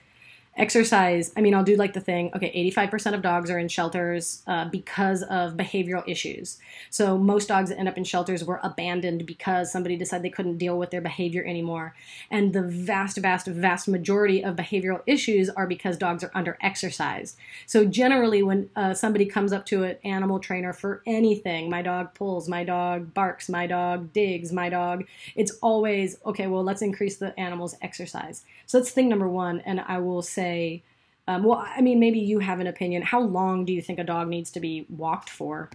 exercise 0.58 1.32
i 1.38 1.42
mean 1.42 1.54
i'll 1.56 1.64
do 1.64 1.76
like 1.76 1.94
the 1.94 2.02
thing 2.02 2.32
okay 2.36 2.52
85% 2.72 3.14
of 3.14 3.22
dogs 3.22 3.50
are 3.50 3.58
in 3.58 3.68
shelters 3.68 4.44
uh, 4.48 4.66
because 4.66 5.24
of 5.24 5.54
behavioral 5.54 6.04
issues. 6.08 6.58
So 6.90 7.18
most 7.18 7.48
dogs 7.48 7.70
that 7.70 7.80
end 7.80 7.88
up 7.88 7.98
in 7.98 8.04
shelters 8.04 8.44
were 8.44 8.60
abandoned 8.64 9.26
because 9.26 9.72
somebody 9.72 9.98
decided 9.98 10.24
they 10.24 10.30
couldn't 10.30 10.58
deal 10.58 10.78
with 10.78 10.92
their 10.92 11.02
behavior 11.02 11.44
anymore. 11.44 11.96
And 12.30 12.54
the 12.54 12.64
vast 12.64 13.18
vast 13.18 13.48
vast 13.48 13.88
majority 13.88 14.44
of 14.44 14.56
behavioral 14.56 15.02
issues 15.06 15.50
are 15.50 15.68
because 15.68 15.98
dogs 15.98 16.24
are 16.24 16.32
under 16.34 16.58
exercised. 16.62 17.38
So 17.66 17.86
generally 17.86 18.44
when 18.44 18.70
uh, 18.76 18.94
somebody 18.94 19.26
comes 19.26 19.54
up 19.54 19.66
to 19.68 19.84
an 19.84 19.98
animal 20.04 20.40
trainer 20.40 20.74
for 20.74 21.02
anything 21.06 21.70
my 21.70 21.82
dog 21.82 22.14
pulls 22.14 22.48
my 22.48 22.64
dog 22.64 23.14
barks 23.14 23.50
my 23.50 23.68
dog 23.68 24.14
digs 24.14 24.52
my 24.52 24.70
dog 24.70 25.06
it's 25.36 25.52
always 25.62 26.18
okay 26.26 26.48
well 26.48 26.64
let's 26.64 26.82
increase 26.82 27.18
the 27.18 27.38
animal's 27.40 27.76
exercise. 27.82 28.44
So 28.66 28.80
that's 28.80 28.92
thing 28.92 29.10
number 29.10 29.28
one 29.28 29.60
and 29.62 29.80
i 29.82 29.98
will 29.98 30.22
say 30.22 30.41
say, 30.42 30.84
um, 31.28 31.44
well, 31.44 31.64
I 31.66 31.82
mean, 31.82 32.00
maybe 32.00 32.20
you 32.20 32.40
have 32.40 32.60
an 32.60 32.68
opinion. 32.68 33.02
How 33.04 33.22
long 33.22 33.66
do 33.66 33.74
you 33.74 33.82
think 33.82 34.00
a 34.00 34.04
dog 34.04 34.28
needs 34.28 34.52
to 34.52 34.60
be 34.60 34.86
walked 34.90 35.30
for? 35.30 35.70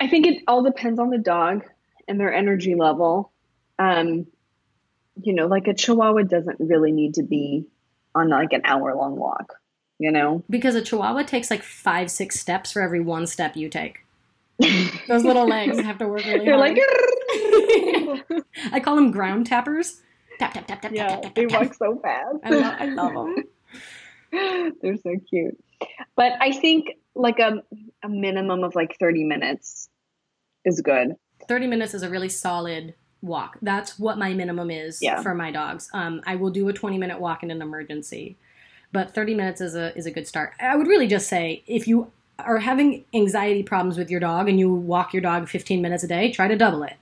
I 0.00 0.08
think 0.08 0.26
it 0.26 0.42
all 0.46 0.62
depends 0.62 0.98
on 0.98 1.10
the 1.10 1.18
dog 1.18 1.64
and 2.06 2.20
their 2.20 2.32
energy 2.32 2.74
level. 2.74 3.32
Um, 3.78 4.26
you 5.22 5.32
know, 5.34 5.46
like 5.46 5.66
a 5.68 5.74
Chihuahua 5.74 6.22
doesn't 6.22 6.60
really 6.60 6.92
need 6.92 7.14
to 7.14 7.22
be 7.22 7.66
on 8.14 8.28
like 8.28 8.52
an 8.52 8.62
hour 8.64 8.94
long 8.94 9.16
walk, 9.16 9.54
you 9.98 10.12
know? 10.12 10.42
Because 10.50 10.74
a 10.74 10.82
Chihuahua 10.82 11.22
takes 11.22 11.50
like 11.50 11.62
five, 11.62 12.10
six 12.10 12.38
steps 12.38 12.72
for 12.72 12.82
every 12.82 13.00
one 13.00 13.26
step 13.26 13.56
you 13.56 13.68
take. 13.68 14.04
Those 15.08 15.24
little 15.24 15.48
legs 15.48 15.80
have 15.80 15.98
to 15.98 16.06
work 16.06 16.24
really 16.24 16.44
They're 16.44 16.56
hard. 16.56 16.76
like, 16.76 18.44
I 18.72 18.80
call 18.80 18.94
them 18.96 19.10
ground 19.10 19.46
tappers. 19.46 20.00
Tap, 20.38 20.52
tap, 20.54 20.66
tap, 20.66 20.82
tap, 20.82 20.92
yeah, 20.92 21.08
tap, 21.08 21.22
tap, 21.22 21.34
they 21.34 21.46
tap, 21.46 21.60
walk 21.60 21.74
so 21.74 21.98
fast. 22.02 22.36
I 22.44 22.50
love, 22.50 22.74
I 22.78 22.86
love 22.86 23.14
them. 23.14 23.34
They're 24.82 24.96
so 24.96 25.16
cute. 25.30 25.62
But 26.16 26.32
I 26.40 26.52
think 26.52 26.90
like 27.14 27.38
a, 27.38 27.62
a 28.02 28.08
minimum 28.08 28.64
of 28.64 28.74
like 28.74 28.96
30 28.98 29.24
minutes 29.24 29.88
is 30.64 30.80
good. 30.80 31.14
30 31.48 31.66
minutes 31.66 31.94
is 31.94 32.02
a 32.02 32.10
really 32.10 32.28
solid 32.28 32.94
walk. 33.22 33.58
That's 33.62 33.98
what 33.98 34.18
my 34.18 34.32
minimum 34.34 34.70
is 34.70 35.00
Yeah. 35.02 35.22
for 35.22 35.34
my 35.34 35.50
dogs. 35.50 35.88
Um, 35.92 36.20
I 36.26 36.36
will 36.36 36.50
do 36.50 36.68
a 36.68 36.72
20 36.72 36.98
minute 36.98 37.20
walk 37.20 37.42
in 37.42 37.50
an 37.50 37.62
emergency, 37.62 38.36
but 38.92 39.14
30 39.14 39.34
minutes 39.34 39.60
is 39.60 39.74
a 39.74 39.96
is 39.96 40.06
a 40.06 40.10
good 40.10 40.26
start. 40.26 40.54
I 40.60 40.76
would 40.76 40.86
really 40.86 41.06
just 41.06 41.28
say 41.28 41.62
if 41.66 41.86
you 41.86 42.10
are 42.38 42.58
having 42.58 43.04
anxiety 43.14 43.62
problems 43.62 43.96
with 43.96 44.10
your 44.10 44.20
dog 44.20 44.48
and 44.48 44.58
you 44.58 44.72
walk 44.74 45.12
your 45.14 45.22
dog 45.22 45.48
15 45.48 45.80
minutes 45.80 46.02
a 46.02 46.08
day, 46.08 46.32
try 46.32 46.48
to 46.48 46.56
double 46.56 46.82
it. 46.82 46.94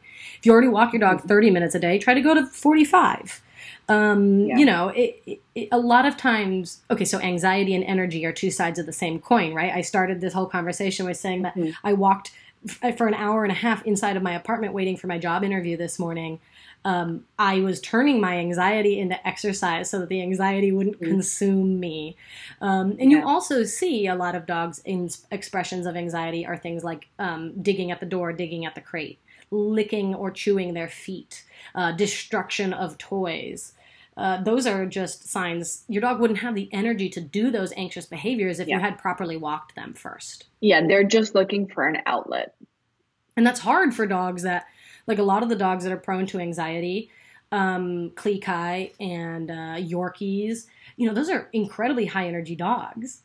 If 0.42 0.46
you 0.46 0.50
already 0.50 0.66
walk 0.66 0.92
your 0.92 0.98
dog 0.98 1.20
30 1.22 1.50
minutes 1.52 1.76
a 1.76 1.78
day, 1.78 2.00
try 2.00 2.14
to 2.14 2.20
go 2.20 2.34
to 2.34 2.44
45. 2.44 3.40
Um, 3.88 4.40
Yeah. 4.46 4.58
You 4.58 4.66
know, 4.66 4.88
it, 4.88 5.38
it, 5.54 5.68
a 5.70 5.78
lot 5.78 6.04
of 6.04 6.16
times, 6.16 6.80
okay, 6.90 7.04
so 7.04 7.20
anxiety 7.20 7.76
and 7.76 7.84
energy 7.84 8.26
are 8.26 8.32
two 8.32 8.50
sides 8.50 8.80
of 8.80 8.86
the 8.86 8.92
same 8.92 9.20
coin, 9.20 9.54
right? 9.54 9.72
I 9.72 9.82
started 9.82 10.20
this 10.20 10.32
whole 10.32 10.46
conversation 10.46 11.06
with 11.06 11.16
saying 11.16 11.42
that 11.42 11.54
Mhm. 11.54 11.74
I 11.84 11.92
walked 11.92 12.32
f- 12.68 12.96
for 12.98 13.06
an 13.06 13.14
hour 13.14 13.44
and 13.44 13.52
a 13.52 13.54
half 13.54 13.86
inside 13.86 14.16
of 14.16 14.22
my 14.24 14.32
apartment 14.32 14.74
waiting 14.74 14.96
for 14.96 15.06
my 15.06 15.16
job 15.18 15.44
interview 15.44 15.76
this 15.76 15.96
morning. 15.96 16.40
Um, 16.84 17.24
I 17.38 17.60
was 17.60 17.80
turning 17.80 18.20
my 18.20 18.36
anxiety 18.38 18.98
into 18.98 19.24
exercise 19.24 19.88
so 19.90 20.00
that 20.00 20.08
the 20.08 20.20
anxiety 20.22 20.72
wouldn't 20.72 21.00
Mhm. 21.00 21.06
consume 21.08 21.78
me. 21.78 22.16
Um, 22.60 22.96
and 22.98 23.12
you 23.12 23.22
also 23.24 23.62
see 23.62 24.08
a 24.08 24.16
lot 24.16 24.34
of 24.34 24.46
dogs' 24.46 24.80
in 24.84 25.08
expressions 25.30 25.86
of 25.86 25.94
anxiety 25.94 26.44
are 26.44 26.56
things 26.56 26.82
like 26.82 27.06
um, 27.20 27.52
digging 27.62 27.92
at 27.92 28.00
the 28.00 28.06
door, 28.06 28.32
digging 28.32 28.66
at 28.66 28.74
the 28.74 28.80
crate, 28.80 29.20
licking 29.52 30.14
or 30.14 30.30
chewing 30.30 30.74
their 30.74 30.88
feet, 30.88 31.44
uh, 31.74 31.92
destruction 31.92 32.72
of 32.72 32.98
toys. 32.98 33.74
Uh, 34.16 34.42
those 34.42 34.66
are 34.66 34.84
just 34.84 35.28
signs 35.28 35.84
your 35.88 36.02
dog 36.02 36.20
wouldn't 36.20 36.40
have 36.40 36.54
the 36.54 36.68
energy 36.72 37.08
to 37.08 37.20
do 37.20 37.50
those 37.50 37.72
anxious 37.76 38.04
behaviors 38.04 38.60
if 38.60 38.68
you 38.68 38.78
had 38.78 38.98
properly 38.98 39.36
walked 39.36 39.74
them 39.74 39.94
first. 39.94 40.46
Yeah, 40.60 40.86
they're 40.86 41.04
just 41.04 41.34
looking 41.34 41.66
for 41.66 41.86
an 41.86 41.98
outlet. 42.04 42.54
And 43.36 43.46
that's 43.46 43.60
hard 43.60 43.94
for 43.94 44.06
dogs 44.06 44.42
that, 44.42 44.66
like 45.06 45.18
a 45.18 45.22
lot 45.22 45.42
of 45.42 45.48
the 45.48 45.56
dogs 45.56 45.84
that 45.84 45.92
are 45.92 45.96
prone 45.96 46.26
to 46.26 46.40
anxiety, 46.40 47.10
um, 47.52 48.10
Klee 48.10 48.40
Kai 48.42 48.92
and 49.00 49.50
uh, 49.50 49.76
Yorkies, 49.76 50.66
you 50.96 51.06
know, 51.06 51.14
those 51.14 51.30
are 51.30 51.48
incredibly 51.52 52.06
high 52.06 52.26
energy 52.26 52.54
dogs. 52.54 53.22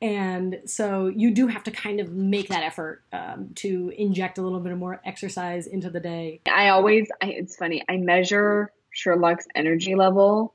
And 0.00 0.60
so 0.64 1.08
you 1.08 1.32
do 1.32 1.48
have 1.48 1.64
to 1.64 1.70
kind 1.72 1.98
of 1.98 2.12
make 2.12 2.48
that 2.48 2.62
effort 2.62 3.02
um, 3.12 3.50
to 3.56 3.92
inject 3.96 4.38
a 4.38 4.42
little 4.42 4.60
bit 4.60 4.72
of 4.72 4.78
more 4.78 5.00
exercise 5.04 5.66
into 5.66 5.90
the 5.90 5.98
day. 5.98 6.40
I 6.48 6.68
always, 6.68 7.08
I, 7.20 7.30
it's 7.30 7.56
funny, 7.56 7.82
I 7.88 7.96
measure 7.96 8.72
Sherlock's 8.90 9.46
energy 9.56 9.96
level 9.96 10.54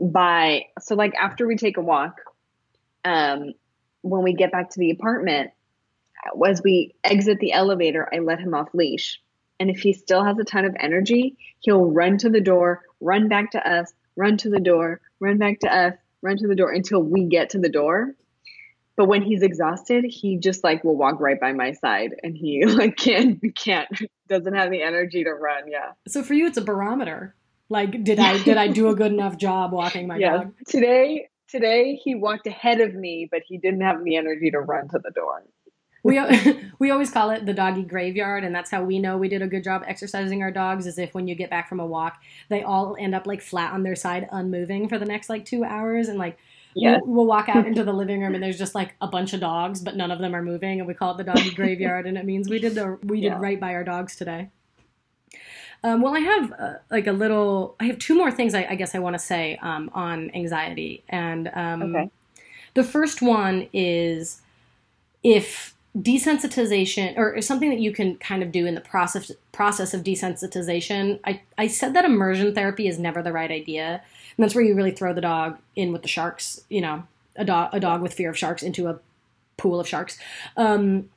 by, 0.00 0.66
so 0.80 0.94
like 0.94 1.14
after 1.16 1.46
we 1.46 1.56
take 1.56 1.76
a 1.76 1.82
walk, 1.82 2.20
um, 3.04 3.52
when 4.00 4.22
we 4.22 4.32
get 4.32 4.52
back 4.52 4.70
to 4.70 4.80
the 4.80 4.90
apartment, 4.90 5.50
as 6.46 6.62
we 6.62 6.94
exit 7.04 7.38
the 7.40 7.52
elevator, 7.52 8.08
I 8.12 8.18
let 8.20 8.40
him 8.40 8.54
off 8.54 8.68
leash. 8.72 9.20
And 9.60 9.70
if 9.70 9.80
he 9.80 9.92
still 9.92 10.24
has 10.24 10.38
a 10.38 10.44
ton 10.44 10.64
of 10.64 10.76
energy, 10.80 11.36
he'll 11.60 11.84
run 11.84 12.16
to 12.18 12.30
the 12.30 12.40
door, 12.40 12.82
run 13.00 13.28
back 13.28 13.50
to 13.52 13.70
us, 13.70 13.92
run 14.16 14.36
to 14.38 14.50
the 14.50 14.60
door, 14.60 15.00
run 15.20 15.36
back 15.36 15.60
to 15.60 15.74
us, 15.74 15.94
run 16.22 16.36
to 16.38 16.46
the 16.46 16.54
door 16.54 16.70
until 16.70 17.02
we 17.02 17.24
get 17.24 17.50
to 17.50 17.58
the 17.58 17.68
door. 17.68 18.14
But 18.96 19.06
when 19.06 19.22
he's 19.22 19.42
exhausted, 19.42 20.04
he 20.08 20.38
just 20.38 20.64
like 20.64 20.82
will 20.82 20.96
walk 20.96 21.20
right 21.20 21.40
by 21.40 21.52
my 21.52 21.72
side 21.72 22.16
and 22.22 22.36
he 22.36 22.64
like 22.66 22.96
can't 22.96 23.40
can't 23.54 23.88
doesn't 24.28 24.54
have 24.54 24.70
the 24.70 24.82
energy 24.82 25.24
to 25.24 25.30
run. 25.30 25.70
Yeah. 25.70 25.92
So 26.08 26.22
for 26.22 26.34
you, 26.34 26.46
it's 26.46 26.58
a 26.58 26.62
barometer. 26.62 27.34
Like, 27.70 28.02
did 28.02 28.18
I 28.18 28.42
did 28.42 28.56
I 28.56 28.68
do 28.68 28.88
a 28.88 28.94
good 28.94 29.12
enough 29.12 29.36
job 29.36 29.72
walking 29.72 30.06
my 30.06 30.16
yeah. 30.18 30.38
dog? 30.38 30.54
Today 30.66 31.28
today 31.48 31.94
he 32.02 32.14
walked 32.14 32.46
ahead 32.46 32.80
of 32.80 32.94
me, 32.94 33.28
but 33.30 33.42
he 33.46 33.58
didn't 33.58 33.82
have 33.82 34.02
the 34.04 34.16
energy 34.16 34.50
to 34.50 34.58
run 34.58 34.88
to 34.88 34.98
the 34.98 35.10
door. 35.10 35.44
We 36.08 36.20
we 36.78 36.90
always 36.90 37.10
call 37.10 37.30
it 37.30 37.46
the 37.46 37.52
doggy 37.54 37.82
graveyard 37.82 38.42
and 38.44 38.54
that's 38.54 38.70
how 38.70 38.82
we 38.82 38.98
know 38.98 39.16
we 39.16 39.28
did 39.28 39.42
a 39.42 39.46
good 39.46 39.62
job 39.62 39.82
exercising 39.86 40.42
our 40.42 40.50
dogs 40.50 40.86
is 40.86 40.98
if 40.98 41.14
when 41.14 41.28
you 41.28 41.34
get 41.34 41.50
back 41.50 41.68
from 41.68 41.80
a 41.80 41.86
walk 41.86 42.20
they 42.48 42.62
all 42.62 42.96
end 42.98 43.14
up 43.14 43.26
like 43.26 43.40
flat 43.42 43.72
on 43.72 43.82
their 43.82 43.96
side 43.96 44.28
unmoving 44.32 44.88
for 44.88 44.98
the 44.98 45.04
next 45.04 45.28
like 45.28 45.44
two 45.44 45.64
hours 45.64 46.08
and 46.08 46.18
like 46.18 46.38
Yes. 46.74 47.00
we'll, 47.04 47.16
we'll 47.16 47.26
walk 47.26 47.48
out 47.48 47.66
into 47.66 47.82
the 47.82 47.92
living 48.02 48.20
room 48.22 48.34
and 48.34 48.42
there's 48.42 48.58
just 48.58 48.74
like 48.74 48.94
a 49.00 49.08
bunch 49.08 49.32
of 49.32 49.40
dogs 49.40 49.80
but 49.80 49.96
none 49.96 50.10
of 50.10 50.18
them 50.20 50.34
are 50.34 50.42
moving 50.42 50.78
and 50.80 50.86
we 50.86 50.94
call 50.94 51.12
it 51.12 51.16
the 51.16 51.24
doggy 51.24 51.50
graveyard 51.50 52.06
and 52.06 52.16
it 52.16 52.24
means 52.24 52.48
we 52.48 52.58
did 52.60 52.74
the 52.74 52.98
we 53.04 53.20
did 53.20 53.28
Yeah. 53.32 53.38
right 53.40 53.58
by 53.58 53.74
our 53.74 53.84
dogs 53.84 54.14
today 54.16 54.50
um, 55.82 56.00
well 56.02 56.14
i 56.14 56.20
have 56.20 56.52
uh, 56.52 56.74
like 56.90 57.06
a 57.06 57.12
little 57.12 57.74
i 57.80 57.84
have 57.84 57.98
two 57.98 58.14
more 58.14 58.30
things 58.30 58.54
i, 58.54 58.64
I 58.70 58.74
guess 58.76 58.94
i 58.94 58.98
want 58.98 59.14
to 59.14 59.18
say 59.18 59.58
um, 59.62 59.90
on 59.94 60.30
anxiety 60.34 61.02
and 61.08 61.48
um, 61.54 61.82
Okay. 61.82 62.10
the 62.74 62.84
first 62.84 63.22
one 63.22 63.68
is 63.72 64.40
if 65.22 65.74
desensitization 65.96 67.16
or 67.16 67.40
something 67.40 67.70
that 67.70 67.80
you 67.80 67.92
can 67.92 68.16
kind 68.16 68.42
of 68.42 68.52
do 68.52 68.66
in 68.66 68.74
the 68.74 68.80
process 68.80 69.32
process 69.52 69.94
of 69.94 70.02
desensitization. 70.02 71.18
I, 71.24 71.40
I 71.56 71.66
said 71.66 71.94
that 71.94 72.04
immersion 72.04 72.54
therapy 72.54 72.88
is 72.88 72.98
never 72.98 73.22
the 73.22 73.32
right 73.32 73.50
idea. 73.50 74.02
And 74.36 74.44
that's 74.44 74.54
where 74.54 74.64
you 74.64 74.74
really 74.74 74.92
throw 74.92 75.12
the 75.12 75.20
dog 75.20 75.58
in 75.74 75.92
with 75.92 76.02
the 76.02 76.08
sharks 76.08 76.60
you 76.68 76.80
know 76.80 77.04
a 77.36 77.44
dog 77.44 77.70
a 77.72 77.80
dog 77.80 78.02
with 78.02 78.14
fear 78.14 78.30
of 78.30 78.38
sharks 78.38 78.62
into 78.62 78.88
a 78.88 79.00
pool 79.56 79.80
of 79.80 79.88
sharks. 79.88 80.18
Um, 80.56 81.08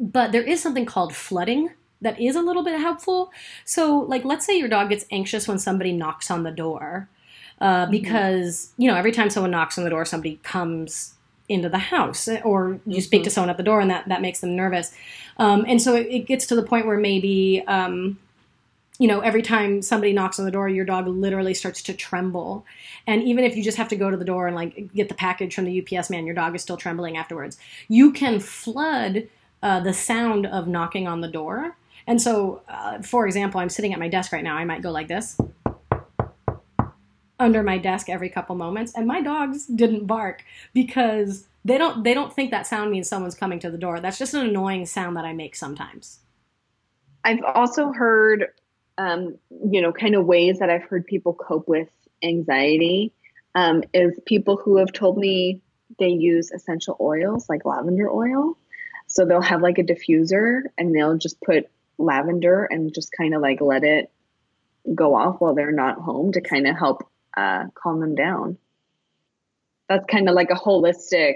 but 0.00 0.32
there 0.32 0.42
is 0.42 0.62
something 0.62 0.86
called 0.86 1.14
flooding 1.14 1.70
that 2.00 2.20
is 2.20 2.36
a 2.36 2.42
little 2.42 2.62
bit 2.62 2.78
helpful. 2.78 3.32
So 3.64 3.98
like 3.98 4.24
let's 4.24 4.46
say 4.46 4.56
your 4.56 4.68
dog 4.68 4.90
gets 4.90 5.04
anxious 5.10 5.48
when 5.48 5.58
somebody 5.58 5.92
knocks 5.92 6.30
on 6.30 6.44
the 6.44 6.50
door 6.50 7.08
uh, 7.60 7.86
because 7.86 8.72
you 8.76 8.88
know 8.88 8.96
every 8.96 9.12
time 9.12 9.30
someone 9.30 9.50
knocks 9.50 9.76
on 9.76 9.84
the 9.84 9.90
door 9.90 10.04
somebody 10.04 10.38
comes 10.42 11.13
into 11.48 11.68
the 11.68 11.78
house 11.78 12.28
or 12.42 12.80
you 12.86 13.00
speak 13.00 13.22
to 13.24 13.30
someone 13.30 13.50
at 13.50 13.56
the 13.56 13.62
door 13.62 13.80
and 13.80 13.90
that, 13.90 14.08
that 14.08 14.22
makes 14.22 14.40
them 14.40 14.56
nervous. 14.56 14.92
Um, 15.36 15.64
and 15.68 15.80
so 15.80 15.94
it, 15.94 16.06
it 16.10 16.20
gets 16.20 16.46
to 16.46 16.56
the 16.56 16.62
point 16.62 16.86
where 16.86 16.98
maybe 16.98 17.62
um, 17.66 18.18
you 18.98 19.08
know 19.08 19.20
every 19.20 19.42
time 19.42 19.82
somebody 19.82 20.12
knocks 20.12 20.38
on 20.38 20.44
the 20.44 20.50
door 20.50 20.68
your 20.68 20.84
dog 20.84 21.06
literally 21.06 21.54
starts 21.54 21.82
to 21.82 21.94
tremble. 21.94 22.64
And 23.06 23.22
even 23.24 23.44
if 23.44 23.56
you 23.56 23.62
just 23.62 23.76
have 23.76 23.88
to 23.88 23.96
go 23.96 24.10
to 24.10 24.16
the 24.16 24.24
door 24.24 24.46
and 24.46 24.56
like 24.56 24.92
get 24.94 25.08
the 25.08 25.14
package 25.14 25.54
from 25.54 25.64
the 25.64 25.80
ups 25.80 26.10
man 26.10 26.26
your 26.26 26.34
dog 26.34 26.54
is 26.54 26.62
still 26.62 26.76
trembling 26.76 27.16
afterwards. 27.16 27.58
You 27.88 28.12
can 28.12 28.40
flood 28.40 29.28
uh, 29.62 29.80
the 29.80 29.92
sound 29.92 30.46
of 30.46 30.68
knocking 30.68 31.08
on 31.08 31.20
the 31.20 31.28
door. 31.28 31.76
And 32.06 32.20
so 32.22 32.62
uh, 32.68 33.02
for 33.02 33.26
example 33.26 33.60
i'm 33.60 33.68
sitting 33.68 33.92
at 33.92 33.98
my 33.98 34.08
desk 34.08 34.32
right 34.32 34.44
now. 34.44 34.56
I 34.56 34.64
might 34.64 34.82
go 34.82 34.90
like 34.90 35.08
this 35.08 35.36
under 37.38 37.62
my 37.62 37.78
desk 37.78 38.08
every 38.08 38.28
couple 38.28 38.54
moments 38.54 38.92
and 38.94 39.06
my 39.06 39.20
dogs 39.20 39.66
didn't 39.66 40.06
bark 40.06 40.44
because 40.72 41.46
they 41.64 41.78
don't 41.78 42.04
they 42.04 42.14
don't 42.14 42.32
think 42.32 42.50
that 42.50 42.66
sound 42.66 42.90
means 42.90 43.08
someone's 43.08 43.34
coming 43.34 43.58
to 43.58 43.70
the 43.70 43.78
door 43.78 44.00
that's 44.00 44.18
just 44.18 44.34
an 44.34 44.46
annoying 44.46 44.86
sound 44.86 45.16
that 45.16 45.24
i 45.24 45.32
make 45.32 45.56
sometimes 45.56 46.20
I've 47.24 47.42
also 47.42 47.90
heard, 47.90 48.48
um, 48.98 49.38
you 49.70 49.80
know, 49.80 49.92
kind 49.92 50.14
of 50.14 50.26
ways 50.26 50.58
that 50.58 50.70
I've 50.70 50.84
heard 50.84 51.06
people 51.06 51.32
cope 51.32 51.66
with 51.66 51.88
anxiety. 52.22 53.12
um, 53.56 53.84
is 53.92 54.18
people 54.26 54.56
who 54.56 54.78
have 54.78 54.92
told 54.92 55.16
me 55.16 55.62
they 56.00 56.08
use 56.08 56.50
essential 56.50 56.96
oils 57.00 57.48
like 57.48 57.64
lavender 57.64 58.10
oil. 58.10 58.58
So 59.06 59.24
they'll 59.24 59.40
have 59.42 59.62
like 59.62 59.78
a 59.78 59.84
diffuser 59.84 60.62
and 60.76 60.94
they'll 60.94 61.16
just 61.16 61.40
put 61.40 61.70
lavender 61.96 62.64
and 62.64 62.92
just 62.92 63.12
kind 63.16 63.32
of 63.32 63.42
like 63.42 63.60
let 63.60 63.84
it 63.84 64.10
go 64.92 65.14
off 65.14 65.40
while 65.40 65.54
they're 65.54 65.70
not 65.70 65.98
home 65.98 66.32
to 66.32 66.40
kind 66.40 66.66
of 66.66 66.76
help 66.76 67.08
uh, 67.36 67.64
calm 67.74 68.00
them 68.00 68.14
down. 68.14 68.58
That's 69.88 70.04
kind 70.06 70.28
of 70.28 70.34
like 70.34 70.50
a 70.50 70.54
holistic 70.54 71.34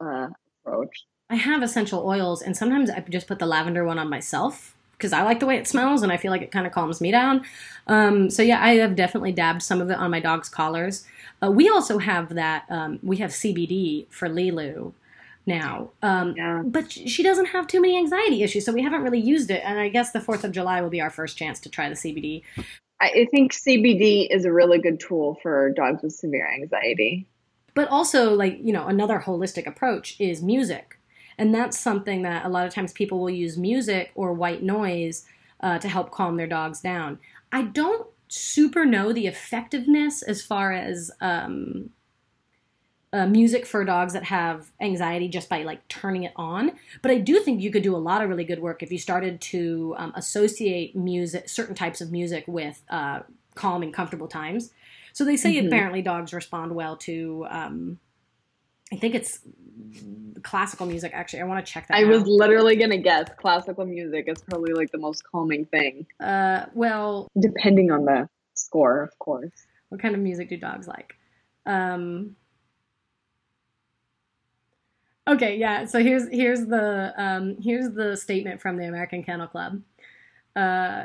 uh, 0.00 0.28
approach. 0.64 1.04
I 1.30 1.36
have 1.36 1.62
essential 1.62 2.06
oils, 2.06 2.42
and 2.42 2.56
sometimes 2.56 2.90
I 2.90 3.00
just 3.00 3.26
put 3.26 3.38
the 3.38 3.46
lavender 3.46 3.84
one 3.84 3.98
on 3.98 4.10
myself 4.10 4.76
because 4.92 5.12
I 5.12 5.22
like 5.22 5.40
the 5.40 5.46
way 5.46 5.56
it 5.56 5.66
smells, 5.66 6.02
and 6.02 6.12
I 6.12 6.16
feel 6.16 6.30
like 6.30 6.42
it 6.42 6.52
kind 6.52 6.66
of 6.66 6.72
calms 6.72 7.00
me 7.00 7.10
down. 7.10 7.44
Um, 7.86 8.30
so 8.30 8.42
yeah, 8.42 8.62
I 8.62 8.74
have 8.74 8.94
definitely 8.94 9.32
dabbed 9.32 9.62
some 9.62 9.80
of 9.80 9.90
it 9.90 9.96
on 9.96 10.10
my 10.10 10.20
dog's 10.20 10.48
collars. 10.48 11.06
Uh, 11.42 11.50
we 11.50 11.68
also 11.68 11.98
have 11.98 12.34
that. 12.34 12.66
Um, 12.68 12.98
we 13.02 13.16
have 13.16 13.30
CBD 13.30 14.06
for 14.10 14.28
Lilu 14.28 14.92
now, 15.46 15.90
um, 16.02 16.34
Yeah. 16.36 16.62
but 16.64 16.92
she 16.92 17.22
doesn't 17.22 17.46
have 17.46 17.66
too 17.66 17.80
many 17.80 17.96
anxiety 17.96 18.42
issues, 18.44 18.64
so 18.64 18.72
we 18.72 18.82
haven't 18.82 19.02
really 19.02 19.18
used 19.18 19.50
it. 19.50 19.62
And 19.64 19.80
I 19.80 19.88
guess 19.88 20.12
the 20.12 20.20
Fourth 20.20 20.44
of 20.44 20.52
July 20.52 20.80
will 20.82 20.90
be 20.90 21.00
our 21.00 21.10
first 21.10 21.36
chance 21.36 21.58
to 21.60 21.68
try 21.70 21.88
the 21.88 21.96
CBD. 21.96 22.42
I 23.02 23.26
think 23.30 23.52
CBD 23.52 24.28
is 24.30 24.44
a 24.44 24.52
really 24.52 24.78
good 24.78 25.00
tool 25.00 25.38
for 25.42 25.70
dogs 25.70 26.02
with 26.02 26.12
severe 26.12 26.48
anxiety. 26.50 27.26
but 27.74 27.88
also 27.88 28.34
like 28.34 28.58
you 28.60 28.72
know 28.72 28.86
another 28.86 29.18
holistic 29.18 29.66
approach 29.66 30.16
is 30.20 30.42
music 30.42 30.98
and 31.38 31.54
that's 31.54 31.78
something 31.78 32.22
that 32.22 32.44
a 32.44 32.48
lot 32.48 32.66
of 32.66 32.74
times 32.74 32.92
people 32.92 33.18
will 33.18 33.30
use 33.30 33.56
music 33.56 34.10
or 34.14 34.32
white 34.32 34.62
noise 34.62 35.24
uh, 35.60 35.78
to 35.78 35.88
help 35.88 36.10
calm 36.10 36.36
their 36.36 36.46
dogs 36.46 36.80
down 36.80 37.18
i 37.50 37.62
don't 37.62 38.06
super 38.28 38.84
know 38.84 39.12
the 39.12 39.26
effectiveness 39.26 40.22
as 40.22 40.42
far 40.42 40.72
as 40.72 41.10
um, 41.20 41.90
uh, 43.12 43.26
music 43.26 43.66
for 43.66 43.84
dogs 43.84 44.12
that 44.14 44.24
have 44.24 44.70
anxiety 44.80 45.28
just 45.28 45.48
by 45.48 45.62
like 45.62 45.86
turning 45.88 46.22
it 46.22 46.32
on 46.36 46.72
but 47.02 47.10
i 47.10 47.18
do 47.18 47.40
think 47.40 47.60
you 47.60 47.70
could 47.70 47.82
do 47.82 47.94
a 47.94 47.98
lot 47.98 48.22
of 48.22 48.28
really 48.28 48.44
good 48.44 48.60
work 48.60 48.82
if 48.82 48.90
you 48.90 48.98
started 48.98 49.40
to 49.40 49.94
um, 49.98 50.12
associate 50.16 50.96
music 50.96 51.48
certain 51.48 51.74
types 51.74 52.00
of 52.00 52.10
music 52.10 52.44
with 52.46 52.82
uh, 52.90 53.20
calm 53.54 53.82
and 53.82 53.92
comfortable 53.92 54.28
times 54.28 54.70
so 55.12 55.24
they 55.24 55.36
say 55.36 55.54
Mhm. 55.56 55.66
apparently 55.66 56.00
dogs 56.02 56.32
respond 56.32 56.74
well 56.74 56.96
to 56.96 57.46
um, 57.50 57.98
i 58.92 58.96
think 58.96 59.14
it's 59.14 59.40
classical 60.42 60.86
music 60.86 61.12
actually 61.14 61.40
i 61.40 61.44
want 61.44 61.64
to 61.64 61.70
check 61.70 61.86
that 61.88 61.96
I 61.98 62.04
out. 62.04 62.08
was 62.08 62.22
literally 62.26 62.76
gonna 62.76 62.96
guess 62.96 63.28
classical 63.38 63.84
music 63.84 64.24
is 64.26 64.40
probably 64.42 64.72
like 64.72 64.90
the 64.90 64.98
most 64.98 65.22
calming 65.30 65.66
thing, 65.66 66.06
uh, 66.18 66.66
well 66.74 67.28
depending 67.38 67.90
on 67.90 68.04
the 68.06 68.28
score, 68.54 69.02
of 69.02 69.18
course. 69.18 69.50
what 69.90 70.00
kind 70.00 70.14
of 70.14 70.20
music 70.20 70.48
do 70.48 70.56
dogs 70.56 70.86
like 70.88 71.14
um, 71.66 72.34
okay 75.28 75.56
yeah 75.56 75.84
so 75.84 76.00
here's 76.00 76.28
here's 76.30 76.66
the 76.66 77.12
um, 77.16 77.56
here's 77.60 77.90
the 77.92 78.16
statement 78.16 78.60
from 78.60 78.76
the 78.76 78.84
american 78.84 79.22
kennel 79.22 79.46
club. 79.46 79.80
Uh, 80.54 81.04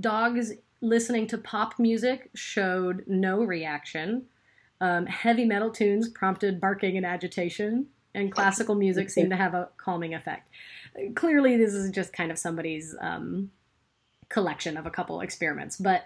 dogs 0.00 0.52
listening 0.80 1.26
to 1.26 1.38
pop 1.38 1.78
music 1.78 2.30
showed 2.34 3.04
no 3.06 3.42
reaction. 3.42 4.24
Um, 4.80 5.06
heavy 5.06 5.44
metal 5.44 5.70
tunes 5.70 6.08
prompted 6.08 6.60
barking 6.60 6.96
and 6.96 7.06
agitation 7.06 7.86
and 8.14 8.30
classical 8.32 8.74
music 8.74 9.10
seemed 9.10 9.30
to 9.30 9.36
have 9.36 9.54
a 9.54 9.68
calming 9.76 10.14
effect. 10.14 10.48
Clearly 11.14 11.56
this 11.56 11.72
is 11.72 11.90
just 11.90 12.12
kind 12.12 12.30
of 12.30 12.38
somebody's 12.38 12.94
um, 13.00 13.50
collection 14.28 14.76
of 14.76 14.86
a 14.86 14.90
couple 14.90 15.20
experiments 15.20 15.76
but 15.76 16.04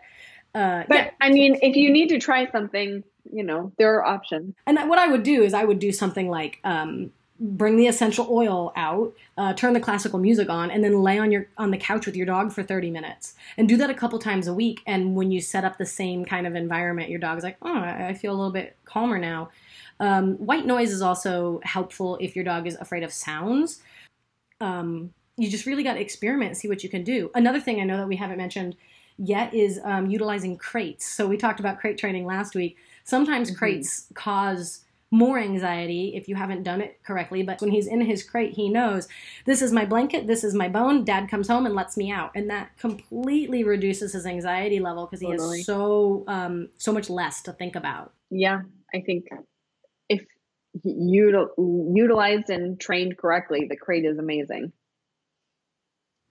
uh, 0.54 0.82
But 0.88 0.96
yeah, 0.96 1.10
I 1.20 1.30
mean, 1.30 1.58
if 1.62 1.76
you 1.76 1.92
need 1.92 2.08
to 2.08 2.18
try 2.18 2.50
something, 2.50 3.04
you 3.30 3.44
know, 3.44 3.72
there 3.78 3.94
are 3.94 4.04
options. 4.04 4.54
And 4.66 4.76
what 4.88 4.98
I 4.98 5.06
would 5.06 5.22
do 5.22 5.42
is 5.42 5.54
I 5.54 5.64
would 5.64 5.78
do 5.78 5.92
something 5.92 6.28
like 6.28 6.58
um, 6.64 7.12
bring 7.40 7.76
the 7.76 7.86
essential 7.86 8.28
oil 8.30 8.72
out, 8.76 9.14
uh, 9.38 9.54
turn 9.54 9.72
the 9.72 9.80
classical 9.80 10.18
music 10.18 10.50
on, 10.50 10.70
and 10.70 10.84
then 10.84 11.02
lay 11.02 11.18
on 11.18 11.32
your 11.32 11.48
on 11.56 11.70
the 11.70 11.78
couch 11.78 12.04
with 12.06 12.14
your 12.14 12.26
dog 12.26 12.52
for 12.52 12.62
thirty 12.62 12.90
minutes, 12.90 13.34
and 13.56 13.68
do 13.68 13.76
that 13.78 13.90
a 13.90 13.94
couple 13.94 14.18
times 14.18 14.46
a 14.46 14.54
week. 14.54 14.82
And 14.86 15.14
when 15.16 15.30
you 15.30 15.40
set 15.40 15.64
up 15.64 15.78
the 15.78 15.86
same 15.86 16.24
kind 16.24 16.46
of 16.46 16.54
environment, 16.54 17.08
your 17.08 17.18
dog's 17.18 17.42
like, 17.42 17.56
oh, 17.62 17.78
I 17.78 18.14
feel 18.14 18.32
a 18.32 18.36
little 18.36 18.52
bit 18.52 18.76
calmer 18.84 19.18
now. 19.18 19.50
Um, 19.98 20.34
white 20.34 20.66
noise 20.66 20.92
is 20.92 21.02
also 21.02 21.60
helpful 21.64 22.18
if 22.20 22.36
your 22.36 22.44
dog 22.44 22.66
is 22.66 22.76
afraid 22.76 23.02
of 23.02 23.12
sounds. 23.12 23.82
Um, 24.60 25.12
you 25.36 25.50
just 25.50 25.66
really 25.66 25.82
got 25.82 25.94
to 25.94 26.00
experiment 26.00 26.56
see 26.56 26.68
what 26.68 26.82
you 26.82 26.90
can 26.90 27.04
do. 27.04 27.30
Another 27.34 27.60
thing 27.60 27.80
I 27.80 27.84
know 27.84 27.96
that 27.96 28.08
we 28.08 28.16
haven't 28.16 28.36
mentioned 28.38 28.76
yet 29.18 29.52
is 29.54 29.80
um, 29.84 30.10
utilizing 30.10 30.56
crates. 30.56 31.06
So 31.06 31.26
we 31.26 31.36
talked 31.36 31.60
about 31.60 31.78
crate 31.78 31.98
training 31.98 32.26
last 32.26 32.54
week. 32.54 32.76
Sometimes 33.04 33.50
Mhm. 33.50 33.56
crates 33.56 34.06
cause 34.14 34.84
more 35.10 35.38
anxiety 35.38 36.12
if 36.14 36.28
you 36.28 36.36
haven't 36.36 36.62
done 36.62 36.80
it 36.80 37.02
correctly. 37.02 37.42
But 37.42 37.60
when 37.60 37.70
he's 37.70 37.86
in 37.86 38.00
his 38.00 38.22
crate, 38.22 38.52
he 38.52 38.68
knows 38.68 39.08
this 39.44 39.62
is 39.62 39.72
my 39.72 39.84
blanket, 39.84 40.26
this 40.26 40.44
is 40.44 40.54
my 40.54 40.68
bone. 40.68 41.04
Dad 41.04 41.28
comes 41.28 41.48
home 41.48 41.66
and 41.66 41.74
lets 41.74 41.96
me 41.96 42.10
out, 42.10 42.30
and 42.34 42.48
that 42.50 42.76
completely 42.78 43.64
reduces 43.64 44.12
his 44.12 44.26
anxiety 44.26 44.80
level 44.80 45.06
because 45.06 45.20
he 45.20 45.26
Totally. 45.26 45.58
has 45.58 45.66
so 45.66 46.24
um, 46.28 46.68
so 46.78 46.92
much 46.92 47.10
less 47.10 47.42
to 47.42 47.52
think 47.52 47.74
about. 47.76 48.12
Yeah, 48.30 48.62
I 48.94 49.00
think 49.00 49.26
if 50.08 50.24
util- 50.86 51.94
utilized 51.94 52.50
and 52.50 52.80
trained 52.80 53.18
correctly, 53.18 53.66
the 53.68 53.76
crate 53.76 54.04
is 54.04 54.18
amazing. 54.18 54.72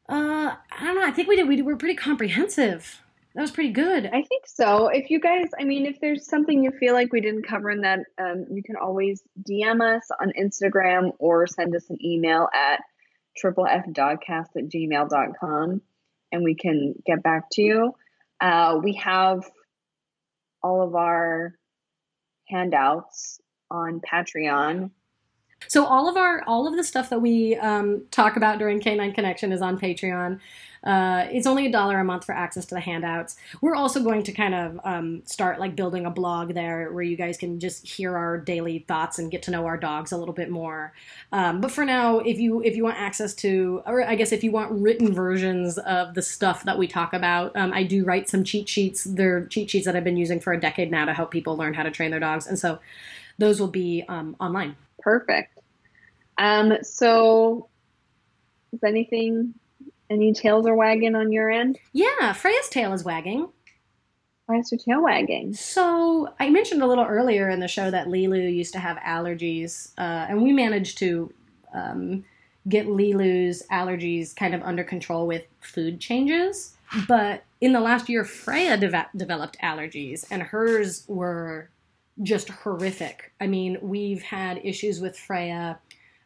Uh, 0.07 0.55
I 0.71 0.83
don't 0.83 0.95
know. 0.95 1.05
I 1.05 1.11
think 1.11 1.27
we 1.27 1.35
did. 1.35 1.47
We 1.47 1.61
were 1.61 1.75
pretty 1.75 1.95
comprehensive. 1.95 3.01
That 3.35 3.41
was 3.41 3.51
pretty 3.51 3.71
good. 3.71 4.07
I 4.07 4.23
think 4.23 4.47
so. 4.47 4.87
If 4.87 5.11
you 5.11 5.19
guys, 5.19 5.49
I 5.59 5.63
mean, 5.63 5.85
if 5.85 5.99
there's 6.01 6.27
something 6.27 6.63
you 6.63 6.71
feel 6.71 6.93
like 6.93 7.13
we 7.13 7.21
didn't 7.21 7.43
cover 7.43 7.69
in 7.69 7.81
that, 7.81 7.99
um, 8.17 8.45
you 8.51 8.63
can 8.63 8.75
always 8.75 9.21
DM 9.47 9.81
us 9.81 10.09
on 10.19 10.31
Instagram 10.39 11.11
or 11.19 11.45
send 11.45 11.75
us 11.75 11.89
an 11.89 12.03
email 12.03 12.49
at 12.53 12.81
triplefdogcast 13.41 14.47
at 14.57 14.69
gmail.com 14.69 15.81
and 16.31 16.43
we 16.43 16.55
can 16.55 16.95
get 17.05 17.21
back 17.21 17.49
to 17.51 17.61
you. 17.61 17.93
Uh, 18.41 18.79
we 18.83 18.93
have 18.93 19.43
all 20.63 20.81
of 20.81 20.95
our 20.95 21.53
handouts 22.47 23.39
on 23.69 24.01
Patreon. 24.01 24.91
So 25.67 25.85
all 25.85 26.07
of 26.07 26.15
our 26.15 26.41
all 26.47 26.67
of 26.67 26.75
the 26.75 26.83
stuff 26.83 27.09
that 27.09 27.21
we 27.21 27.55
um, 27.57 28.05
talk 28.11 28.37
about 28.37 28.59
during 28.59 28.79
Canine 28.79 29.13
Connection 29.13 29.51
is 29.51 29.61
on 29.61 29.77
Patreon. 29.77 30.39
Uh, 30.83 31.25
it's 31.31 31.47
only 31.47 31.65
a 31.65 31.71
dollar 31.71 31.99
a 31.99 32.03
month 32.03 32.25
for 32.25 32.33
access 32.33 32.65
to 32.65 32.75
the 32.75 32.81
handouts. 32.81 33.35
We're 33.61 33.75
also 33.75 34.01
going 34.03 34.23
to 34.23 34.31
kind 34.31 34.55
of 34.55 34.79
um, 34.83 35.21
start 35.25 35.59
like 35.59 35.75
building 35.75 36.05
a 36.05 36.09
blog 36.09 36.53
there 36.53 36.91
where 36.91 37.03
you 37.03 37.17
guys 37.17 37.37
can 37.37 37.59
just 37.59 37.87
hear 37.87 38.15
our 38.17 38.37
daily 38.37 38.85
thoughts 38.87 39.19
and 39.19 39.29
get 39.29 39.43
to 39.43 39.51
know 39.51 39.65
our 39.65 39.77
dogs 39.77 40.11
a 40.11 40.17
little 40.17 40.33
bit 40.33 40.49
more. 40.49 40.93
Um, 41.31 41.61
but 41.61 41.71
for 41.71 41.85
now, 41.85 42.19
if 42.19 42.39
you 42.39 42.61
if 42.63 42.75
you 42.75 42.83
want 42.83 42.97
access 42.97 43.33
to, 43.35 43.81
or 43.85 44.03
I 44.07 44.15
guess 44.15 44.31
if 44.31 44.43
you 44.43 44.51
want 44.51 44.71
written 44.71 45.13
versions 45.13 45.77
of 45.79 46.13
the 46.13 46.21
stuff 46.21 46.63
that 46.63 46.77
we 46.77 46.87
talk 46.87 47.13
about, 47.13 47.55
um, 47.55 47.73
I 47.73 47.83
do 47.83 48.03
write 48.03 48.29
some 48.29 48.43
cheat 48.43 48.69
sheets. 48.69 49.03
They're 49.03 49.45
cheat 49.45 49.69
sheets 49.69 49.85
that 49.85 49.95
I've 49.95 50.03
been 50.03 50.17
using 50.17 50.39
for 50.39 50.53
a 50.53 50.59
decade 50.59 50.91
now 50.91 51.05
to 51.05 51.13
help 51.13 51.31
people 51.31 51.57
learn 51.57 51.73
how 51.73 51.83
to 51.83 51.91
train 51.91 52.11
their 52.11 52.19
dogs, 52.19 52.47
and 52.47 52.57
so 52.57 52.79
those 53.37 53.59
will 53.59 53.67
be 53.67 54.03
um, 54.07 54.35
online. 54.39 54.75
Perfect. 55.01 55.59
Um, 56.37 56.77
so, 56.83 57.67
is 58.71 58.83
anything, 58.83 59.53
any 60.09 60.33
tails 60.33 60.65
are 60.65 60.75
wagging 60.75 61.15
on 61.15 61.31
your 61.31 61.49
end? 61.49 61.77
Yeah, 61.93 62.33
Freya's 62.33 62.69
tail 62.69 62.93
is 62.93 63.03
wagging. 63.03 63.49
Why 64.47 64.57
is 64.57 64.71
your 64.71 64.79
tail 64.79 65.03
wagging? 65.03 65.53
So 65.53 66.33
I 66.39 66.49
mentioned 66.49 66.81
a 66.81 66.87
little 66.87 67.05
earlier 67.05 67.49
in 67.49 67.59
the 67.59 67.67
show 67.67 67.91
that 67.91 68.07
Lilu 68.07 68.51
used 68.53 68.73
to 68.73 68.79
have 68.79 68.97
allergies, 68.97 69.91
uh, 69.97 70.25
and 70.27 70.41
we 70.41 70.51
managed 70.51 70.97
to 70.99 71.31
um, 71.73 72.25
get 72.67 72.87
Lilu's 72.87 73.63
allergies 73.71 74.35
kind 74.35 74.55
of 74.55 74.63
under 74.63 74.83
control 74.83 75.27
with 75.27 75.43
food 75.61 75.99
changes. 75.99 76.75
But 77.07 77.43
in 77.61 77.73
the 77.73 77.79
last 77.79 78.09
year, 78.09 78.25
Freya 78.25 78.77
deve- 78.77 79.11
developed 79.15 79.57
allergies, 79.61 80.25
and 80.31 80.41
hers 80.41 81.05
were 81.07 81.69
just 82.23 82.49
horrific. 82.49 83.31
I 83.39 83.45
mean, 83.47 83.77
we've 83.81 84.23
had 84.23 84.59
issues 84.63 84.99
with 84.99 85.17
Freya. 85.17 85.79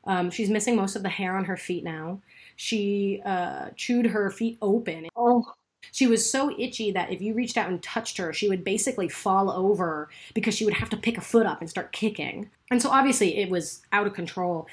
Um, 0.05 0.31
she's 0.31 0.49
missing 0.49 0.75
most 0.75 0.95
of 0.95 1.03
the 1.03 1.09
hair 1.09 1.35
on 1.35 1.45
her 1.45 1.57
feet 1.57 1.83
now. 1.83 2.21
She 2.55 3.21
uh, 3.25 3.69
chewed 3.75 4.07
her 4.07 4.29
feet 4.29 4.57
open 4.61 5.07
Oh, 5.15 5.53
she 5.91 6.07
was 6.07 6.29
so 6.29 6.55
itchy 6.57 6.91
that 6.91 7.11
if 7.11 7.21
you 7.21 7.33
reached 7.33 7.57
out 7.57 7.69
and 7.69 7.81
touched 7.81 8.17
her, 8.17 8.33
she 8.33 8.49
would 8.49 8.63
basically 8.63 9.09
fall 9.09 9.51
over 9.51 10.09
because 10.33 10.55
she 10.55 10.65
would 10.65 10.73
have 10.73 10.89
to 10.89 10.97
pick 10.97 11.17
a 11.17 11.21
foot 11.21 11.45
up 11.45 11.61
and 11.61 11.69
start 11.69 11.91
kicking. 11.91 12.49
And 12.71 12.81
so 12.81 12.89
obviously 12.89 13.37
it 13.37 13.49
was 13.49 13.81
out 13.91 14.07
of 14.07 14.13
control. 14.13 14.67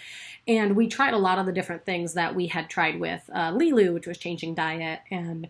And 0.47 0.77
we 0.77 0.89
tried 0.89 1.15
a 1.15 1.19
lot 1.19 1.39
of 1.39 1.47
the 1.47 1.53
different 1.53 1.85
things 1.85 2.15
that 2.15 2.35
we 2.35 2.47
had 2.47 2.71
tried 2.71 3.01
with 3.01 3.29
uh, 3.35 3.53
Lilu, 3.53 3.93
which 3.93 4.07
was 4.07 4.19
changing 4.19 4.55
diet. 4.55 5.01
And 5.11 5.49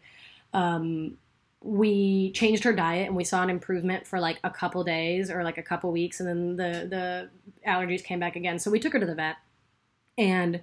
um, 0.52 1.16
we 1.62 2.32
changed 2.32 2.64
her 2.64 2.72
diet 2.72 3.06
and 3.06 3.16
we 3.16 3.24
saw 3.24 3.42
an 3.42 3.50
improvement 3.50 4.06
for 4.06 4.18
like 4.18 4.40
a 4.42 4.50
couple 4.50 4.82
days 4.82 5.30
or 5.30 5.44
like 5.44 5.58
a 5.58 5.62
couple 5.62 5.92
weeks. 5.92 6.20
And 6.20 6.28
then 6.28 6.56
the, 6.56 6.88
the 6.88 7.30
allergies 7.68 8.02
came 8.02 8.18
back 8.18 8.34
again. 8.34 8.58
So 8.58 8.70
we 8.70 8.80
took 8.80 8.94
her 8.94 9.00
to 9.00 9.06
the 9.06 9.14
vet. 9.14 9.36
And 10.18 10.62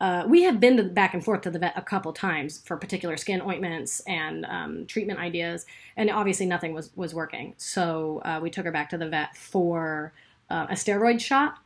uh, 0.00 0.24
we 0.26 0.42
have 0.42 0.60
been 0.60 0.76
to, 0.76 0.82
back 0.82 1.14
and 1.14 1.24
forth 1.24 1.40
to 1.42 1.50
the 1.50 1.58
vet 1.58 1.72
a 1.76 1.82
couple 1.82 2.12
times 2.12 2.62
for 2.64 2.76
particular 2.76 3.16
skin 3.16 3.40
ointments 3.40 4.00
and 4.00 4.44
um, 4.46 4.86
treatment 4.86 5.18
ideas, 5.18 5.64
and 5.96 6.10
obviously 6.10 6.46
nothing 6.46 6.74
was 6.74 6.90
was 6.96 7.14
working. 7.14 7.54
So 7.56 8.20
uh, 8.24 8.38
we 8.42 8.50
took 8.50 8.66
her 8.66 8.72
back 8.72 8.90
to 8.90 8.98
the 8.98 9.08
vet 9.08 9.36
for 9.36 10.12
uh, 10.50 10.66
a 10.68 10.74
steroid 10.74 11.20
shot, 11.20 11.58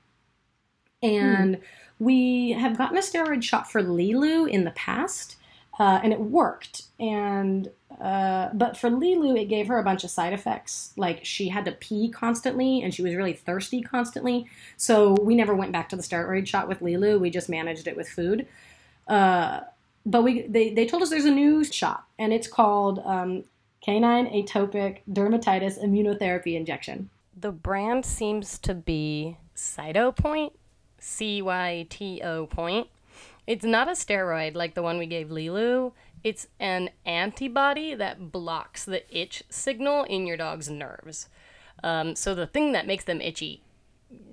and 1.02 1.58
we 1.98 2.52
have 2.52 2.78
gotten 2.78 2.96
a 2.96 3.00
steroid 3.00 3.42
shot 3.42 3.70
for 3.70 3.82
Lilu 3.82 4.48
in 4.48 4.64
the 4.64 4.70
past, 4.72 5.36
uh, 5.78 6.00
and 6.02 6.12
it 6.12 6.20
worked. 6.20 6.82
And 7.00 7.68
uh, 8.00 8.48
but 8.54 8.76
for 8.76 8.90
Lilu, 8.90 9.38
it 9.38 9.46
gave 9.46 9.68
her 9.68 9.78
a 9.78 9.84
bunch 9.84 10.04
of 10.04 10.10
side 10.10 10.32
effects. 10.32 10.92
Like 10.96 11.24
she 11.24 11.48
had 11.48 11.64
to 11.66 11.72
pee 11.72 12.08
constantly, 12.08 12.82
and 12.82 12.94
she 12.94 13.02
was 13.02 13.14
really 13.14 13.34
thirsty 13.34 13.82
constantly. 13.82 14.46
So 14.76 15.16
we 15.20 15.34
never 15.34 15.54
went 15.54 15.72
back 15.72 15.88
to 15.90 15.96
the 15.96 16.02
steroid 16.02 16.46
shot 16.46 16.68
with 16.68 16.80
Lilu. 16.80 17.20
We 17.20 17.30
just 17.30 17.48
managed 17.48 17.86
it 17.86 17.96
with 17.96 18.08
food. 18.08 18.46
Uh, 19.06 19.60
but 20.06 20.22
we 20.22 20.42
they, 20.42 20.72
they 20.72 20.86
told 20.86 21.02
us 21.02 21.10
there's 21.10 21.24
a 21.24 21.30
new 21.30 21.62
shot, 21.64 22.04
and 22.18 22.32
it's 22.32 22.48
called 22.48 23.02
um, 23.04 23.44
canine 23.84 24.26
atopic 24.26 25.00
dermatitis 25.10 25.82
immunotherapy 25.84 26.54
injection. 26.56 27.10
The 27.38 27.52
brand 27.52 28.04
seems 28.06 28.58
to 28.60 28.74
be 28.74 29.36
Cytopoint, 29.56 30.52
C 30.98 31.42
Y 31.42 31.86
T 31.90 32.22
O 32.22 32.46
point. 32.46 32.88
It's 33.46 33.64
not 33.64 33.88
a 33.88 33.92
steroid 33.92 34.54
like 34.54 34.74
the 34.74 34.82
one 34.82 34.98
we 34.98 35.06
gave 35.06 35.28
Lilu. 35.28 35.92
It's 36.22 36.48
an 36.58 36.90
antibody 37.06 37.94
that 37.94 38.30
blocks 38.30 38.84
the 38.84 39.02
itch 39.16 39.42
signal 39.48 40.04
in 40.04 40.26
your 40.26 40.36
dog's 40.36 40.68
nerves. 40.68 41.28
Um, 41.82 42.14
so 42.14 42.34
the 42.34 42.46
thing 42.46 42.72
that 42.72 42.86
makes 42.86 43.04
them 43.04 43.20
itchy 43.20 43.62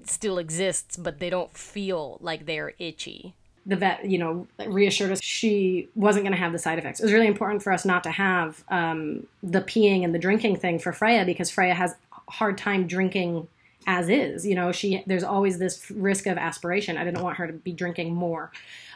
still 0.03 0.37
exists, 0.37 0.97
but 0.97 1.19
they 1.19 1.29
don't 1.29 1.55
feel 1.55 2.17
like 2.21 2.45
they're 2.45 2.73
itchy. 2.79 3.35
The 3.65 3.75
vet, 3.75 4.05
you 4.05 4.17
know, 4.17 4.47
reassured 4.65 5.11
us 5.11 5.21
she 5.21 5.89
wasn't 5.93 6.23
going 6.23 6.33
to 6.33 6.39
have 6.39 6.53
the 6.53 6.59
side 6.59 6.79
effects. 6.79 6.99
It 6.99 7.03
was 7.03 7.13
really 7.13 7.27
important 7.27 7.61
for 7.61 7.73
us 7.73 7.83
not 7.83 8.03
to 8.03 8.11
have 8.11 8.63
um, 8.69 9.27
the 9.43 9.61
peeing 9.61 10.03
and 10.03 10.15
the 10.15 10.19
drinking 10.19 10.57
thing 10.57 10.79
for 10.79 10.93
Freya 10.93 11.25
because 11.25 11.49
Freya 11.51 11.73
has 11.73 11.91
a 11.91 12.31
hard 12.31 12.57
time 12.57 12.87
drinking 12.87 13.47
as 13.85 14.09
is. 14.09 14.45
You 14.45 14.55
know, 14.55 14.71
she 14.71 15.03
there's 15.05 15.23
always 15.23 15.59
this 15.59 15.91
risk 15.91 16.27
of 16.27 16.37
aspiration. 16.37 16.97
I 16.97 17.03
didn't 17.03 17.21
want 17.21 17.37
her 17.37 17.47
to 17.47 17.53
be 17.53 17.73
drinking 17.73 18.13
more 18.13 18.51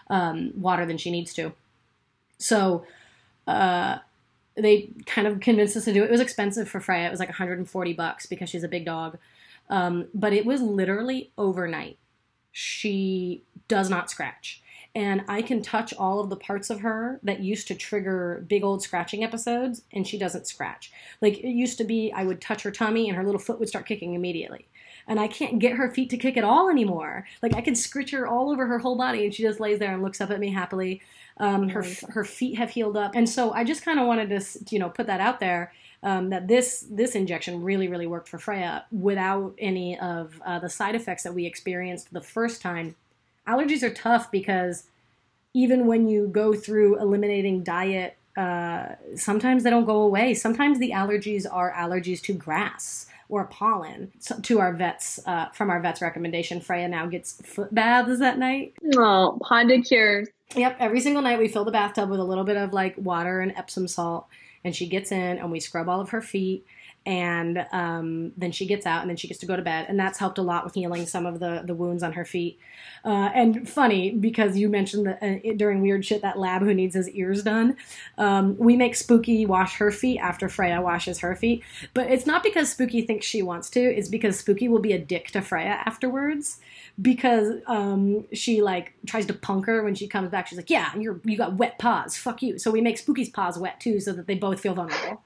um, 0.10 0.52
water 0.56 0.86
than 0.86 0.98
she 0.98 1.12
needs 1.12 1.34
to. 1.34 1.54
So 2.42 2.86
uh, 3.48 4.00
they 4.56 4.90
kind 5.06 5.28
of 5.28 5.40
convinced 5.40 5.78
us 5.78 5.86
to 5.86 5.94
do 5.94 6.04
it. 6.04 6.08
It 6.08 6.12
was 6.12 6.22
expensive 6.22 6.68
for 6.68 6.80
Freya. 6.80 7.08
It 7.08 7.12
was 7.12 7.20
like 7.20 7.30
140 7.30 7.94
bucks 7.94 8.26
because 8.26 8.50
she's 8.50 8.64
a 8.64 8.68
big 8.68 8.86
dog. 8.86 9.18
Um, 9.70 10.08
but 10.14 10.34
it 10.34 10.46
was 10.46 10.62
literally 10.62 11.32
overnight. 11.38 11.98
She 12.52 13.44
does 13.68 13.90
not 13.90 14.10
scratch. 14.10 14.62
And 14.94 15.24
I 15.30 15.42
can 15.42 15.62
touch 15.62 15.94
all 15.94 16.20
of 16.20 16.30
the 16.30 16.36
parts 16.36 16.70
of 16.70 16.82
her 16.82 17.22
that 17.24 17.40
used 17.40 17.68
to 17.70 17.76
trigger 17.76 18.44
big 18.50 18.62
old 18.62 18.84
scratching 18.84 19.24
episodes, 19.24 19.84
and 19.94 20.06
she 20.06 20.18
doesn't 20.18 20.48
scratch. 20.48 20.92
Like 21.22 21.38
it 21.38 21.52
used 21.52 21.78
to 21.78 21.86
be, 21.86 22.12
I 22.12 22.26
would 22.26 22.42
touch 22.42 22.64
her 22.64 22.72
tummy 22.72 23.08
and 23.08 23.16
her 23.16 23.24
little 23.24 23.40
foot 23.40 23.58
would 23.60 23.70
start 23.70 23.86
kicking 23.86 24.16
immediately 24.16 24.68
and 25.12 25.20
I 25.20 25.28
can't 25.28 25.60
get 25.60 25.74
her 25.74 25.92
feet 25.92 26.10
to 26.12 26.18
kick 26.18 26.38
at 26.38 26.46
all 26.46 26.70
anymore. 26.70 27.28
Like 27.44 27.54
I 27.54 27.60
can 27.60 27.76
scritch 27.76 28.12
her 28.12 28.26
all 28.26 28.50
over 28.50 28.66
her 28.66 28.80
whole 28.80 28.96
body, 28.96 29.26
and 29.26 29.36
she 29.36 29.44
just 29.44 29.60
lays 29.60 29.78
there 29.78 29.94
and 29.94 30.02
looks 30.02 30.22
up 30.22 30.32
at 30.32 30.40
me 30.40 30.54
happily. 30.54 31.02
Um, 31.36 31.68
her 31.68 31.86
her 32.08 32.24
feet 32.24 32.58
have 32.58 32.70
healed 32.70 32.96
up, 32.96 33.14
and 33.14 33.28
so 33.28 33.52
I 33.52 33.66
just 33.66 33.84
kind 33.84 34.00
of 34.00 34.08
wanted 34.08 34.30
to 34.30 34.42
you 34.70 34.80
know 34.80 34.90
put 34.90 35.08
that 35.08 35.20
out 35.20 35.42
there. 35.42 35.74
Um, 36.02 36.30
that 36.30 36.48
this 36.48 36.88
this 36.90 37.14
injection 37.14 37.62
really 37.62 37.90
really 37.90 38.08
worked 38.08 38.30
for 38.30 38.40
Freya 38.40 38.86
without 38.90 39.54
any 39.58 40.00
of 40.00 40.42
uh, 40.46 40.60
the 40.60 40.70
side 40.70 40.96
effects 40.96 41.24
that 41.24 41.34
we 41.34 41.46
experienced 41.46 42.14
the 42.14 42.22
first 42.22 42.62
time. 42.62 42.96
Allergies 43.46 43.84
are 43.84 43.94
tough 43.94 44.32
because 44.32 44.86
even 45.54 45.88
when 45.88 46.08
you 46.08 46.28
go 46.28 46.54
through 46.54 46.98
eliminating 47.02 47.64
diet, 47.64 48.16
uh, 48.38 48.96
sometimes 49.16 49.64
they 49.64 49.70
don't 49.70 49.84
go 49.84 50.04
away. 50.04 50.34
Sometimes 50.36 50.80
the 50.80 50.92
allergies 50.92 51.46
are 51.52 51.74
allergies 51.74 52.22
to 52.22 52.34
grass 52.34 53.11
or 53.32 53.46
pollen. 53.46 54.12
So, 54.20 54.40
to 54.40 54.60
our 54.60 54.74
vets, 54.74 55.20
uh, 55.26 55.48
from 55.50 55.72
our 55.72 55.80
vet's 55.80 56.02
recommendation, 56.02 56.62
Freya 56.62 56.88
now 56.88 57.08
gets 57.08 57.42
foot 57.42 57.74
baths 57.74 58.20
that 58.20 58.38
night. 58.38 58.74
Oh, 58.96 59.40
Honda 59.42 59.82
cures. 59.82 60.28
Yep, 60.56 60.78
every 60.80 61.00
single 61.00 61.24
night 61.24 61.40
we 61.40 61.48
fill 61.48 61.64
the 61.64 61.72
bathtub 61.72 62.10
with 62.10 62.20
a 62.20 62.24
little 62.24 62.44
bit 62.44 62.58
of 62.58 62.74
like 62.74 62.96
water 62.98 63.40
and 63.40 63.54
Epsom 63.56 63.88
salt, 63.88 64.28
and 64.64 64.76
she 64.76 64.86
gets 64.86 65.12
in 65.12 65.38
and 65.38 65.50
we 65.50 65.62
scrub 65.62 65.88
all 65.90 66.02
of 66.02 66.10
her 66.10 66.22
feet 66.22 66.66
and 67.06 67.66
um, 67.72 68.32
then 68.38 68.52
she 68.52 68.68
gets 68.68 68.86
out 68.86 69.02
and 69.02 69.10
then 69.10 69.18
she 69.18 69.28
gets 69.28 69.40
to 69.40 69.48
go 69.48 69.56
to 69.56 69.62
bed. 69.62 69.88
And 69.90 70.00
that's 70.00 70.20
helped 70.20 70.38
a 70.38 70.44
lot 70.44 70.64
with 70.64 70.76
healing 70.76 71.08
some 71.08 71.26
of 71.26 71.40
the 71.40 71.64
the 71.66 71.74
wounds 71.74 72.04
on 72.04 72.14
her 72.14 72.26
feet. 72.26 72.60
Uh, 73.04 73.32
and 73.34 73.68
funny 73.68 74.12
because 74.12 74.56
you 74.56 74.70
mentioned 74.70 75.08
that 75.08 75.24
uh, 75.24 75.54
during 75.56 75.82
weird 75.82 76.06
shit 76.06 76.22
that 76.22 76.38
lab 76.38 76.62
who 76.62 76.74
needs 76.74 76.94
his 76.94 77.10
ears 77.10 77.42
done. 77.42 77.76
Um, 78.20 78.56
we 78.58 78.76
make 78.76 78.96
spooky 78.96 79.48
wash 79.48 79.78
her 79.78 79.90
feet 79.90 80.20
after 80.20 80.48
freya 80.48 80.80
washes 80.82 81.20
her 81.20 81.36
feet. 81.36 81.64
But 81.96 82.12
it's 82.12 82.28
not 82.28 82.44
because 82.44 82.70
spooky 82.70 83.02
thinks 83.02 83.26
she 83.26 83.42
wants 83.42 83.70
to. 83.72 83.80
It's 83.80 84.10
because 84.10 84.38
spooky 84.38 84.68
will 84.68 84.80
be 84.80 84.94
a 84.94 85.00
dick 85.00 85.32
to 85.32 85.42
freya 85.42 85.82
afterwards. 85.86 86.60
Because 87.02 87.62
um, 87.66 88.26
she 88.32 88.62
like 88.62 88.94
tries 89.08 89.26
to 89.26 89.34
punk 89.34 89.66
her 89.66 89.84
when 89.84 89.96
she 89.96 90.08
comes 90.08 90.30
back. 90.30 90.48
She's 90.48 90.58
like 90.58 90.70
yeah 90.70 90.96
you're 90.96 91.20
you 91.24 91.36
got 91.36 91.56
wet 91.56 91.80
paws. 91.80 92.16
Fuck 92.16 92.44
you. 92.44 92.60
So 92.60 92.70
we 92.70 92.82
make 92.82 93.00
spooky's 93.00 93.30
paws 93.30 93.58
wet 93.58 93.80
too 93.80 94.00
so 94.00 94.14
that 94.14 94.28
they 94.28 94.36
both 94.36 94.60
feel 94.60 94.76
vulnerable 94.76 95.24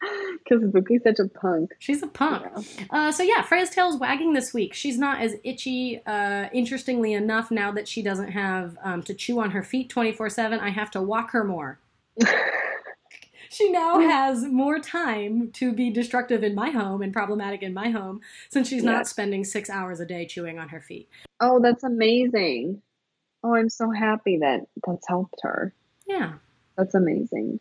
Because 0.44 0.62
Spooky's 0.62 1.02
such 1.02 1.18
a 1.18 1.28
punk. 1.28 1.72
She's 1.78 2.02
a 2.02 2.06
punk. 2.06 2.46
Yeah. 2.54 2.84
Uh, 2.90 3.12
so 3.12 3.22
yeah, 3.22 3.42
Freya's 3.42 3.68
tail's 3.68 3.98
wagging 3.98 4.32
this 4.32 4.54
week. 4.54 4.72
She's 4.72 4.96
not 4.96 5.20
as 5.20 5.34
itchy. 5.44 6.00
Uh, 6.06 6.48
interestingly 6.54 7.12
enough, 7.12 7.50
now 7.50 7.70
that 7.72 7.86
she 7.86 8.00
doesn't 8.00 8.30
have 8.30 8.78
um, 8.82 9.02
to 9.02 9.12
chew 9.12 9.40
on 9.40 9.50
her 9.50 9.62
feet 9.62 9.90
twenty 9.90 10.12
four 10.12 10.30
seven, 10.30 10.58
I 10.58 10.70
have 10.70 10.90
to 10.92 11.02
walk 11.02 11.32
her 11.32 11.44
more. 11.44 11.80
she 13.50 13.70
now 13.70 14.00
has 14.00 14.44
more 14.44 14.78
time 14.78 15.50
to 15.52 15.72
be 15.72 15.90
destructive 15.90 16.42
in 16.42 16.54
my 16.54 16.70
home 16.70 17.02
and 17.02 17.12
problematic 17.12 17.62
in 17.62 17.74
my 17.74 17.90
home 17.90 18.20
since 18.48 18.68
she's 18.68 18.84
not 18.84 19.06
spending 19.06 19.44
six 19.44 19.68
hours 19.68 20.00
a 20.00 20.06
day 20.06 20.24
chewing 20.24 20.58
on 20.58 20.68
her 20.70 20.80
feet. 20.80 21.08
Oh, 21.40 21.60
that's 21.60 21.84
amazing. 21.84 22.80
Oh, 23.42 23.54
I'm 23.54 23.68
so 23.68 23.90
happy 23.90 24.38
that 24.38 24.66
that's 24.86 25.06
helped 25.08 25.40
her. 25.42 25.74
Yeah. 26.06 26.34
That's 26.76 26.94
amazing. 26.94 27.60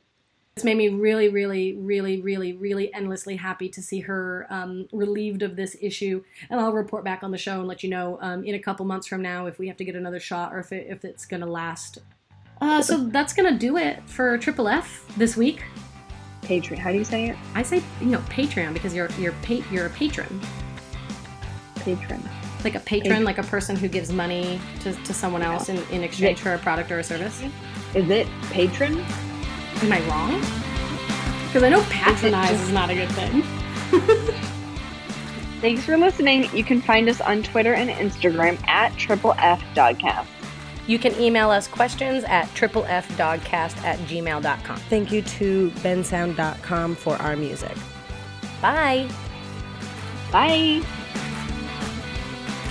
It's 0.57 0.63
made 0.63 0.77
me 0.77 0.89
really, 0.89 1.29
really, 1.29 1.75
really, 1.75 2.19
really, 2.19 2.53
really 2.53 2.91
endlessly 2.91 3.35
happy 3.35 3.69
to 3.69 3.79
see 3.79 3.99
her 3.99 4.47
um, 4.49 4.87
relieved 4.91 5.43
of 5.43 5.55
this 5.55 5.77
issue. 5.79 6.23
And 6.49 6.59
I'll 6.59 6.73
report 6.73 7.03
back 7.03 7.21
on 7.21 7.29
the 7.29 7.37
show 7.37 7.59
and 7.59 7.67
let 7.67 7.83
you 7.83 7.91
know 7.91 8.17
um, 8.23 8.43
in 8.43 8.55
a 8.55 8.59
couple 8.59 8.83
months 8.83 9.05
from 9.05 9.21
now 9.21 9.45
if 9.45 9.59
we 9.59 9.67
have 9.67 9.77
to 9.77 9.85
get 9.85 9.95
another 9.95 10.19
shot 10.19 10.51
or 10.51 10.57
if, 10.57 10.71
it, 10.71 10.87
if 10.89 11.05
it's 11.05 11.27
going 11.27 11.41
to 11.41 11.45
last. 11.45 11.99
Uh, 12.59 12.81
so 12.81 13.05
that's 13.05 13.33
going 13.33 13.53
to 13.53 13.59
do 13.59 13.77
it 13.77 14.01
for 14.09 14.35
Triple 14.39 14.67
F 14.67 15.05
this 15.15 15.37
week. 15.37 15.63
Patreon. 16.41 16.79
How 16.79 16.91
do 16.91 16.97
you 16.97 17.05
say 17.05 17.29
it? 17.29 17.35
I 17.53 17.61
say 17.61 17.83
you 18.01 18.07
know 18.07 18.21
Patreon 18.21 18.73
because 18.73 18.95
you're 18.95 19.11
you're 19.19 19.33
pa- 19.43 19.63
you're 19.71 19.85
a 19.85 19.91
patron. 19.91 20.41
Patron. 21.75 22.27
Like 22.63 22.73
a 22.73 22.79
patron, 22.79 23.11
patron, 23.11 23.23
like 23.25 23.37
a 23.37 23.43
person 23.43 23.75
who 23.75 23.87
gives 23.87 24.11
money 24.11 24.59
to, 24.79 24.93
to 24.93 25.13
someone 25.13 25.43
else 25.43 25.69
in, 25.69 25.77
in 25.91 26.01
exchange 26.01 26.39
for 26.39 26.55
a 26.55 26.57
product 26.57 26.91
or 26.91 26.97
a 26.97 27.03
service. 27.03 27.43
Is 27.93 28.09
it 28.09 28.27
patron? 28.49 29.05
Am 29.81 29.93
I 29.93 30.01
wrong? 30.07 30.39
Because 31.45 31.63
I 31.63 31.69
know 31.69 31.83
patronize 31.89 32.59
is 32.61 32.71
not 32.71 32.89
a 32.89 32.95
good 32.95 33.11
thing. 33.11 33.41
Thanks 35.61 35.85
for 35.85 35.97
listening. 35.97 36.49
You 36.55 36.63
can 36.63 36.81
find 36.81 37.09
us 37.09 37.21
on 37.21 37.43
Twitter 37.43 37.73
and 37.73 37.89
Instagram 37.89 38.65
at 38.67 38.95
Triple 38.97 39.33
F 39.37 39.61
Dogcast. 39.73 40.27
You 40.87 40.97
can 40.97 41.19
email 41.19 41.49
us 41.49 41.67
questions 41.67 42.23
at 42.23 42.45
triplefdogcast 42.55 43.83
at 43.83 43.99
gmail.com. 43.99 44.77
Thank 44.89 45.11
you 45.11 45.21
to 45.21 45.69
bensound.com 45.81 46.95
for 46.95 47.17
our 47.17 47.35
music. 47.35 47.75
Bye. 48.61 49.09
Bye. 50.31 50.81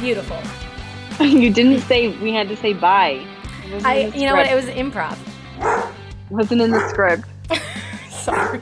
Beautiful. 0.00 0.40
you 1.26 1.52
didn't 1.52 1.80
say 1.82 2.08
we 2.18 2.32
had 2.32 2.48
to 2.48 2.56
say 2.56 2.72
bye. 2.72 3.24
I, 3.84 4.12
you 4.14 4.26
know 4.26 4.34
what? 4.34 4.46
It 4.46 4.54
was 4.54 4.66
improv. 4.66 5.92
Wasn't 6.30 6.60
in 6.60 6.70
the 6.70 6.88
script. 6.88 7.24
Sorry. 8.10 8.60